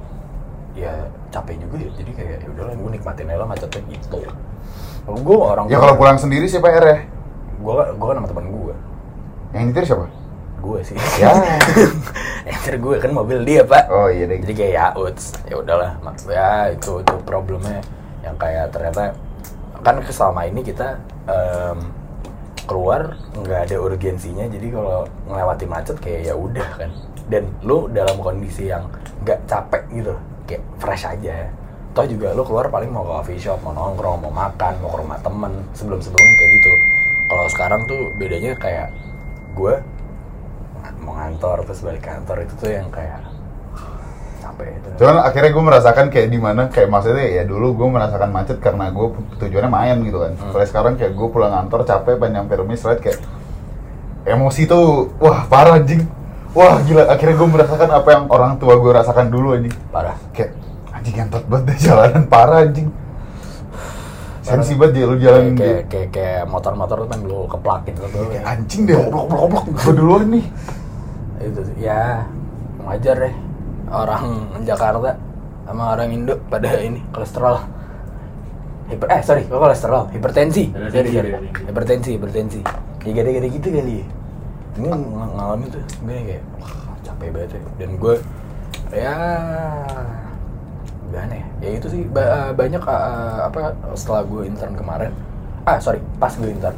ya 0.72 0.92
capek 1.28 1.56
juga 1.58 1.76
ya. 1.78 1.90
Jadi 1.94 2.10
kayak 2.12 2.36
ya 2.38 2.48
udahlah 2.48 2.74
gue 2.74 2.90
nikmatin 2.90 3.26
aja 3.26 3.38
lah 3.38 3.46
macetnya 3.46 3.80
gitu. 3.88 4.18
Kalau 5.02 5.18
gue 5.18 5.36
orang 5.36 5.64
Ya 5.66 5.76
kalau 5.76 5.94
pulang 5.94 6.16
sendiri 6.16 6.44
sih 6.44 6.58
PR 6.58 6.82
ya. 6.82 6.98
gue 7.56 7.72
gue 7.94 8.06
kan 8.08 8.16
sama 8.18 8.26
teman 8.26 8.46
gue, 8.48 8.74
Yang 9.52 9.62
nyetir 9.64 9.84
siapa? 9.86 10.06
gue 10.58 10.78
sih. 10.82 10.94
Ya. 11.18 11.30
Enter 12.48 12.74
gue 12.76 12.94
kan 12.98 13.10
mobil 13.10 13.42
dia 13.42 13.62
pak. 13.62 13.86
Oh 13.86 14.06
iya 14.06 14.26
deh. 14.26 14.38
Jadi 14.40 14.52
kayak 14.52 14.72
ya 14.72 14.86
uts, 14.94 15.38
ya 15.44 15.54
udahlah. 15.56 15.98
mak- 16.00 16.22
Ya 16.24 16.70
itu 16.70 16.98
itu 16.98 17.14
problemnya 17.22 17.82
yang 18.22 18.38
kayak 18.38 18.70
ternyata 18.70 19.12
kan 19.82 19.98
selama 20.06 20.46
ini 20.46 20.62
kita 20.62 20.94
em, 21.26 21.78
keluar 22.64 23.18
nggak 23.34 23.60
ada 23.68 23.76
urgensinya. 23.82 24.46
Jadi 24.46 24.70
kalau 24.70 25.04
melewati 25.26 25.66
macet 25.66 25.96
kayak 25.98 26.32
ya 26.32 26.34
udah 26.38 26.68
kan. 26.78 26.90
Dan 27.26 27.50
lu 27.62 27.86
dalam 27.90 28.18
kondisi 28.18 28.70
yang 28.70 28.86
nggak 29.22 29.46
capek 29.46 29.82
gitu, 29.94 30.14
kayak 30.46 30.62
fresh 30.78 31.06
aja. 31.06 31.50
Toh 31.92 32.08
juga 32.08 32.32
lu 32.32 32.42
keluar 32.46 32.72
paling 32.72 32.88
mau 32.88 33.04
ke 33.04 33.12
coffee 33.20 33.42
shop, 33.42 33.60
mau 33.60 33.74
nongkrong, 33.76 34.24
mau 34.24 34.32
makan, 34.32 34.80
mau 34.80 34.90
ke 34.90 34.98
rumah 35.02 35.18
temen. 35.20 35.52
Sebelum 35.76 36.00
sebelumnya 36.00 36.34
kayak 36.38 36.52
gitu. 36.56 36.72
Kalau 37.32 37.46
sekarang 37.48 37.80
tuh 37.88 38.00
bedanya 38.16 38.52
kayak 38.56 38.88
gue 39.52 39.74
mau 41.02 41.14
ngantor 41.18 41.66
terus 41.66 41.82
balik 41.82 42.04
kantor 42.04 42.46
itu 42.46 42.54
tuh 42.58 42.70
yang 42.72 42.88
kayak 42.88 43.20
capek 44.52 44.68
itu. 44.76 44.88
Cuman 45.00 45.16
akhirnya 45.24 45.50
gue 45.50 45.64
merasakan 45.64 46.06
kayak 46.12 46.28
di 46.28 46.38
mana 46.38 46.62
kayak 46.68 46.88
maksudnya 46.92 47.24
ya 47.24 47.42
dulu 47.48 47.74
gue 47.74 47.88
merasakan 47.88 48.30
macet 48.30 48.58
karena 48.60 48.92
gue 48.92 49.06
tujuannya 49.40 49.70
main 49.72 49.96
gitu 50.04 50.18
kan. 50.20 50.32
Hmm. 50.36 50.52
Kalau 50.52 50.66
sekarang 50.68 50.94
kayak 51.00 51.12
gue 51.16 51.28
pulang 51.32 51.52
kantor 51.52 51.80
capek 51.88 52.14
pengen 52.20 52.44
nyampe 52.44 52.52
rumah 52.60 52.76
istirahat 52.76 53.00
kayak 53.00 53.18
emosi 54.28 54.68
tuh 54.68 55.10
wah 55.16 55.48
parah 55.48 55.80
anjing. 55.80 56.04
Wah 56.52 56.84
gila 56.84 57.08
akhirnya 57.08 57.36
gue 57.40 57.48
merasakan 57.48 57.88
apa 57.88 58.08
yang 58.12 58.24
orang 58.28 58.52
tua 58.60 58.76
gue 58.76 58.92
rasakan 58.92 59.26
dulu 59.32 59.56
anjing. 59.56 59.74
parah. 59.88 60.16
Kayak 60.36 60.52
anjing 60.92 61.14
ngentot 61.16 61.44
banget 61.48 61.64
deh 61.72 61.76
jalanan 61.88 62.24
parah 62.28 62.60
anjing. 62.68 62.88
Sensi 64.42 64.74
banget 64.74 64.98
ya 64.98 65.04
lu 65.06 65.16
jalan 65.22 65.54
kayak, 65.54 65.56
kayak, 65.56 65.82
kayak, 65.86 66.08
kayak 66.10 66.42
motor-motor 66.50 67.06
tuh 67.06 67.08
kan 67.14 67.20
lu 67.22 67.46
keplakin 67.46 67.94
tuh 67.94 68.10
tuh 68.10 68.26
kayak 68.26 68.42
ya. 68.42 68.50
anjing 68.50 68.80
deh 68.90 68.94
goblok 68.98 69.24
goblok 69.30 69.38
goblok 69.38 69.64
gue 69.70 69.92
duluan 69.94 70.26
nih. 70.34 70.46
itu 71.42 71.62
ya 71.78 72.26
wajar 72.82 73.18
deh 73.18 73.34
orang 73.92 74.24
Jakarta 74.64 75.14
sama 75.62 75.94
orang 75.94 76.08
Indo 76.10 76.34
pada 76.48 76.80
ini 76.80 76.98
kolesterol. 77.12 77.60
Hiper 78.90 79.08
eh 79.08 79.22
sorry 79.22 79.46
kok 79.46 79.56
kolesterol? 79.56 80.10
Hipertensi. 80.10 80.72
Tinggi. 80.72 81.20
hipertensi. 81.68 82.10
Hipertensi 82.18 82.60
ya 83.02 83.10
gede-gede 83.14 83.48
gitu 83.52 83.68
kali 83.70 83.94
ya. 84.02 84.06
Gue 84.78 84.88
ng- 84.90 85.32
ngalamin 85.36 85.68
tuh 85.68 85.82
gue 86.02 86.16
kayak 86.24 86.42
wah 86.58 86.72
capek 87.04 87.28
banget 87.30 87.50
ya. 87.54 87.60
Dan 87.78 87.90
gue 88.00 88.14
ya 88.92 89.14
gimana 91.08 91.34
ya? 91.36 91.46
Ya 91.62 91.68
itu 91.78 91.86
sih 91.92 92.02
ba- 92.08 92.52
banyak 92.56 92.82
uh, 92.82 93.46
apa 93.46 93.76
setelah 93.94 94.24
gue 94.24 94.48
intern 94.48 94.74
kemarin. 94.74 95.12
Ah 95.68 95.78
sorry 95.78 96.00
pas 96.18 96.32
gue 96.34 96.48
intern. 96.50 96.74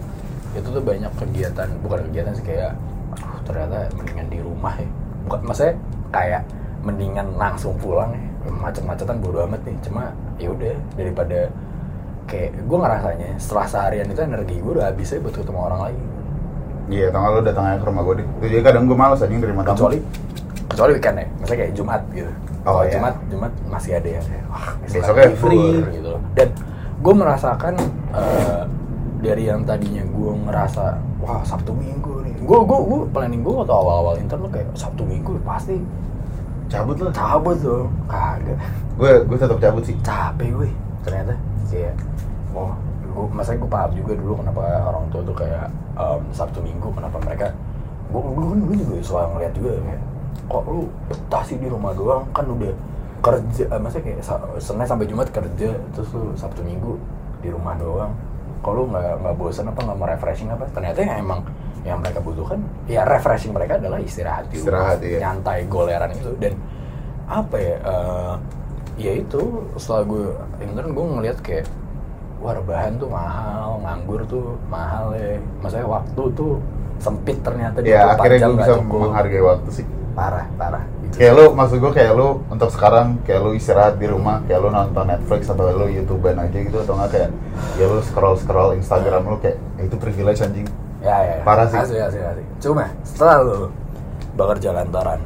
Itu 0.55 0.71
tuh 0.71 0.83
banyak 0.83 1.11
kegiatan 1.19 1.69
bukan 1.83 2.05
kegiatan 2.11 2.35
sih 2.35 2.45
kayak 2.45 2.75
aduh 3.15 3.39
ternyata 3.47 3.91
mendingan 3.95 4.27
di 4.29 4.39
rumah 4.43 4.75
ya. 4.77 4.89
Bukan 5.25 5.41
maksudnya 5.47 5.75
kayak 6.13 6.43
mendingan 6.85 7.35
langsung 7.41 7.75
pulang 7.81 8.13
ya. 8.13 8.23
Macet-macetan 8.53 9.19
bodo 9.25 9.49
amat 9.49 9.65
nih. 9.65 9.77
Cuma 9.83 10.13
ya 10.37 10.53
udah 10.53 10.77
daripada 10.95 11.49
kayak 12.25 12.51
gue 12.65 12.79
ngerasanya 12.81 13.31
setelah 13.37 13.67
seharian 13.69 14.09
itu 14.09 14.21
energi 14.25 14.57
gue 14.57 14.73
udah 14.81 14.89
habis 14.89 15.13
ya 15.13 15.21
buat 15.21 15.37
ketemu 15.37 15.61
orang 15.61 15.81
lagi 15.93 16.03
Iya, 16.85 17.09
tau 17.09 17.25
gak 17.25 17.33
lu 17.33 17.41
datang 17.41 17.65
aja 17.65 17.79
ke 17.81 17.87
rumah 17.89 18.03
gue 18.05 18.15
deh. 18.21 18.27
Juga 18.45 18.63
kadang 18.69 18.85
gue 18.85 18.93
males 18.93 19.17
anjing 19.25 19.41
dari 19.41 19.57
tamu. 19.57 19.73
kecuali 19.73 19.99
kecuali 20.69 20.91
weekend 20.93 21.17
ya. 21.17 21.27
Misalnya 21.41 21.61
kayak 21.65 21.73
Jumat 21.73 22.03
gitu. 22.13 22.33
Oh, 22.65 22.81
iya. 22.85 22.93
Jumat 22.93 23.15
Jumat 23.33 23.53
masih 23.73 23.91
ada 23.97 24.09
ya. 24.09 24.21
Wah 24.53 24.69
Besoknya 24.85 25.29
free 25.41 25.73
gitu 25.97 26.13
dan 26.37 26.49
gue 27.01 27.15
merasakan 27.17 27.75
eh, 28.13 28.63
dari 29.25 29.43
yang 29.49 29.65
tadinya 29.65 30.05
gue 30.05 30.31
ngerasa 30.45 30.85
wah 31.25 31.41
Sabtu 31.41 31.73
Minggu 31.73 32.21
nih. 32.21 32.33
Gue 32.45 32.59
gue 32.69 32.79
gue 32.85 33.01
planning 33.17 33.41
gue 33.41 33.55
waktu 33.65 33.73
awal-awal 33.73 34.21
intern 34.21 34.45
tuh 34.45 34.53
kayak 34.53 34.69
Sabtu 34.77 35.09
Minggu 35.09 35.41
pasti 35.41 35.81
cabut 36.75 36.97
lah. 36.99 37.13
Cabut 37.15 37.57
tuh 37.63 37.83
kagak. 38.11 38.59
Gue 38.99 39.11
gue 39.23 39.37
tetap 39.39 39.59
cabut 39.63 39.83
sih. 39.87 39.97
Capek 40.03 40.49
gue. 40.51 40.69
Ternyata. 41.07 41.33
Kayak 41.71 41.95
oh 42.55 42.71
gue 43.15 43.27
masanya 43.31 43.59
gue 43.63 43.71
paham 43.71 43.91
juga 43.95 44.13
dulu 44.19 44.33
kenapa 44.43 44.63
orang 44.91 45.07
tua 45.15 45.23
tuh 45.23 45.37
kayak 45.39 45.71
em, 45.95 46.23
sabtu 46.35 46.59
minggu 46.59 46.91
kenapa 46.91 47.17
mereka 47.23 47.47
gue 48.11 48.21
gue 48.21 48.47
kan 48.51 48.59
dulu 48.59 48.75
juga 48.75 48.95
suka 49.07 49.23
ngeliat 49.31 49.53
juga 49.55 49.73
kayak 49.79 50.03
kok 50.45 50.65
lu 50.67 50.83
betah 51.09 51.43
sih 51.47 51.57
di 51.57 51.67
rumah 51.71 51.95
doang? 51.95 52.27
Kan 52.35 52.47
udah 52.51 52.75
kerja 53.25 53.65
eh, 53.71 53.81
maksudnya 53.81 54.05
kayak 54.05 54.21
senin 54.61 54.87
sampai 54.87 55.07
jumat 55.09 55.29
kerja 55.33 55.71
terus 55.95 56.09
lu 56.13 56.35
sabtu 56.35 56.61
minggu 56.67 56.99
di 57.41 57.49
rumah 57.55 57.79
doang. 57.79 58.13
Kalau 58.61 58.83
lu 58.83 58.85
nggak 58.93 59.23
nggak 59.23 59.35
bosan 59.39 59.71
apa 59.71 59.81
nggak 59.83 59.99
mau 59.99 60.07
refreshing 60.11 60.51
apa? 60.51 60.65
Ternyata 60.75 60.99
yang 61.01 61.23
emang 61.23 61.41
yang 61.85 62.01
mereka 62.01 62.19
butuhkan 62.25 62.59
ya 62.89 63.05
refreshing 63.05 63.53
mereka 63.53 63.77
adalah 63.77 64.01
istirahat 64.01 64.49
di 64.49 64.57
rumah 64.59 64.97
Istirahat, 64.97 64.99
iya. 65.05 65.19
nyantai 65.21 65.69
goleran 65.69 66.11
itu 66.17 66.33
dan 66.41 66.57
apa 67.29 67.57
ya 67.57 67.77
eh, 67.81 68.35
ya 68.97 69.13
itu 69.21 69.43
setelah 69.77 70.03
gue 70.09 70.27
intern 70.65 70.91
gue 70.97 71.05
ngeliat 71.05 71.39
kayak 71.45 71.67
wah 72.41 72.53
rebahan 72.57 72.97
tuh 72.97 73.09
mahal 73.09 73.81
nganggur 73.85 74.21
tuh 74.25 74.57
mahal 74.69 75.13
ya 75.17 75.37
maksudnya 75.61 75.89
waktu 75.89 76.23
tuh 76.33 76.53
sempit 77.01 77.37
ternyata 77.45 77.81
ya 77.85 78.17
24 78.17 78.17
akhirnya 78.17 78.39
gue 78.41 78.57
bisa 78.57 78.75
cukup. 78.81 79.01
menghargai 79.09 79.43
waktu 79.45 79.69
sih 79.73 79.87
parah 80.15 80.47
parah 80.57 80.85
Gitu. 81.15 81.31
kayak 81.31 81.35
lu 81.39 81.47
maksud 81.55 81.79
gue 81.79 81.93
kayak 81.95 82.13
lu 82.19 82.29
untuk 82.51 82.71
sekarang 82.75 83.23
kayak 83.23 83.41
lu 83.47 83.51
istirahat 83.55 84.03
di 84.03 84.07
rumah 84.11 84.43
kayak 84.51 84.67
lu 84.67 84.69
nonton 84.75 85.07
Netflix 85.07 85.47
atau 85.47 85.71
lu 85.71 85.87
YouTubean 85.87 86.35
aja 86.43 86.59
gitu 86.59 86.83
atau 86.83 86.99
nggak 86.99 87.11
kayak 87.15 87.31
ya 87.79 87.87
lu 87.87 88.03
scroll 88.03 88.35
scroll 88.35 88.75
Instagram 88.75 89.23
lu 89.23 89.39
kayak 89.39 89.55
"Eh, 89.79 89.87
itu 89.87 89.95
privilege 89.95 90.43
anjing 90.43 90.67
ya 91.05 91.17
ya, 91.21 91.35
ya. 91.39 91.43
Parah 91.45 91.67
sih. 91.69 91.77
asli 91.79 91.99
asli 92.01 92.21
asli 92.25 92.45
cuma 92.59 92.89
setelah 93.05 93.37
lu 93.45 93.59
bekerja 94.35 94.73
lantaran 94.73 95.21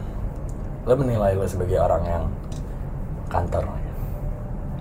lu 0.85 0.93
menilai 0.99 1.39
lu 1.39 1.47
sebagai 1.47 1.79
orang 1.79 2.03
yang 2.05 2.25
kantor 3.31 3.65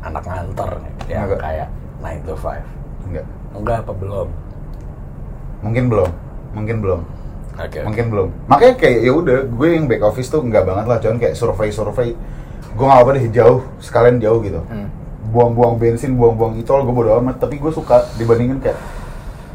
anak 0.02 0.24
ngantor 0.24 0.72
yang 1.08 1.28
Enggak. 1.28 1.40
kayak 1.40 1.68
9 2.00 2.28
to 2.28 2.34
5 2.36 2.64
enggak. 3.08 3.26
Enggak 3.58 3.78
apa 3.84 3.94
belum. 3.96 4.28
Mungkin 5.66 5.84
belum. 5.90 6.10
Mungkin 6.54 6.76
belum. 6.84 7.02
Oke 7.58 7.80
mungkin 7.82 8.06
belum. 8.14 8.28
Makanya 8.46 8.76
kayak 8.78 9.00
ya 9.02 9.12
udah 9.18 9.40
gue 9.50 9.68
yang 9.74 9.86
back 9.90 10.04
office 10.06 10.30
tuh 10.30 10.46
enggak 10.46 10.64
banget 10.64 10.86
lah 10.86 10.98
cuman 11.02 11.18
kayak 11.18 11.34
survei 11.34 11.74
survei 11.74 12.14
gue 12.78 12.86
nggak 12.86 13.02
apa 13.02 13.10
deh 13.18 13.26
jauh 13.34 13.60
sekalian 13.82 14.22
jauh 14.22 14.40
gitu. 14.46 14.62
Hmm. 14.70 14.90
buang-buang 15.28 15.76
bensin 15.76 16.16
buang-buang 16.16 16.56
itol 16.56 16.88
gue 16.88 16.94
bodo 16.96 17.20
amat. 17.20 17.42
Tapi 17.42 17.60
gue 17.60 17.72
suka 17.74 18.06
dibandingin 18.16 18.64
kayak 18.64 18.78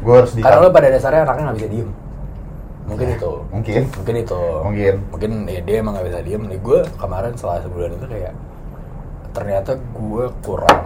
gue 0.03 0.15
harus 0.19 0.31
di 0.35 0.41
karena 0.43 0.59
lu 0.59 0.69
pada 0.69 0.87
dasarnya 0.91 1.21
anaknya 1.23 1.43
nggak 1.49 1.57
bisa 1.57 1.69
diem. 1.71 1.89
Mungkin 2.83 3.07
itu. 3.15 3.31
mungkin. 3.47 3.81
Mungkin 3.95 4.15
itu. 4.19 4.41
Mungkin. 4.67 4.93
mungkin 5.07 5.31
ya 5.47 5.61
dia 5.63 5.75
emang 5.79 5.93
nggak 5.95 6.07
bisa 6.11 6.19
diem. 6.27 6.43
Nih 6.51 6.59
gue 6.59 6.79
kemarin 6.99 7.31
setelah 7.39 7.63
sebulan 7.63 7.91
itu 7.95 8.07
kayak 8.11 8.33
ternyata 9.33 9.71
gue 9.79 10.25
kurang 10.45 10.83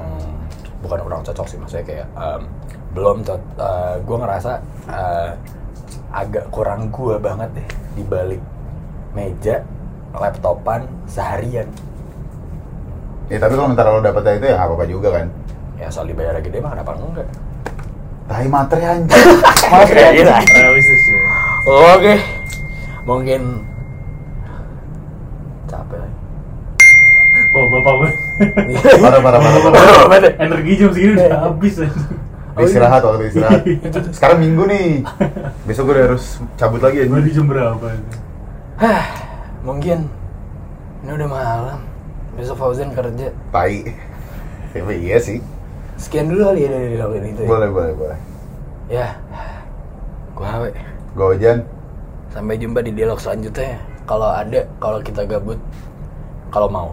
bukan 0.79 0.99
kurang 1.03 1.21
cocok 1.25 1.45
sih 1.49 1.57
maksudnya 1.59 1.83
kayak 1.83 2.07
em, 2.15 2.41
belum 2.95 3.25
cocok 3.25 3.43
gue 4.05 4.17
ngerasa 4.23 4.51
eh, 4.87 5.31
agak 6.13 6.45
kurang 6.53 6.87
gue 6.93 7.17
banget 7.19 7.49
deh 7.57 7.67
di 7.97 8.03
balik 8.05 8.41
meja 9.17 9.65
laptopan 10.13 10.85
seharian. 11.09 11.67
Ya 13.27 13.41
tapi 13.43 13.59
kalau 13.59 13.75
ntar 13.75 13.89
lo 13.91 13.99
dapetnya 13.99 14.39
itu 14.39 14.47
ya 14.53 14.57
apa-apa 14.63 14.85
juga 14.87 15.09
kan? 15.11 15.27
Ya 15.75 15.91
soal 15.91 16.07
dibayar 16.07 16.39
gede 16.39 16.63
mah 16.63 16.71
kenapa 16.77 16.95
enggak 16.95 17.27
tahi 18.27 18.47
materi 18.47 18.83
Maaf 19.71 19.89
ya, 19.91 20.11
realistis 20.11 21.01
ya. 21.07 21.19
Oke, 21.67 22.15
mungkin 23.03 23.63
capek 25.67 25.97
lagi. 25.99 26.15
oh 27.51 27.65
bapak 27.67 27.93
gue. 27.99 28.11
Parah 29.03 29.19
parah 29.19 29.39
parah, 29.39 29.59
parah. 30.07 30.31
Energi 30.39 30.71
jam 30.79 30.89
segini 30.91 31.11
udah 31.15 31.39
habis 31.47 31.75
aja 31.81 32.01
Oh, 32.57 32.65
istirahat 32.65 33.05
waktu 33.05 33.29
istirahat. 33.29 33.61
Sekarang 34.09 34.41
minggu 34.41 34.65
nih. 34.65 35.05
Besok 35.69 35.91
gue 35.91 35.93
udah 35.99 36.05
harus 36.09 36.41
cabut 36.57 36.81
lagi 36.81 37.05
gue 37.05 37.21
di 37.21 37.29
jam 37.29 37.45
berapa 37.45 37.85
Hah, 38.81 39.05
mungkin 39.61 40.09
ini 41.05 41.11
udah 41.13 41.29
malam. 41.29 41.79
Besok 42.33 42.57
Fauzan 42.57 42.93
kerja. 42.97 43.29
tai. 43.53 43.93
Tapi 44.73 44.93
iya 44.99 45.17
sih 45.17 45.37
Sekian 45.97 46.29
dulu 46.29 46.41
kali 46.45 46.59
ya 46.63 46.69
dari 46.69 46.87
dialogin 46.93 47.25
itu 47.27 47.41
ya. 47.43 47.49
boleh 47.49 47.69
boleh 47.69 47.93
boleh 47.97 48.19
Ya, 48.87 49.07
gua 50.31 50.47
awe. 50.55 50.69
gue 51.11 51.27
hujan 51.35 51.59
Sampai 52.29 52.55
jumpa 52.55 52.79
di 52.79 52.93
dialog 52.93 53.17
selanjutnya. 53.17 53.81
Kalau 54.05 54.29
ada, 54.29 54.63
kalau 54.77 55.01
kita 55.01 55.25
gabut, 55.25 55.57
kalau 56.47 56.69
mau. 56.69 56.89